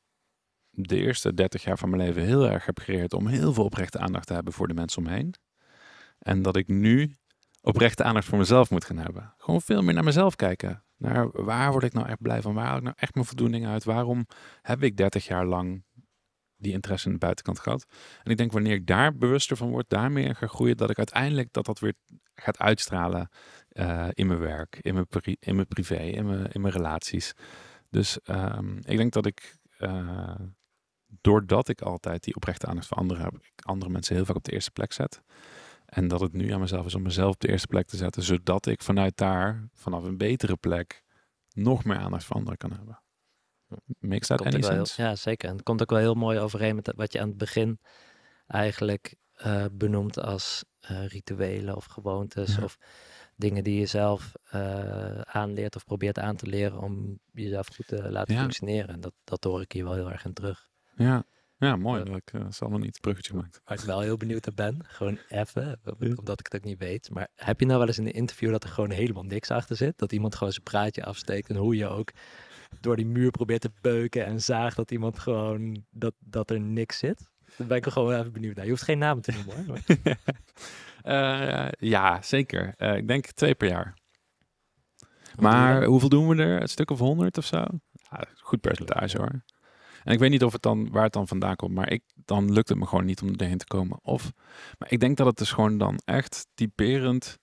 de 0.70 0.98
eerste 0.98 1.34
30 1.34 1.64
jaar 1.64 1.78
van 1.78 1.90
mijn 1.90 2.02
leven 2.02 2.24
heel 2.24 2.50
erg 2.50 2.66
heb 2.66 2.80
geleerd 2.80 3.14
om 3.14 3.28
heel 3.28 3.54
veel 3.54 3.64
oprechte 3.64 4.00
aandacht 4.00 4.28
te 4.28 4.34
hebben 4.34 4.54
voor 4.54 4.68
de 4.68 4.74
mensen 4.74 5.06
omheen. 5.06 5.34
En 6.20 6.42
dat 6.42 6.56
ik 6.56 6.68
nu 6.68 7.16
oprechte 7.62 8.04
aandacht 8.04 8.28
voor 8.28 8.38
mezelf 8.38 8.70
moet 8.70 8.86
gaan 8.86 8.98
hebben. 8.98 9.34
Gewoon 9.38 9.62
veel 9.62 9.82
meer 9.82 9.94
naar 9.94 10.04
mezelf 10.04 10.36
kijken. 10.36 10.84
Naar 10.98 11.30
waar 11.32 11.72
word 11.72 11.84
ik 11.84 11.94
nou 11.94 12.08
echt 12.08 12.22
blij 12.22 12.42
van? 12.42 12.54
Waar 12.54 12.66
haal 12.66 12.78
ik 12.78 12.84
nou 12.84 12.96
echt 13.00 13.14
mijn 13.14 13.26
voldoening 13.26 13.68
uit? 13.68 13.84
Waarom 13.84 14.28
heb 14.62 14.84
ik 14.84 14.98
30 14.98 15.28
jaar 15.28 15.46
lang 15.46 15.84
die 16.56 16.72
interesse 16.74 17.08
in 17.08 17.14
de 17.14 17.20
buitenkant 17.20 17.60
gehad? 17.60 17.86
En 18.24 18.32
ik 18.32 18.38
denk 18.38 18.52
wanneer 18.52 18.74
ik 18.74 18.88
daar 18.88 19.16
bewuster 19.16 19.58
van 19.58 19.70
word, 19.70 19.90
daarmee 19.90 20.36
ga 20.36 20.48
groeien, 20.48 20.78
dat 20.78 20.90
ik 20.90 20.98
uiteindelijk 20.98 21.54
dat 21.54 21.66
dat 21.66 21.80
weer 21.80 21.94
gaat 22.36 22.60
uitstralen 22.60 23.30
uh, 23.80 24.08
in 24.14 24.28
mijn 24.28 24.40
werk, 24.40 24.80
in 24.82 24.94
mijn, 24.94 25.08
in 25.40 25.56
mijn 25.56 25.68
privé, 25.68 25.96
in 25.96 26.26
mijn, 26.26 26.52
in 26.52 26.62
mijn 26.62 26.74
relaties. 26.74 27.34
Dus 27.90 28.20
um, 28.26 28.78
ik 28.78 28.98
denk 28.98 29.14
dat 29.14 29.26
ik, 29.26 29.58
uh, 29.80 30.36
doordat 31.22 31.68
ik 31.68 31.82
altijd 31.82 32.24
die 32.24 32.36
oprechte 32.36 32.66
aandacht 32.66 32.88
voor 32.88 32.98
anderen 32.98 33.24
heb, 33.24 33.34
ik 33.36 33.66
andere 33.66 33.92
mensen 33.92 34.16
heel 34.16 34.26
vaak 34.26 34.36
op 34.36 34.44
de 34.44 34.52
eerste 34.52 34.72
plek 34.72 34.94
zet. 34.94 35.22
En 35.86 36.08
dat 36.08 36.20
het 36.20 36.34
nu 36.34 36.52
aan 36.52 36.60
mezelf 36.60 36.86
is 36.86 36.96
om 36.96 37.02
mezelf 37.02 37.34
op 37.34 37.40
de 37.40 37.50
eerste 37.50 37.68
plek 37.68 37.88
te 37.88 37.98
zetten, 37.98 38.24
zodat 38.24 38.66
ik 38.66 38.84
vanuit 38.84 39.18
daar, 39.18 39.70
vanaf 39.74 40.04
een 40.04 40.18
betere 40.18 40.58
plek, 40.58 41.04
nog 41.54 41.84
meer 41.84 41.98
aandacht 41.98 42.24
voor 42.24 42.36
anderen 42.36 42.58
kan 42.58 42.72
hebben. 42.72 43.02
Makes 44.00 44.28
that 44.28 44.42
any 44.42 44.62
sense? 44.62 45.02
ja, 45.02 45.16
zeker. 45.16 45.50
En 45.50 45.56
het 45.56 45.64
komt 45.64 45.82
ook 45.82 45.90
wel 45.90 46.00
heel 46.00 46.14
mooi 46.14 46.40
overeen 46.40 46.76
met 46.76 46.94
wat 46.96 47.14
je 47.14 47.20
aan 47.22 47.28
het 47.28 47.38
begin 47.38 47.80
eigenlijk 48.48 49.16
uh, 49.46 49.66
benoemt 49.72 50.20
als 50.20 50.64
uh, 50.92 51.08
rituelen 51.08 51.76
of 51.76 51.86
gewoontes 51.86 52.58
of 52.58 52.78
dingen 53.40 53.64
die 53.64 53.80
je 53.80 53.86
zelf 53.86 54.32
uh, 54.54 55.22
aanleert 55.22 55.76
of 55.76 55.86
probeert 55.86 56.20
aan 56.20 56.36
te 56.36 56.48
leren 56.48 56.82
om 56.82 57.20
jezelf 57.32 57.68
goed 57.76 57.88
te 57.88 58.12
laten 58.12 58.38
functioneren. 58.38 58.90
En 58.90 59.02
dat, 59.02 59.14
dat 59.24 59.44
hoor 59.44 59.62
ik 59.62 59.72
hier 59.72 59.84
wel 59.84 59.94
heel 59.94 60.12
erg 60.12 60.26
in 60.26 60.34
terug. 60.34 60.70
Ja, 60.96 61.24
ja, 61.58 61.76
mooi. 61.76 62.04
dat 62.04 62.16
ik 62.16 62.34
uh, 62.34 62.42
zal 62.50 62.70
nog 62.70 62.80
niet 62.80 62.94
het 62.94 63.02
bruggetje 63.02 63.32
gemaakt. 63.32 63.62
Waar 63.66 63.78
ik 63.78 63.84
wel 63.84 64.00
heel 64.00 64.18
benieuwd 64.18 64.46
naar 64.46 64.56
ben, 64.56 64.80
gewoon 64.84 65.20
even, 65.28 65.80
omdat 66.00 66.40
ik 66.40 66.46
het 66.52 66.56
ook 66.56 66.68
niet 66.68 66.80
weet. 66.80 67.10
Maar 67.10 67.28
heb 67.36 67.60
je 67.60 67.66
nou 67.66 67.80
wel 67.80 67.88
eens 67.88 67.98
in 67.98 68.06
een 68.06 68.14
interview 68.14 68.52
dat 68.52 68.64
er 68.64 68.70
gewoon 68.70 68.92
helemaal 68.92 69.24
niks 69.24 69.52
achter 69.52 69.76
zit? 69.76 69.98
Dat 69.98 70.12
iemand 70.12 70.36
gewoon 70.36 70.54
zijn 70.54 70.64
praatje 70.64 71.04
afsteekt 71.04 71.50
en 71.50 71.56
hoe 71.56 71.76
je 71.76 71.88
ook 71.88 72.12
door 72.80 72.96
die 72.96 73.06
muur 73.06 73.32
probeert 73.32 73.62
te 73.62 73.72
beuken 73.82 74.26
en 74.26 74.42
zaagt 74.42 74.76
dat 74.76 74.92
iemand 74.92 75.20
gewoon, 75.20 75.86
dat, 75.90 76.14
dat 76.20 76.50
er 76.50 76.60
niks 76.60 76.98
zit? 76.98 77.30
Dan 77.58 77.68
ben 77.68 77.78
ik 77.78 77.86
er 77.86 77.92
gewoon 77.92 78.14
even 78.14 78.32
benieuwd 78.32 78.56
naar. 78.56 78.66
Je 78.66 78.72
hoeft 78.72 78.84
geen 78.84 78.98
namen 78.98 79.24
te 79.24 79.32
noemen 79.32 79.66
hoor. 79.66 79.80
uh, 81.04 81.68
ja, 81.80 82.22
zeker. 82.22 82.74
Uh, 82.78 82.96
ik 82.96 83.08
denk 83.08 83.26
twee 83.26 83.56
per 83.56 83.68
jaar. 83.68 83.94
maar 85.36 85.84
hoeveel 85.84 86.10
doen 86.10 86.28
we 86.28 86.44
er? 86.44 86.62
Een 86.62 86.68
stuk 86.68 86.92
of 86.92 87.00
honderd 87.00 87.38
of 87.38 87.46
zo? 87.46 87.66
Ja, 87.92 88.24
goed 88.42 88.62
percentage 88.62 89.18
hoor. 89.18 89.44
En 90.04 90.14
ik 90.14 90.20
weet 90.20 90.30
niet 90.30 90.44
of 90.44 90.54
het 90.54 90.62
dan, 90.62 90.90
waar 90.92 91.04
het 91.04 91.14
dan 91.14 91.28
vandaan 91.28 91.56
komt, 91.56 91.74
maar 91.74 91.92
ik, 91.92 92.04
dan 92.16 92.52
lukt 92.52 92.70
het 92.70 92.78
me 92.78 92.86
gewoon 92.86 93.06
niet 93.06 93.22
om 93.22 93.36
erheen 93.36 93.58
te 93.58 93.66
komen. 93.66 94.00
Of, 94.02 94.32
maar 94.78 94.92
ik 94.92 95.00
denk 95.00 95.18
dat 95.18 95.28
het 95.28 95.38
dus 95.38 95.52
gewoon 95.52 95.78
dan 95.78 96.00
echt 96.06 96.48
typerend 96.54 97.40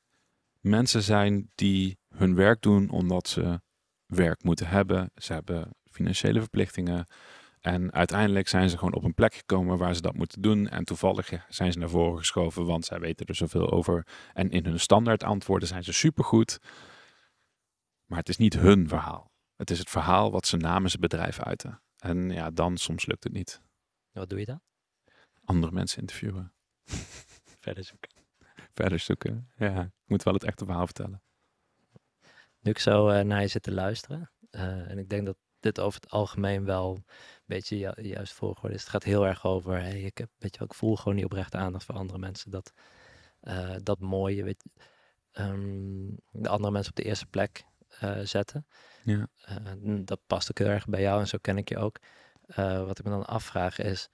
mensen 0.60 1.02
zijn 1.02 1.50
die 1.54 1.98
hun 2.14 2.34
werk 2.34 2.62
doen 2.62 2.90
omdat 2.90 3.28
ze 3.28 3.60
werk 4.06 4.42
moeten 4.42 4.68
hebben. 4.68 5.10
Ze 5.14 5.32
hebben 5.32 5.70
financiële 5.90 6.40
verplichtingen. 6.40 7.06
En 7.66 7.92
uiteindelijk 7.92 8.48
zijn 8.48 8.70
ze 8.70 8.79
gewoon 8.79 8.94
op 8.94 9.05
een 9.05 9.14
plek 9.14 9.35
gekomen 9.35 9.79
waar 9.79 9.94
ze 9.94 10.00
dat 10.00 10.14
moeten 10.14 10.42
doen. 10.42 10.68
En 10.68 10.85
toevallig 10.85 11.31
zijn 11.48 11.72
ze 11.72 11.79
naar 11.79 11.88
voren 11.88 12.18
geschoven, 12.18 12.66
want 12.66 12.85
zij 12.85 13.00
weten 13.00 13.26
er 13.26 13.35
zoveel 13.35 13.70
over. 13.70 14.07
En 14.33 14.50
in 14.50 14.64
hun 14.64 14.81
standaard 14.81 15.22
antwoorden 15.22 15.68
zijn 15.68 15.85
ze 15.85 15.92
supergoed. 15.92 16.59
Maar 18.05 18.18
het 18.18 18.29
is 18.29 18.37
niet 18.37 18.55
hun 18.55 18.88
verhaal. 18.88 19.31
Het 19.57 19.70
is 19.70 19.79
het 19.79 19.90
verhaal 19.90 20.31
wat 20.31 20.46
ze 20.46 20.57
namens 20.57 20.92
het 20.92 21.00
bedrijf 21.00 21.40
uiten. 21.40 21.83
En 21.96 22.31
ja, 22.31 22.50
dan 22.50 22.76
soms 22.76 23.07
lukt 23.07 23.24
het 23.24 23.33
niet. 23.33 23.62
Wat 24.12 24.29
doe 24.29 24.38
je 24.38 24.44
dan? 24.44 24.61
Andere 25.44 25.72
mensen 25.72 26.00
interviewen. 26.00 26.52
Verder 27.64 27.85
zoeken. 27.85 28.11
Verder 28.72 28.98
zoeken, 28.98 29.50
ja. 29.57 29.83
Ik 29.83 29.90
moet 30.07 30.22
wel 30.22 30.35
het 30.35 30.44
echte 30.44 30.64
verhaal 30.64 30.87
vertellen. 30.87 31.22
Nu 32.61 32.70
ik 32.70 32.79
zo 32.79 33.11
uh, 33.11 33.20
naar 33.20 33.40
je 33.40 33.48
zit 33.48 33.62
te 33.62 33.72
luisteren. 33.72 34.31
Uh, 34.50 34.90
en 34.90 34.98
ik 34.98 35.09
denk 35.09 35.26
dat 35.26 35.37
dit 35.60 35.80
over 35.80 36.00
het 36.00 36.10
algemeen 36.10 36.64
wel 36.64 36.94
een 36.94 37.04
beetje 37.44 37.78
ju 37.78 37.92
juist 37.96 38.32
volgorde 38.32 38.74
is. 38.74 38.80
Het 38.80 38.90
gaat 38.90 39.04
heel 39.04 39.26
erg 39.26 39.46
over, 39.46 39.80
hey, 39.80 40.00
ik, 40.00 40.18
heb, 40.18 40.30
weet 40.38 40.56
je, 40.56 40.64
ik 40.64 40.74
voel 40.74 40.96
gewoon 40.96 41.14
die 41.16 41.24
oprechte 41.24 41.56
aandacht 41.56 41.84
voor 41.84 41.94
andere 41.94 42.18
mensen. 42.18 42.50
Dat, 42.50 42.72
uh, 43.42 43.74
dat 43.82 44.00
mooie, 44.00 44.42
weet 44.42 44.62
je, 44.62 44.82
um, 45.42 46.16
de 46.30 46.48
andere 46.48 46.72
mensen 46.72 46.90
op 46.90 46.96
de 46.96 47.04
eerste 47.04 47.26
plek 47.26 47.64
uh, 48.02 48.18
zetten. 48.20 48.66
Ja. 49.04 49.28
Uh, 49.48 49.94
dat 50.04 50.20
past 50.26 50.50
ook 50.50 50.58
heel 50.58 50.68
erg 50.68 50.86
bij 50.86 51.00
jou 51.00 51.20
en 51.20 51.28
zo 51.28 51.38
ken 51.40 51.58
ik 51.58 51.68
je 51.68 51.78
ook. 51.78 51.98
wat 52.86 52.98
ik 52.98 53.04
me 53.04 53.10
dan 53.10 53.26
afvraag 53.26 53.78
is, 53.78 54.08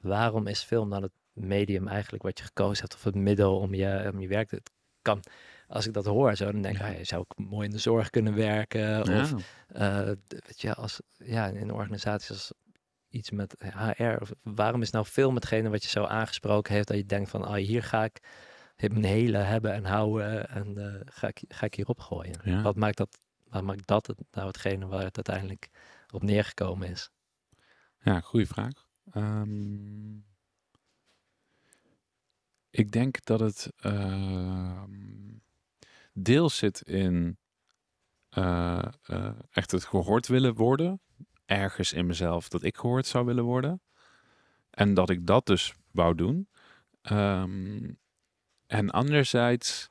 waarom 0.00 0.46
is 0.46 0.62
film 0.62 0.90
dan 0.90 1.02
het 1.02 1.12
medium 1.32 1.88
eigenlijk 1.88 2.22
wat 2.22 2.38
je 2.38 2.44
gekozen 2.44 2.80
hebt 2.80 2.94
of 2.94 3.04
het 3.04 3.14
middel 3.14 3.58
om 3.58 3.74
je, 3.74 4.10
om 4.12 4.20
je 4.20 4.28
werk 4.28 4.48
te 4.48 4.62
kan 5.02 5.22
als 5.70 5.86
ik 5.86 5.92
dat 5.92 6.04
hoor, 6.04 6.36
zo, 6.36 6.52
dan 6.52 6.62
denk 6.62 6.76
ik, 6.76 6.82
ja. 6.82 6.88
ah, 6.88 7.04
zou 7.04 7.24
ik 7.28 7.38
mooi 7.48 7.66
in 7.66 7.72
de 7.72 7.78
zorg 7.78 8.10
kunnen 8.10 8.34
werken. 8.34 9.00
Of 9.00 9.32
uh, 9.76 10.04
weet 10.28 10.60
je, 10.60 10.74
als 10.74 11.00
ja, 11.16 11.46
in 11.46 11.72
organisaties 11.72 12.30
als 12.30 12.52
iets 13.08 13.30
met 13.30 13.54
HR. 13.58 14.16
Of, 14.20 14.32
waarom 14.42 14.82
is 14.82 14.90
nou 14.90 15.06
veel 15.06 15.30
metgene 15.30 15.68
wat 15.68 15.82
je 15.82 15.88
zo 15.88 16.04
aangesproken 16.04 16.74
heeft, 16.74 16.88
dat 16.88 16.96
je 16.96 17.06
denkt 17.06 17.30
van, 17.30 17.44
ah, 17.44 17.54
hier 17.54 17.82
ga 17.82 18.04
ik 18.04 18.20
mijn 18.76 19.04
hele 19.04 19.38
hebben 19.38 19.72
en 19.72 19.84
houden 19.84 20.48
en 20.48 20.78
uh, 20.78 21.00
ga, 21.04 21.28
ik, 21.28 21.42
ga 21.48 21.66
ik 21.66 21.74
hierop 21.74 22.00
gooien. 22.00 22.40
Ja. 22.44 22.62
Wat 22.62 22.76
maakt 22.76 22.96
dat, 22.96 23.20
wat 23.48 23.62
maakt 23.62 23.86
dat 23.86 24.06
het, 24.06 24.18
nou 24.30 24.46
hetgene 24.46 24.86
waar 24.86 25.04
het 25.04 25.16
uiteindelijk 25.16 25.68
op 26.10 26.22
neergekomen 26.22 26.88
is? 26.88 27.10
Ja, 28.00 28.20
goede 28.20 28.46
vraag. 28.46 28.86
Um, 29.14 30.24
ik 32.70 32.90
denk 32.90 33.24
dat 33.24 33.40
het 33.40 33.72
uh, 33.86 34.82
deels 36.12 36.56
zit 36.56 36.80
in 36.80 37.38
uh, 38.38 38.82
uh, 39.10 39.30
echt 39.50 39.70
het 39.70 39.84
gehoord 39.84 40.26
willen 40.26 40.54
worden. 40.54 41.00
Ergens 41.44 41.92
in 41.92 42.06
mezelf 42.06 42.48
dat 42.48 42.62
ik 42.62 42.76
gehoord 42.76 43.06
zou 43.06 43.24
willen 43.24 43.44
worden. 43.44 43.82
En 44.70 44.94
dat 44.94 45.10
ik 45.10 45.26
dat 45.26 45.46
dus 45.46 45.74
wou 45.90 46.14
doen. 46.14 46.48
Um, 47.10 47.98
en 48.66 48.90
anderzijds, 48.90 49.90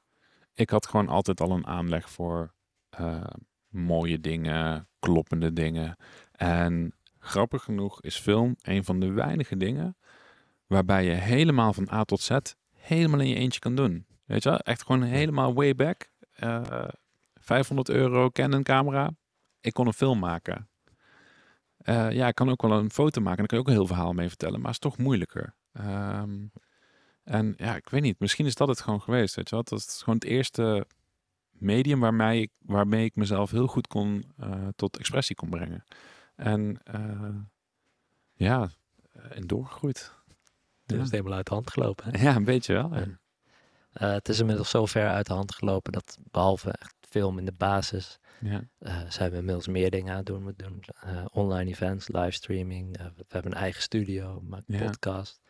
ik 0.54 0.70
had 0.70 0.88
gewoon 0.88 1.08
altijd 1.08 1.42
al 1.42 1.52
een 1.52 1.68
aanleg 1.68 2.10
voor 2.10 2.54
uh, 3.00 3.24
mooie 3.68 4.20
dingen, 4.20 4.88
kloppende 5.00 5.54
dingen. 5.54 5.98
En 6.32 6.94
grappig 7.20 7.64
genoeg 7.64 8.02
is 8.02 8.20
film 8.20 8.56
een 8.62 8.84
van 8.84 9.00
de 9.00 9.12
weinige 9.12 9.58
dingen 9.58 9.98
waarbij 10.68 11.06
je 11.06 11.12
helemaal 11.12 11.74
van 11.74 11.92
A 11.92 12.04
tot 12.04 12.22
Z 12.22 12.38
helemaal 12.72 13.20
in 13.20 13.28
je 13.28 13.36
eentje 13.36 13.60
kan 13.60 13.76
doen. 13.76 14.06
Weet 14.30 14.44
je 14.44 14.50
wel? 14.50 14.60
Echt 14.60 14.82
gewoon 14.82 15.02
helemaal 15.02 15.54
way 15.54 15.76
back. 15.76 16.10
Uh, 16.39 16.72
eh, 16.72 16.89
500 17.36 17.89
euro 17.89 18.30
Canon 18.30 18.63
camera. 18.63 19.12
Ik 19.60 19.74
kon 19.74 19.88
een 19.88 19.94
film 19.94 20.20
maken. 20.20 20.70
Uh, 21.84 22.12
ja, 22.12 22.28
ik 22.28 22.36
kan 22.36 22.50
ook 22.50 22.62
wel 22.62 22.72
een 22.72 22.92
foto 22.92 23.22
maken. 23.22 23.38
Daar 23.38 23.48
kan 23.48 23.58
je 23.58 23.63
ook 23.63 23.70
een 23.70 23.80
heel 23.80 23.88
verhaal 23.88 24.13
mee 24.13 24.28
vertellen. 24.28 24.62
Maar 24.62 24.72
het 24.72 24.84
is 24.84 24.89
toch 24.89 24.98
moeilijker. 24.98 25.56
Um, 25.74 26.52
en 27.24 27.54
ja, 27.58 27.76
ik 27.76 27.89
weet 27.89 28.02
niet. 28.02 28.20
Misschien 28.20 28.46
is 28.46 28.56
dat 28.56 28.68
het 28.68 28.82
gewoon 28.82 29.02
geweest. 29.02 29.36
Weet 29.36 29.50
je 29.50 29.56
wel? 29.56 29.63
Dat 29.63 29.80
is 29.80 30.00
gewoon 30.00 30.20
het 30.20 30.28
eerste 30.28 30.88
medium 31.52 32.00
waarmee 32.00 32.42
ik, 32.42 32.52
waarmee 32.60 33.06
ik 33.06 33.15
mezelf 33.15 33.52
heel 33.52 33.68
goed 33.68 33.88
kon 33.88 34.24
uh, 34.39 34.68
tot 34.76 34.98
expressie 34.98 35.36
kon 35.36 35.50
brengen. 35.50 35.84
En 36.36 36.82
ja, 38.34 38.70
en 39.30 39.48
doorgegroeid. 39.48 40.13
Het 40.86 41.02
is 41.02 41.12
helemaal 41.12 41.34
uit 41.34 41.46
de 41.46 41.54
hand 41.54 41.72
gelopen. 41.72 42.12
Hè? 42.12 42.22
Ja, 42.22 42.36
een 42.36 42.44
beetje 42.44 42.74
wel. 42.74 42.96
Ja. 42.96 43.20
Uh, 43.93 44.12
het 44.12 44.30
is 44.30 44.39
inmiddels 44.39 44.69
zo 44.69 44.86
ver 44.86 45.08
uit 45.08 45.28
de 45.28 45.34
hand 45.34 45.56
gelopen 45.56 45.91
dat 45.91 46.17
behalve 46.32 46.71
echt 46.71 46.95
film 47.10 47.38
in 47.38 47.45
de 47.45 47.54
basis, 47.58 48.19
ja. 48.39 48.63
uh, 48.79 49.10
zijn 49.10 49.31
we 49.31 49.37
inmiddels 49.37 49.67
meer 49.67 49.92
dingen 49.92 50.12
aan 50.12 50.17
het 50.17 50.25
doen. 50.25 50.46
We 50.46 50.54
doen 50.56 50.83
uh, 51.06 51.25
online 51.31 51.69
events, 51.69 52.08
livestreaming, 52.08 52.98
we 52.98 53.25
hebben 53.27 53.52
een 53.52 53.58
eigen 53.58 53.81
studio, 53.81 54.42
maken 54.42 54.77
ja. 54.77 54.85
podcast. 54.85 55.42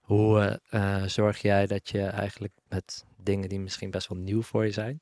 Hoe 0.00 0.60
zorg 1.06 1.38
jij 1.38 1.66
dat 1.66 1.88
je 1.88 2.02
eigenlijk 2.02 2.52
met 2.68 3.04
dingen 3.16 3.48
die 3.48 3.60
misschien 3.60 3.90
best 3.90 4.08
wel 4.08 4.18
nieuw 4.18 4.42
voor 4.42 4.64
je 4.64 4.72
zijn, 4.72 5.00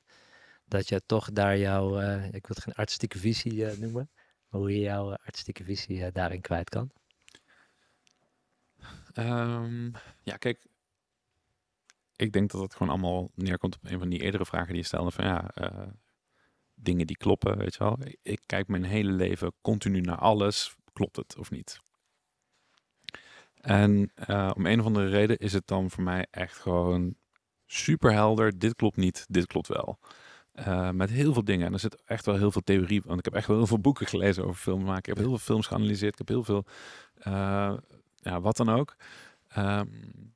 dat 0.65 0.89
je 0.89 1.03
toch 1.07 1.33
daar 1.33 1.59
jouw, 1.59 2.01
ik 2.25 2.47
wil 2.47 2.57
het 2.57 2.63
geen 2.63 2.75
artistieke 2.75 3.19
visie 3.19 3.67
noemen, 3.79 4.11
maar 4.49 4.61
hoe 4.61 4.73
je 4.73 4.81
jouw 4.81 5.15
artistieke 5.15 5.65
visie 5.65 6.13
daarin 6.13 6.41
kwijt 6.41 6.69
kan? 6.69 6.91
Um, 9.15 9.93
ja, 10.23 10.37
kijk, 10.37 10.67
ik 12.17 12.33
denk 12.33 12.51
dat 12.51 12.61
het 12.61 12.75
gewoon 12.75 12.93
allemaal 12.93 13.31
neerkomt 13.35 13.75
op 13.75 13.85
een 13.85 13.99
van 13.99 14.09
die 14.09 14.21
eerdere 14.21 14.47
vragen 14.47 14.69
die 14.69 14.77
je 14.77 14.83
stelde. 14.83 15.11
Van 15.11 15.25
ja, 15.25 15.51
uh, 15.55 15.87
dingen 16.75 17.07
die 17.07 17.17
kloppen, 17.17 17.59
weet 17.59 17.75
je 17.75 17.85
wel. 17.85 17.99
Ik 18.23 18.41
kijk 18.47 18.69
mijn 18.69 18.85
hele 18.85 19.13
leven 19.13 19.53
continu 19.61 20.01
naar 20.01 20.19
alles. 20.19 20.77
Klopt 20.93 21.17
het 21.17 21.37
of 21.39 21.51
niet? 21.51 21.81
En 23.55 24.13
uh, 24.29 24.51
om 24.57 24.67
een 24.67 24.81
of 24.81 24.87
andere 24.87 25.09
reden 25.09 25.39
is 25.39 25.53
het 25.53 25.67
dan 25.67 25.91
voor 25.91 26.03
mij 26.03 26.27
echt 26.31 26.59
gewoon 26.59 27.15
super 27.67 28.13
helder. 28.13 28.59
Dit 28.59 28.75
klopt 28.75 28.97
niet, 28.97 29.27
dit 29.29 29.47
klopt 29.47 29.69
wel. 29.69 29.99
Eh, 30.53 30.91
met 30.91 31.11
heel 31.11 31.33
veel 31.33 31.45
dingen. 31.45 31.67
En 31.67 31.73
er 31.73 31.79
zit 31.79 32.03
echt 32.05 32.27
wel 32.27 32.37
heel 32.37 32.53
veel 32.53 32.63
theorie. 32.65 33.03
Want 33.05 33.19
ik 33.19 33.25
heb 33.25 33.35
echt 33.35 33.47
wel 33.47 33.57
heel 33.57 33.67
veel 33.67 33.81
boeken 33.81 34.07
gelezen 34.07 34.45
over 34.45 34.61
film 34.61 34.83
maken. 34.83 34.99
Ik 34.99 35.07
heb 35.07 35.17
heel 35.17 35.29
veel 35.29 35.39
films 35.39 35.67
geanalyseerd. 35.67 36.13
Ik 36.13 36.19
heb 36.19 36.29
heel 36.29 36.45
veel, 36.45 36.65
ja, 38.17 38.41
wat 38.41 38.57
dan 38.57 38.69
ook. 38.69 38.97
Um, 39.57 40.32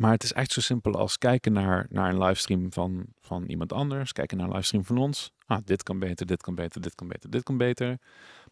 maar 0.00 0.10
het 0.10 0.22
is 0.22 0.32
echt 0.32 0.52
zo 0.52 0.60
simpel 0.60 0.94
als 0.94 1.18
kijken 1.18 1.52
naar, 1.52 1.86
naar 1.88 2.08
een 2.08 2.18
livestream 2.18 2.72
van, 2.72 3.06
van 3.20 3.44
iemand 3.44 3.72
anders. 3.72 4.12
Kijken 4.12 4.36
naar 4.36 4.46
een 4.46 4.52
livestream 4.52 4.84
van 4.84 4.98
ons. 4.98 5.32
Ah, 5.46 5.58
dit 5.64 5.82
kan 5.82 5.98
beter, 5.98 6.26
dit 6.26 6.42
kan 6.42 6.54
beter, 6.54 6.80
dit 6.80 6.94
kan 6.94 7.08
beter, 7.08 7.30
dit 7.30 7.42
kan 7.42 7.56
beter. 7.56 7.98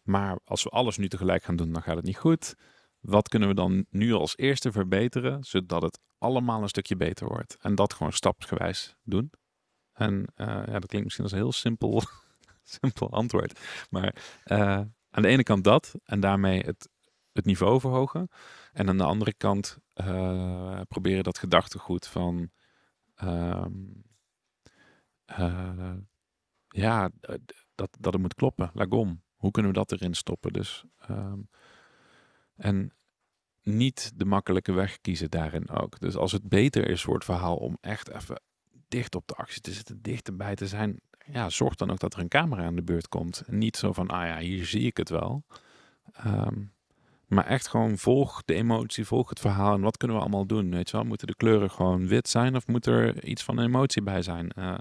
Maar 0.03 0.39
als 0.43 0.63
we 0.63 0.69
alles 0.69 0.97
nu 0.97 1.07
tegelijk 1.07 1.43
gaan 1.43 1.55
doen, 1.55 1.73
dan 1.73 1.81
gaat 1.81 1.95
het 1.95 2.05
niet 2.05 2.17
goed. 2.17 2.55
Wat 2.99 3.27
kunnen 3.27 3.49
we 3.49 3.55
dan 3.55 3.85
nu 3.89 4.13
als 4.13 4.37
eerste 4.37 4.71
verbeteren, 4.71 5.43
zodat 5.43 5.81
het 5.81 5.99
allemaal 6.17 6.61
een 6.61 6.69
stukje 6.69 6.95
beter 6.95 7.27
wordt? 7.27 7.57
En 7.61 7.75
dat 7.75 7.93
gewoon 7.93 8.13
stapsgewijs 8.13 8.95
doen. 9.03 9.31
En 9.93 10.13
uh, 10.35 10.45
ja, 10.45 10.79
dat 10.79 10.85
klinkt 10.85 11.03
misschien 11.03 11.23
als 11.23 11.33
een 11.33 11.39
heel 11.39 11.51
simpel, 11.51 12.01
simpel 12.79 13.11
antwoord. 13.11 13.59
Maar 13.89 14.15
uh, 14.45 14.59
aan 15.09 15.21
de 15.21 15.27
ene 15.27 15.43
kant 15.43 15.63
dat, 15.63 15.95
en 16.03 16.19
daarmee 16.19 16.59
het, 16.59 16.89
het 17.39 17.47
niveau 17.47 17.79
verhogen. 17.79 18.29
En 18.73 18.89
aan 18.89 18.97
de 18.97 19.03
andere 19.03 19.33
kant 19.33 19.77
uh, 19.95 20.81
proberen 20.87 21.23
dat 21.23 21.37
gedachtegoed 21.37 22.07
van 22.07 22.49
um, 23.23 24.03
uh, 25.39 25.93
ja, 26.67 27.09
dat, 27.75 27.97
dat 27.99 28.13
het 28.13 28.21
moet 28.21 28.33
kloppen. 28.33 28.71
Lagom. 28.73 29.23
Hoe 29.35 29.51
kunnen 29.51 29.71
we 29.71 29.77
dat 29.77 29.91
erin 29.91 30.13
stoppen? 30.13 30.53
Dus 30.53 30.83
um, 31.09 31.49
en 32.55 32.93
niet 33.61 34.11
de 34.15 34.25
makkelijke 34.25 34.71
weg 34.71 35.01
kiezen 35.01 35.29
daarin 35.29 35.69
ook. 35.69 35.99
Dus 35.99 36.15
als 36.15 36.31
het 36.31 36.49
beter 36.49 36.89
is 36.89 37.01
voor 37.01 37.13
het 37.13 37.25
verhaal 37.25 37.55
om 37.55 37.77
echt 37.81 38.09
even 38.09 38.41
dicht 38.87 39.15
op 39.15 39.27
de 39.27 39.33
actie 39.33 39.61
te 39.61 39.73
zitten, 39.73 40.01
dichterbij 40.01 40.55
te 40.55 40.67
zijn, 40.67 40.99
ja, 41.25 41.49
zorg 41.49 41.75
dan 41.75 41.91
ook 41.91 41.99
dat 41.99 42.13
er 42.13 42.19
een 42.19 42.27
camera 42.27 42.65
aan 42.65 42.75
de 42.75 42.83
beurt 42.83 43.07
komt. 43.07 43.43
En 43.47 43.57
niet 43.57 43.77
zo 43.77 43.93
van, 43.93 44.07
ah 44.07 44.25
ja, 44.25 44.37
hier 44.37 44.65
zie 44.65 44.85
ik 44.85 44.97
het 44.97 45.09
wel. 45.09 45.43
Um, 46.25 46.73
maar 47.29 47.45
echt 47.45 47.67
gewoon 47.67 47.97
volg 47.97 48.41
de 48.45 48.53
emotie, 48.53 49.05
volg 49.05 49.29
het 49.29 49.39
verhaal 49.39 49.73
en 49.73 49.81
wat 49.81 49.97
kunnen 49.97 50.17
we 50.17 50.23
allemaal 50.23 50.45
doen? 50.45 50.71
Weet 50.71 50.89
je 50.89 50.97
wel, 50.97 51.05
moeten 51.05 51.27
de 51.27 51.35
kleuren 51.35 51.71
gewoon 51.71 52.07
wit 52.07 52.29
zijn 52.29 52.55
of 52.55 52.67
moet 52.67 52.85
er 52.85 53.23
iets 53.23 53.43
van 53.43 53.59
emotie 53.59 54.01
bij 54.01 54.21
zijn? 54.21 54.51
Uh, 54.57 54.77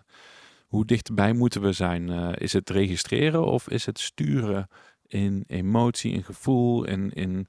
hoe 0.67 0.85
dichterbij 0.85 1.33
moeten 1.33 1.61
we 1.61 1.73
zijn? 1.73 2.09
Uh, 2.09 2.33
is 2.35 2.53
het 2.53 2.71
registreren 2.71 3.45
of 3.45 3.69
is 3.69 3.87
het 3.87 3.99
sturen 3.99 4.69
in 5.07 5.45
emotie, 5.47 6.13
in 6.13 6.25
gevoel, 6.25 6.85
in, 6.85 7.13
in 7.13 7.49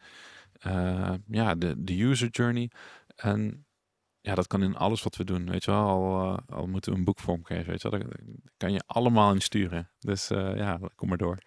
uh, 0.68 1.14
ja, 1.28 1.56
de, 1.56 1.84
de 1.84 2.04
user 2.04 2.30
journey? 2.30 2.72
En 3.16 3.66
ja, 4.22 4.36
dat 4.36 4.48
kan 4.48 4.64
in 4.64 4.76
alles 4.76 5.04
wat 5.04 5.16
we 5.16 5.24
doen. 5.24 5.50
Weet 5.50 5.64
je 5.64 5.72
wel, 5.72 5.86
al, 5.86 6.40
al 6.48 6.68
moeten 6.68 6.92
we 6.92 6.98
een 6.98 7.04
boek 7.04 7.20
vormgeven. 7.20 7.72
Weet 7.72 7.82
je 7.82 7.90
wel, 7.90 8.00
daar 8.00 8.10
kan 8.58 8.72
je 8.72 8.84
allemaal 8.86 9.34
in 9.34 9.42
sturen. 9.42 9.90
Dus 10.00 10.28
ja, 10.28 10.80
kom 10.96 11.08
maar 11.08 11.18
door. 11.18 11.38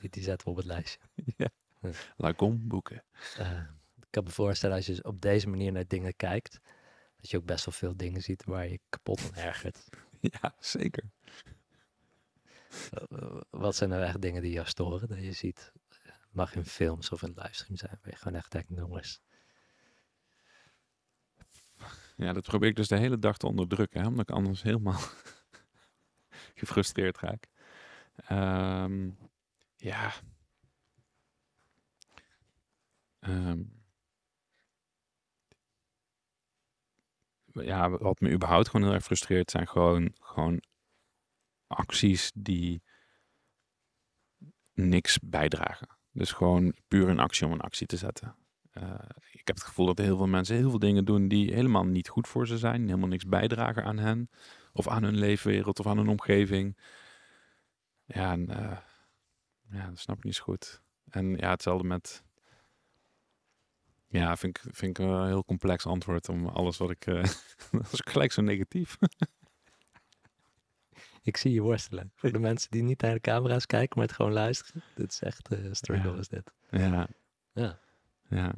Die, 0.00 0.10
die 0.10 0.22
zetten 0.22 0.46
we 0.46 0.52
op 0.52 0.56
het 0.56 0.66
lijstje. 0.66 0.98
ja. 1.36 1.48
Lacom 2.16 2.68
boeken. 2.68 3.04
Uh, 3.38 3.60
ik 3.96 4.06
kan 4.10 4.24
me 4.24 4.30
voorstellen 4.30 4.76
als 4.76 4.86
je 4.86 5.04
op 5.04 5.20
deze 5.20 5.48
manier 5.48 5.72
naar 5.72 5.86
dingen 5.86 6.16
kijkt, 6.16 6.60
dat 7.16 7.30
je 7.30 7.36
ook 7.36 7.44
best 7.44 7.64
wel 7.64 7.74
veel 7.74 7.96
dingen 7.96 8.22
ziet 8.22 8.44
waar 8.44 8.68
je 8.68 8.80
kapot 8.88 9.20
van 9.20 9.34
ergert. 9.34 9.88
Ja, 10.20 10.54
zeker. 10.58 11.04
Uh, 13.10 13.40
wat 13.50 13.76
zijn 13.76 13.90
nou 13.90 14.02
echt 14.02 14.20
dingen 14.20 14.42
die 14.42 14.52
jou 14.52 14.66
storen? 14.66 15.08
Dat 15.08 15.18
je 15.18 15.32
ziet, 15.32 15.72
mag 16.30 16.54
in 16.54 16.64
films 16.64 17.10
of 17.10 17.22
in 17.22 17.32
livestream 17.34 17.76
zijn, 17.76 17.98
waar 18.02 18.10
je 18.10 18.16
gewoon 18.16 18.38
echt 18.38 18.52
denkt, 18.52 18.68
jongens. 18.74 19.20
Ja, 22.16 22.32
dat 22.32 22.42
probeer 22.42 22.68
ik 22.68 22.76
dus 22.76 22.88
de 22.88 22.98
hele 22.98 23.18
dag 23.18 23.36
te 23.36 23.46
onderdrukken, 23.46 24.00
hè, 24.00 24.06
omdat 24.06 24.28
ik 24.28 24.34
anders 24.34 24.62
helemaal 24.62 25.00
gefrustreerd 26.60 27.18
raak. 27.18 27.46
Um, 28.30 29.18
ja, 29.76 30.12
Um, 33.20 33.78
ja, 37.52 37.90
wat 37.90 38.20
me 38.20 38.30
überhaupt 38.30 38.68
gewoon 38.68 38.86
heel 38.86 38.94
erg 38.94 39.04
frustreert, 39.04 39.50
zijn 39.50 39.68
gewoon, 39.68 40.14
gewoon 40.20 40.62
acties 41.66 42.32
die 42.34 42.82
niks 44.72 45.18
bijdragen. 45.18 45.88
Dus 46.12 46.32
gewoon 46.32 46.74
puur 46.88 47.08
een 47.08 47.18
actie 47.18 47.46
om 47.46 47.52
een 47.52 47.60
actie 47.60 47.86
te 47.86 47.96
zetten. 47.96 48.36
Uh, 48.72 48.94
ik 49.32 49.46
heb 49.46 49.56
het 49.56 49.64
gevoel 49.64 49.86
dat 49.86 49.98
heel 49.98 50.16
veel 50.16 50.26
mensen 50.26 50.56
heel 50.56 50.70
veel 50.70 50.78
dingen 50.78 51.04
doen 51.04 51.28
die 51.28 51.54
helemaal 51.54 51.84
niet 51.84 52.08
goed 52.08 52.28
voor 52.28 52.46
ze 52.46 52.58
zijn, 52.58 52.84
helemaal 52.84 53.08
niks 53.08 53.26
bijdragen 53.26 53.84
aan 53.84 53.98
hen, 53.98 54.30
of 54.72 54.88
aan 54.88 55.02
hun 55.02 55.18
leefwereld, 55.18 55.78
of 55.78 55.86
aan 55.86 55.96
hun 55.96 56.08
omgeving. 56.08 56.78
Ja, 58.04 58.32
en, 58.32 58.50
uh, 58.50 58.78
ja 59.70 59.88
dat 59.88 59.98
snap 59.98 60.16
ik 60.16 60.24
niet 60.24 60.34
zo 60.34 60.42
goed. 60.42 60.82
En 61.08 61.36
ja, 61.36 61.50
hetzelfde 61.50 61.86
met 61.86 62.24
ja, 64.10 64.36
vind 64.36 64.56
ik, 64.56 64.74
vind 64.74 64.98
ik 64.98 65.06
een 65.06 65.26
heel 65.26 65.44
complex 65.44 65.86
antwoord 65.86 66.28
om 66.28 66.46
alles 66.46 66.76
wat 66.76 66.90
ik... 66.90 67.06
Uh, 67.06 67.22
dat 67.70 67.92
is 67.92 68.00
gelijk 68.04 68.32
zo 68.32 68.42
negatief. 68.42 68.98
ik 71.22 71.36
zie 71.36 71.52
je 71.52 71.60
worstelen. 71.60 72.12
Voor 72.14 72.32
de 72.32 72.38
mensen 72.38 72.70
die 72.70 72.82
niet 72.82 73.00
naar 73.00 73.14
de 73.14 73.20
camera's 73.20 73.66
kijken, 73.66 73.98
maar 73.98 74.06
het 74.06 74.16
gewoon 74.16 74.32
luisteren. 74.32 74.82
Dit 74.94 75.12
is 75.12 75.22
echt 75.22 75.52
uh, 75.52 75.72
struggle, 75.72 76.12
ja. 76.12 76.18
is 76.18 76.28
dit. 76.28 76.52
Ja. 76.70 77.08
Ja. 77.52 77.78
Ja. 78.28 78.54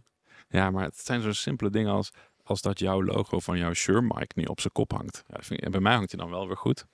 Ja, 0.48 0.70
maar 0.70 0.84
het 0.84 0.98
zijn 0.98 1.20
zo 1.20 1.32
simpele 1.32 1.70
dingen 1.70 1.92
als, 1.92 2.12
als 2.42 2.62
dat 2.62 2.78
jouw 2.78 3.02
logo 3.02 3.40
van 3.40 3.58
jouw 3.58 3.72
Shure 3.72 4.02
mic 4.02 4.34
niet 4.34 4.48
op 4.48 4.60
zijn 4.60 4.72
kop 4.72 4.92
hangt. 4.92 5.24
Ja, 5.26 5.42
vind, 5.42 5.60
en 5.60 5.70
bij 5.70 5.80
mij 5.80 5.94
hangt 5.94 6.10
hij 6.10 6.20
dan 6.20 6.30
wel 6.30 6.46
weer 6.46 6.56
goed. 6.56 6.86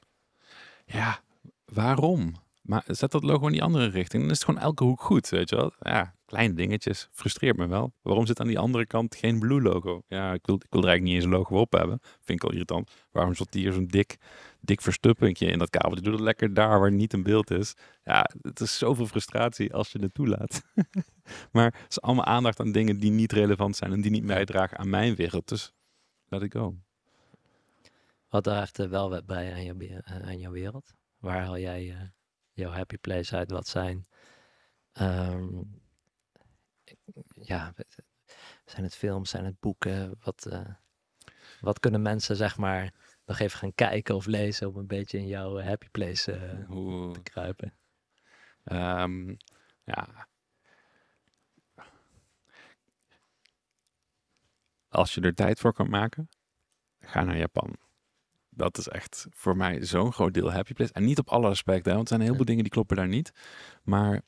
Ja, 0.84 1.20
waarom? 1.64 2.34
Maar 2.69 2.85
zet 2.87 3.11
dat 3.11 3.23
logo 3.23 3.47
in 3.47 3.53
die 3.53 3.62
andere 3.62 3.87
richting. 3.87 4.23
Dan 4.23 4.31
is 4.33 4.39
het 4.39 4.45
gewoon 4.45 4.61
elke 4.61 4.85
hoek 4.85 5.01
goed, 5.01 5.29
weet 5.29 5.49
je 5.49 5.57
wel. 5.57 5.73
Ja, 5.81 6.14
kleine 6.25 6.55
dingetjes. 6.55 7.09
Frustreert 7.12 7.57
me 7.57 7.66
wel. 7.66 7.93
Waarom 8.03 8.27
zit 8.27 8.41
aan 8.41 8.47
die 8.47 8.59
andere 8.59 8.87
kant 8.87 9.16
geen 9.16 9.39
blue 9.39 9.62
logo? 9.62 10.03
Ja, 10.09 10.33
ik 10.33 10.47
wil, 10.47 10.55
ik 10.55 10.66
wil 10.71 10.83
er 10.83 10.89
eigenlijk 10.89 11.03
niet 11.03 11.14
eens 11.14 11.25
een 11.25 11.39
logo 11.39 11.61
op 11.61 11.73
hebben. 11.73 11.99
Vind 12.01 12.43
ik 12.43 12.45
al 12.45 12.53
irritant. 12.53 12.91
Waarom 13.11 13.35
zat 13.35 13.55
hier 13.55 13.73
zo'n 13.73 13.87
dik, 13.87 14.16
dik 14.61 14.81
verstuppinkje 14.81 15.47
in 15.47 15.59
dat 15.59 15.71
kabel? 15.71 16.03
Doe 16.03 16.12
het 16.12 16.21
lekker 16.21 16.55
daar 16.55 16.81
waar 16.81 16.93
niet 16.93 17.12
een 17.12 17.23
beeld 17.23 17.51
is. 17.51 17.75
Ja, 18.05 18.31
het 18.43 18.61
is 18.61 18.79
zoveel 18.79 19.07
frustratie 19.07 19.75
als 19.75 19.93
je 19.93 19.99
het 19.99 20.14
toelaat. 20.14 20.62
maar 21.53 21.64
het 21.64 21.91
is 21.91 22.01
allemaal 22.01 22.25
aandacht 22.25 22.61
aan 22.61 22.73
dingen 22.73 22.99
die 22.99 23.11
niet 23.11 23.33
relevant 23.33 23.77
zijn 23.77 23.93
en 23.93 24.01
die 24.01 24.11
niet 24.11 24.27
bijdragen 24.27 24.79
aan 24.79 24.91
mijn 24.91 25.14
wereld. 25.14 25.49
Dus 25.49 25.73
let 26.29 26.43
it 26.43 26.53
go. 26.53 26.75
Wat 28.29 28.45
draagt 28.45 28.77
wel 28.77 29.23
bij 29.27 29.53
aan, 29.53 29.64
je, 29.64 30.03
aan 30.05 30.39
jouw 30.39 30.53
wereld? 30.53 30.95
Waar 31.19 31.45
haal 31.45 31.59
jij 31.59 31.85
uh, 31.85 32.01
jouw 32.59 32.72
happy 32.72 32.96
place 32.96 33.36
uit? 33.36 33.50
Wat 33.50 33.68
zijn... 33.68 34.06
Um, 35.00 35.82
ja, 37.34 37.74
zijn 38.64 38.84
het 38.84 38.94
films, 38.94 39.30
zijn 39.30 39.44
het 39.44 39.61
boeken? 39.61 40.18
Wat, 40.22 40.46
uh, 40.50 40.74
wat 41.61 41.80
kunnen 41.80 42.02
mensen, 42.02 42.36
zeg 42.36 42.56
maar, 42.56 42.92
nog 43.24 43.38
even 43.38 43.59
gaan 43.59 43.74
kijken 43.74 44.14
of 44.14 44.26
lezen 44.26 44.68
om 44.68 44.76
een 44.76 44.86
beetje 44.86 45.18
in 45.18 45.26
jouw 45.26 45.61
happy 45.61 45.88
place 45.88 46.32
uh, 46.68 47.11
te 47.11 47.22
kruipen? 47.22 47.76
Um, 48.64 49.36
ja. 49.84 50.28
Als 54.88 55.14
je 55.14 55.20
er 55.20 55.34
tijd 55.34 55.61
voor 55.61 55.72
kan 55.72 55.90
maken, 55.90 56.28
ga 57.00 57.22
naar 57.22 57.36
Japan. 57.36 57.76
Dat 58.59 58.78
is 58.78 58.88
echt 58.88 59.26
voor 59.30 59.56
mij 59.56 59.84
zo'n 59.84 60.12
groot 60.12 60.34
deel 60.34 60.52
happy 60.52 60.72
place. 60.72 60.92
En 60.92 61.04
niet 61.04 61.18
op 61.18 61.28
alle 61.28 61.48
aspecten, 61.48 61.94
want 61.94 62.02
er 62.02 62.14
zijn 62.16 62.26
heel 62.26 62.36
veel 62.36 62.44
dingen 62.44 62.62
die 62.62 62.72
kloppen 62.72 62.96
daar 62.96 63.09
niet. 63.09 63.32
Maar 63.82 64.22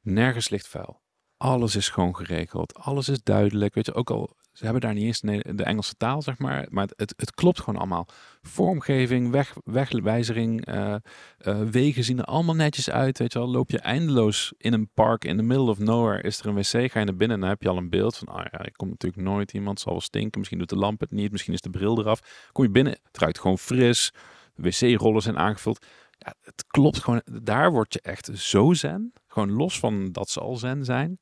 nergens 0.00 0.48
ligt 0.48 0.68
vuil 0.68 1.04
alles 1.36 1.76
is 1.76 1.88
gewoon 1.88 2.16
geregeld. 2.16 2.74
Alles 2.74 3.08
is 3.08 3.22
duidelijk. 3.22 3.74
Weet 3.74 3.86
je, 3.86 3.94
ook 3.94 4.10
al 4.10 4.36
ze 4.56 4.64
hebben 4.64 4.82
daar 4.82 4.94
niet 4.94 5.04
eens 5.04 5.20
de 5.56 5.64
Engelse 5.64 5.94
taal, 5.96 6.22
zeg 6.22 6.38
maar. 6.38 6.66
Maar 6.70 6.88
het, 6.96 7.14
het 7.16 7.34
klopt 7.34 7.60
gewoon 7.60 7.80
allemaal. 7.80 8.08
Vormgeving, 8.42 9.30
weg, 9.30 9.56
wegwijzering, 9.64 10.68
uh, 10.68 10.94
uh, 11.40 11.60
wegen 11.60 12.04
zien 12.04 12.18
er 12.18 12.24
allemaal 12.24 12.54
netjes 12.54 12.90
uit. 12.90 13.18
Weet 13.18 13.32
je 13.32 13.38
wel, 13.38 13.48
loop 13.48 13.70
je 13.70 13.78
eindeloos 13.78 14.52
in 14.58 14.72
een 14.72 14.88
park 14.94 15.24
in 15.24 15.36
the 15.36 15.42
middle 15.42 15.70
of 15.70 15.78
nowhere. 15.78 16.22
Is 16.22 16.38
er 16.38 16.46
een 16.46 16.54
wc, 16.54 16.90
ga 16.92 16.98
je 16.98 17.04
naar 17.04 17.16
binnen 17.16 17.36
en 17.36 17.40
dan 17.40 17.48
heb 17.48 17.62
je 17.62 17.68
al 17.68 17.76
een 17.76 17.90
beeld 17.90 18.16
van, 18.16 18.28
ah 18.28 18.46
ja, 18.50 18.64
ik 18.64 18.72
kom 18.72 18.88
natuurlijk 18.88 19.22
nooit 19.22 19.52
iemand, 19.52 19.80
zal 19.80 19.92
wel 19.92 20.00
stinken. 20.00 20.38
Misschien 20.38 20.58
doet 20.58 20.68
de 20.68 20.76
lamp 20.76 21.00
het 21.00 21.10
niet, 21.10 21.32
misschien 21.32 21.52
is 21.52 21.60
de 21.60 21.70
bril 21.70 21.98
eraf. 21.98 22.48
Kom 22.52 22.64
je 22.64 22.70
binnen, 22.70 22.92
het 23.02 23.18
ruikt 23.18 23.38
gewoon 23.38 23.58
fris. 23.58 24.12
Wc-rollen 24.54 25.22
zijn 25.22 25.38
aangevuld. 25.38 25.86
Ja, 26.18 26.34
het 26.40 26.64
klopt 26.66 27.02
gewoon. 27.02 27.22
Daar 27.42 27.70
word 27.70 27.92
je 27.92 28.00
echt 28.00 28.30
zo 28.34 28.72
zen. 28.72 29.12
Gewoon 29.26 29.52
los 29.52 29.78
van 29.78 30.12
dat 30.12 30.28
ze 30.28 30.40
al 30.40 30.56
zen 30.56 30.84
zijn. 30.84 31.18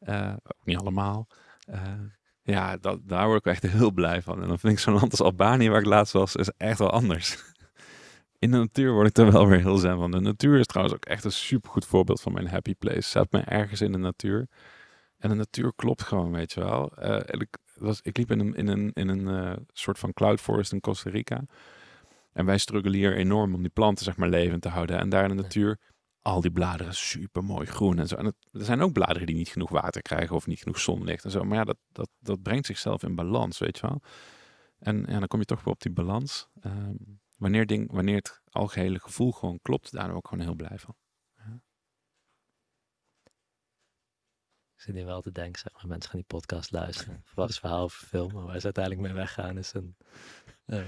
Uh, 0.00 0.32
ook 0.42 0.64
niet 0.64 0.76
allemaal. 0.76 1.26
Uh, 1.70 1.82
ja, 2.50 2.76
dat, 2.76 3.00
daar 3.04 3.26
word 3.26 3.38
ik 3.38 3.52
echt 3.52 3.62
heel 3.62 3.92
blij 3.92 4.22
van. 4.22 4.42
En 4.42 4.48
dan 4.48 4.58
vind 4.58 4.72
ik 4.72 4.78
zo'n 4.78 4.94
land 4.94 5.10
als 5.10 5.20
Albanië, 5.20 5.68
waar 5.68 5.80
ik 5.80 5.86
laatst 5.86 6.12
was, 6.12 6.36
is 6.36 6.50
echt 6.56 6.78
wel 6.78 6.90
anders. 6.90 7.36
In 8.38 8.50
de 8.50 8.56
natuur 8.56 8.92
word 8.92 9.08
ik 9.08 9.16
er 9.16 9.32
wel 9.32 9.46
weer 9.46 9.60
heel 9.60 9.76
zen 9.76 9.96
van. 9.96 10.10
De 10.10 10.20
natuur 10.20 10.58
is 10.58 10.66
trouwens 10.66 10.96
ook 10.96 11.04
echt 11.04 11.24
een 11.24 11.32
supergoed 11.32 11.86
voorbeeld 11.86 12.20
van 12.20 12.32
mijn 12.32 12.48
happy 12.48 12.74
place. 12.74 13.08
Zet 13.08 13.32
me 13.32 13.40
ergens 13.40 13.80
in 13.80 13.92
de 13.92 13.98
natuur. 13.98 14.48
En 15.18 15.28
de 15.28 15.34
natuur 15.34 15.72
klopt 15.76 16.02
gewoon, 16.02 16.32
weet 16.32 16.52
je 16.52 16.60
wel. 16.60 16.92
Uh, 17.02 17.20
ik, 17.26 17.56
was, 17.74 18.00
ik 18.02 18.16
liep 18.16 18.30
in 18.30 18.40
een, 18.40 18.54
in 18.54 18.68
een, 18.68 18.90
in 18.92 19.08
een 19.08 19.44
uh, 19.44 19.52
soort 19.72 19.98
van 19.98 20.12
cloud 20.12 20.40
forest 20.40 20.72
in 20.72 20.80
Costa 20.80 21.10
Rica. 21.10 21.44
En 22.32 22.44
wij 22.44 22.58
struggelen 22.58 22.98
hier 22.98 23.16
enorm 23.16 23.54
om 23.54 23.60
die 23.60 23.70
planten 23.70 24.04
zeg 24.04 24.16
maar 24.16 24.28
levend 24.28 24.62
te 24.62 24.68
houden. 24.68 24.98
En 24.98 25.08
daar 25.08 25.22
in 25.22 25.36
de 25.36 25.42
natuur, 25.42 25.78
al 26.22 26.40
die 26.40 26.50
bladeren 26.50 26.94
super 26.94 27.44
mooi 27.44 27.66
groen 27.66 27.98
en 27.98 28.08
zo. 28.08 28.16
En 28.16 28.26
er 28.26 28.64
zijn 28.64 28.80
ook 28.80 28.92
bladeren 28.92 29.26
die 29.26 29.36
niet 29.36 29.48
genoeg 29.48 29.70
water 29.70 30.02
krijgen 30.02 30.36
of 30.36 30.46
niet 30.46 30.58
genoeg 30.58 30.80
zonlicht 30.80 31.24
en 31.24 31.30
zo. 31.30 31.44
Maar 31.44 31.58
ja, 31.58 31.64
dat, 31.64 31.78
dat, 31.92 32.10
dat 32.18 32.42
brengt 32.42 32.66
zichzelf 32.66 33.02
in 33.02 33.14
balans, 33.14 33.58
weet 33.58 33.78
je 33.78 33.86
wel. 33.86 34.02
En 34.78 35.04
ja, 35.08 35.18
dan 35.18 35.28
kom 35.28 35.38
je 35.38 35.44
toch 35.44 35.64
weer 35.64 35.74
op 35.74 35.80
die 35.80 35.92
balans. 35.92 36.48
Ehm, 36.60 36.94
wanneer, 37.36 37.66
ding, 37.66 37.92
wanneer 37.92 38.16
het 38.16 38.40
algehele 38.50 39.00
gevoel 39.00 39.32
gewoon 39.32 39.58
klopt, 39.62 39.92
daar 39.92 40.06
ben 40.06 40.16
ik 40.16 40.26
gewoon 40.26 40.44
heel 40.44 40.54
blij 40.54 40.78
van. 40.78 40.96
Ik 44.78 44.84
zit 44.84 44.94
hier 44.94 45.04
wel 45.04 45.20
te 45.20 45.32
denken, 45.32 45.60
zeg 45.60 45.72
maar, 45.72 45.86
mensen 45.86 46.10
gaan 46.10 46.18
die 46.18 46.28
podcast 46.28 46.70
luisteren. 46.70 47.20
Verwachts 47.24 47.58
verhaal 47.58 47.82
over 47.82 48.06
film, 48.06 48.32
maar 48.32 48.44
waar 48.44 48.58
ze 48.58 48.64
uiteindelijk 48.64 49.06
mee 49.06 49.14
weggaan 49.14 49.58
is 49.58 49.72
een... 49.72 49.96
eh, 50.68 50.82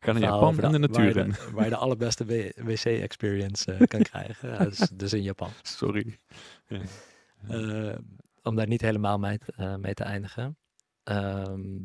Ga 0.00 0.12
naar 0.12 0.20
Japan 0.20 0.48
en 0.60 0.72
de 0.72 0.78
waar 0.78 0.80
natuur 0.88 1.16
in. 1.16 1.34
Waar 1.52 1.64
je 1.64 1.70
de 1.70 1.76
allerbeste 1.76 2.24
wc-experience 2.56 3.72
eh, 3.72 3.86
kan 3.86 4.02
krijgen. 4.02 4.48
Ja, 4.48 4.64
dus, 4.64 4.78
dus 4.78 5.12
in 5.12 5.22
Japan. 5.22 5.50
Sorry. 5.80 6.18
Ja. 6.66 6.80
Eh, 7.48 7.98
om 8.42 8.56
daar 8.56 8.66
niet 8.66 8.80
helemaal 8.80 9.18
mee 9.18 9.38
te, 9.38 9.52
eh, 9.52 9.76
mee 9.76 9.94
te 9.94 10.04
eindigen. 10.04 10.58
Ehm, 11.02 11.76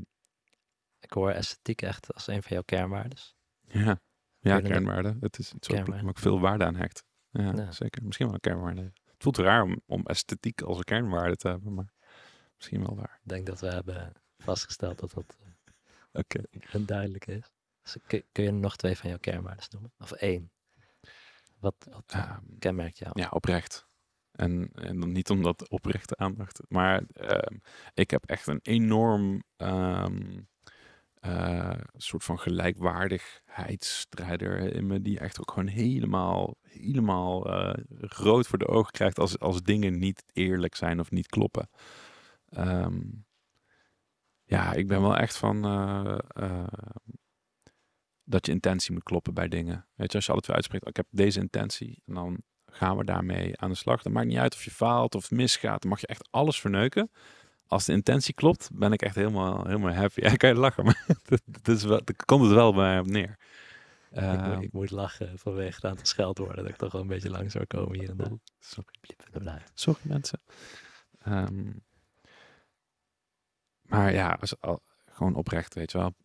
ik 0.99 1.11
hoor 1.13 1.31
esthetiek 1.31 1.81
echt 1.81 2.13
als 2.13 2.27
een 2.27 2.41
van 2.43 2.51
jouw 2.51 2.61
kernwaardes. 2.65 3.35
Ja, 3.67 3.99
ja 4.39 4.55
je 4.55 4.61
dan- 4.61 4.71
kernwaarde. 4.71 5.17
Het 5.19 5.39
is 5.39 5.53
iets 5.53 5.67
waar 5.67 6.03
ik 6.07 6.19
veel 6.19 6.39
waarde 6.39 6.65
aan 6.65 6.75
hecht. 6.75 7.03
Ja, 7.29 7.53
Ja. 7.55 7.71
zeker. 7.71 8.03
Misschien 8.05 8.25
wel 8.25 8.35
een 8.35 8.41
kernwaarde. 8.41 8.81
Het 8.81 9.23
voelt 9.23 9.37
raar 9.37 9.63
om, 9.63 9.81
om 9.85 10.05
esthetiek 10.05 10.61
als 10.61 10.77
een 10.77 10.83
kernwaarde 10.83 11.35
te 11.35 11.47
hebben, 11.47 11.73
maar 11.73 11.93
misschien 12.55 12.85
wel 12.85 12.95
waar. 12.95 13.19
Ik 13.23 13.29
denk 13.29 13.45
dat 13.45 13.59
we 13.59 13.67
hebben 13.67 14.11
vastgesteld 14.37 14.99
dat 14.99 15.11
dat 15.13 15.37
Oké. 16.13 16.41
uh, 16.75 16.87
duidelijk 16.87 17.27
is. 17.27 17.51
Dus 17.81 17.97
kun, 18.07 18.23
kun 18.31 18.43
je 18.43 18.51
nog 18.51 18.75
twee 18.75 18.97
van 18.97 19.09
jouw 19.09 19.19
kernwaardes 19.19 19.69
noemen? 19.69 19.91
Of 19.97 20.11
één? 20.11 20.51
Wat, 21.59 21.75
wat 21.89 22.03
Ehm, 22.07 22.39
kenmerkt 22.59 22.97
jou? 22.97 23.11
ja, 23.19 23.29
oprecht. 23.29 23.87
En, 24.31 24.69
en 24.73 24.99
dan 24.99 25.11
niet 25.11 25.29
omdat 25.29 25.69
oprechte 25.69 26.15
aandacht. 26.17 26.61
Maar 26.67 27.03
ehm, 27.13 27.57
ik 27.93 28.11
heb 28.11 28.25
echt 28.25 28.47
een 28.47 28.59
enorm 28.61 29.43
ehm, 29.55 30.39
eh, 31.13 31.77
soort 31.97 32.23
van 32.23 32.39
gelijkwaardigheidsstrijder 32.39 34.73
in 34.73 34.87
me. 34.87 35.01
Die 35.01 35.19
echt 35.19 35.39
ook 35.39 35.51
gewoon 35.51 35.67
helemaal, 35.67 36.55
helemaal 36.61 37.45
eh, 37.53 37.83
rood 37.99 38.47
voor 38.47 38.57
de 38.57 38.67
ogen 38.67 38.91
krijgt 38.91 39.19
als, 39.19 39.39
als 39.39 39.61
dingen 39.61 39.99
niet 39.99 40.23
eerlijk 40.33 40.75
zijn 40.75 40.99
of 40.99 41.11
niet 41.11 41.27
kloppen. 41.27 41.69
Ehm, 42.49 42.99
ja, 44.49 44.73
ik 44.73 44.87
ben 44.87 45.01
wel 45.01 45.17
echt 45.17 45.37
van 45.37 45.65
eh, 45.65 46.17
eh, 46.27 46.67
dat 48.23 48.45
je 48.45 48.51
intentie 48.51 48.93
moet 48.93 49.03
kloppen 49.03 49.33
bij 49.33 49.47
dingen. 49.47 49.87
Weet 49.95 50.11
je, 50.11 50.17
als 50.17 50.25
je 50.25 50.31
altijd 50.31 50.47
weer 50.47 50.55
uitspreekt, 50.55 50.87
ik 50.87 50.95
heb 50.95 51.07
deze 51.09 51.39
intentie 51.39 52.01
en 52.05 52.13
dan 52.13 52.41
gaan 52.65 52.97
we 52.97 53.03
daarmee 53.03 53.57
aan 53.59 53.69
de 53.69 53.75
slag. 53.75 54.01
Dan 54.01 54.11
maakt 54.11 54.27
niet 54.27 54.37
uit 54.37 54.53
of 54.53 54.63
je 54.63 54.71
faalt 54.71 55.15
of 55.15 55.31
misgaat. 55.31 55.81
Dan 55.81 55.89
mag 55.89 55.99
je 56.01 56.07
echt 56.07 56.27
alles 56.31 56.59
verneuken. 56.59 57.11
Als 57.67 57.85
de 57.85 57.91
intentie 57.91 58.33
klopt, 58.33 58.69
ben 58.73 58.91
ik 58.91 59.01
echt 59.01 59.15
helemaal, 59.15 59.65
helemaal 59.65 59.93
happy. 59.93 60.21
Ja, 60.25 60.35
kan 60.35 60.49
je 60.49 60.55
lachen, 60.55 60.85
maar 60.85 61.05
dat, 61.45 61.67
is 61.75 61.83
wel, 61.83 62.01
komt 62.25 62.43
het 62.43 62.53
wel 62.53 62.73
bij 62.73 62.99
op 62.99 63.05
neer. 63.07 63.37
ik, 64.11 64.17
Ehm, 64.17 64.53
moet, 64.53 64.63
ik 64.63 64.71
moet 64.73 64.91
lachen 64.91 65.39
vanwege 65.39 65.75
het 65.75 65.85
aantal 65.85 66.05
scheldwoorden 66.05 66.55
dat 66.55 66.67
ik 66.67 66.75
toch 66.75 66.91
wel 66.91 67.01
een 67.01 67.07
beetje 67.07 67.29
lang 67.29 67.51
zou 67.51 67.65
komen 67.65 67.99
hier 67.99 68.09
en 68.09 68.17
daar. 68.17 68.31
sorry. 68.59 69.61
Sorry 69.73 69.99
mensen. 70.03 70.41
Ehm, 71.19 71.71
maar 73.89 74.13
ja, 74.13 74.37
als, 74.39 74.61
al, 74.61 74.81
gewoon 75.05 75.35
oprecht, 75.35 75.73
weet 75.73 75.91
je 75.91 75.97
wel. 75.97 76.15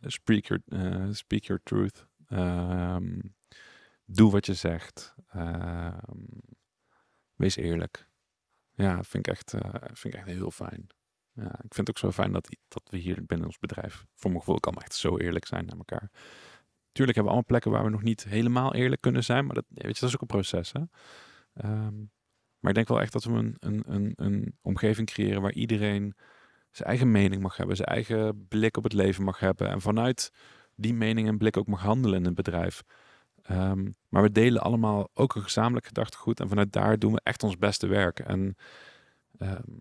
Speak 0.00 0.44
your, 0.44 0.62
eh, 0.66 1.12
speak 1.12 1.42
your 1.42 1.62
truth. 1.62 2.06
Ehm, 2.26 3.20
doe 4.04 4.30
wat 4.30 4.46
je 4.46 4.54
zegt. 4.54 5.14
Ehm, 5.28 6.24
wees 7.34 7.56
eerlijk. 7.56 8.08
Ja, 8.72 9.02
vind 9.02 9.26
ik 9.26 9.32
echt, 9.32 9.54
eh, 9.54 9.70
vind 9.92 10.14
ik 10.14 10.20
echt 10.20 10.26
heel 10.26 10.50
fijn. 10.50 10.86
Ja, 11.32 11.52
ik 11.52 11.74
vind 11.74 11.76
het 11.76 11.88
ook 11.88 11.98
zo 11.98 12.10
fijn 12.10 12.32
dat, 12.32 12.56
dat 12.68 12.82
we 12.90 12.96
hier 12.96 13.26
binnen 13.26 13.46
ons 13.46 13.58
bedrijf, 13.58 14.06
voor 14.14 14.30
mijn 14.30 14.42
gevoel, 14.42 14.60
kan 14.60 14.74
echt 14.74 14.94
zo 14.94 15.18
eerlijk 15.18 15.46
zijn 15.46 15.66
naar 15.66 15.76
elkaar. 15.76 16.10
Tuurlijk 16.92 17.16
hebben 17.16 17.34
we 17.34 17.38
allemaal 17.38 17.44
plekken 17.44 17.70
waar 17.70 17.84
we 17.84 17.90
nog 17.90 18.02
niet 18.02 18.24
helemaal 18.24 18.74
eerlijk 18.74 19.00
kunnen 19.00 19.24
zijn, 19.24 19.46
maar 19.46 19.54
dat, 19.54 19.64
weet 19.68 19.94
je, 19.94 20.00
dat 20.00 20.08
is 20.08 20.14
ook 20.14 20.20
een 20.20 20.26
proces. 20.26 20.72
Hè? 20.72 20.80
Ehm, 21.54 21.96
maar 22.58 22.70
ik 22.70 22.74
denk 22.74 22.88
wel 22.88 23.00
echt 23.00 23.12
dat 23.12 23.24
we 23.24 23.32
een, 23.32 23.56
een, 23.58 23.82
een, 23.86 24.12
een 24.16 24.58
omgeving 24.60 25.06
creëren 25.06 25.42
waar 25.42 25.52
iedereen 25.52 26.14
zijn 26.76 26.88
eigen 26.88 27.10
mening 27.10 27.42
mag 27.42 27.56
hebben, 27.56 27.76
zijn 27.76 27.88
eigen 27.88 28.46
blik 28.48 28.76
op 28.76 28.82
het 28.82 28.92
leven 28.92 29.24
mag 29.24 29.38
hebben. 29.38 29.68
En 29.68 29.80
vanuit 29.80 30.32
die 30.74 30.94
mening 30.94 31.28
en 31.28 31.38
blik 31.38 31.56
ook 31.56 31.66
mag 31.66 31.80
handelen 31.80 32.18
in 32.18 32.24
het 32.24 32.34
bedrijf. 32.34 32.82
Ehm, 33.42 33.90
maar 34.08 34.22
we 34.22 34.32
delen 34.32 34.62
allemaal 34.62 35.08
ook 35.14 35.34
een 35.34 35.42
gezamenlijk 35.42 35.86
gedachtegoed. 35.86 36.40
En 36.40 36.48
vanuit 36.48 36.72
daar 36.72 36.98
doen 36.98 37.12
we 37.12 37.20
echt 37.22 37.42
ons 37.42 37.58
beste 37.58 37.86
werk. 37.86 38.18
En 38.18 38.56
ehm, 39.38 39.72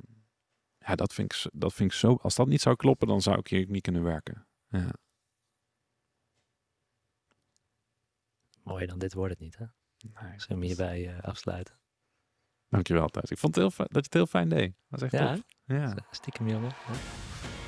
ja, 0.80 0.96
dat 0.96 1.14
vind, 1.14 1.34
ik, 1.34 1.52
dat 1.54 1.74
vind 1.74 1.92
ik 1.92 1.98
zo. 1.98 2.18
Als 2.22 2.36
dat 2.36 2.48
niet 2.48 2.62
zou 2.62 2.76
kloppen, 2.76 3.08
dan 3.08 3.22
zou 3.22 3.40
ik 3.40 3.48
hier 3.48 3.70
niet 3.70 3.82
kunnen 3.82 4.04
werken. 4.04 4.48
Ja. 4.68 4.94
Mooier 8.64 8.88
dan 8.88 9.00
dit 9.00 9.14
wordt 9.14 9.32
het 9.32 9.42
niet, 9.42 9.58
hè? 9.58 9.66
Nee, 10.22 10.40
Zullen 10.40 10.60
we 10.60 10.66
hierbij 10.66 11.16
eh, 11.16 11.24
afsluiten? 11.24 11.80
Dankjewel, 12.70 13.08
Thijs. 13.08 13.32
Ik 13.32 13.38
vond 13.38 13.56
het 13.56 13.64
heel 13.64 13.74
fijn, 13.74 13.88
dat 13.92 13.98
je 13.98 14.10
het 14.10 14.14
heel 14.14 14.40
fijn 14.40 14.50
deed. 14.50 14.74
Dat 14.90 15.00
was 15.00 15.02
echt 15.02 15.12
Ja, 15.12 15.36
tof. 15.36 15.44
Ja. 15.68 15.96
Stiekem 16.12 16.48
jongen. 16.48 16.72
hè? 16.86 16.94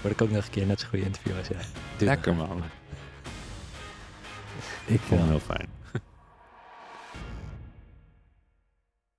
Word 0.01 0.13
ik 0.13 0.21
ook 0.21 0.29
nog 0.29 0.45
een 0.45 0.51
keer 0.51 0.65
net 0.65 0.79
zo'n 0.79 0.89
goede 0.89 1.05
interview 1.05 1.37
als 1.37 1.47
jij. 1.47 1.65
Lekker 1.99 2.35
man. 2.35 2.63
Ik 4.85 4.99
vond 4.99 5.19
hem 5.21 5.29
heel 5.29 5.39
fijn. 5.39 5.67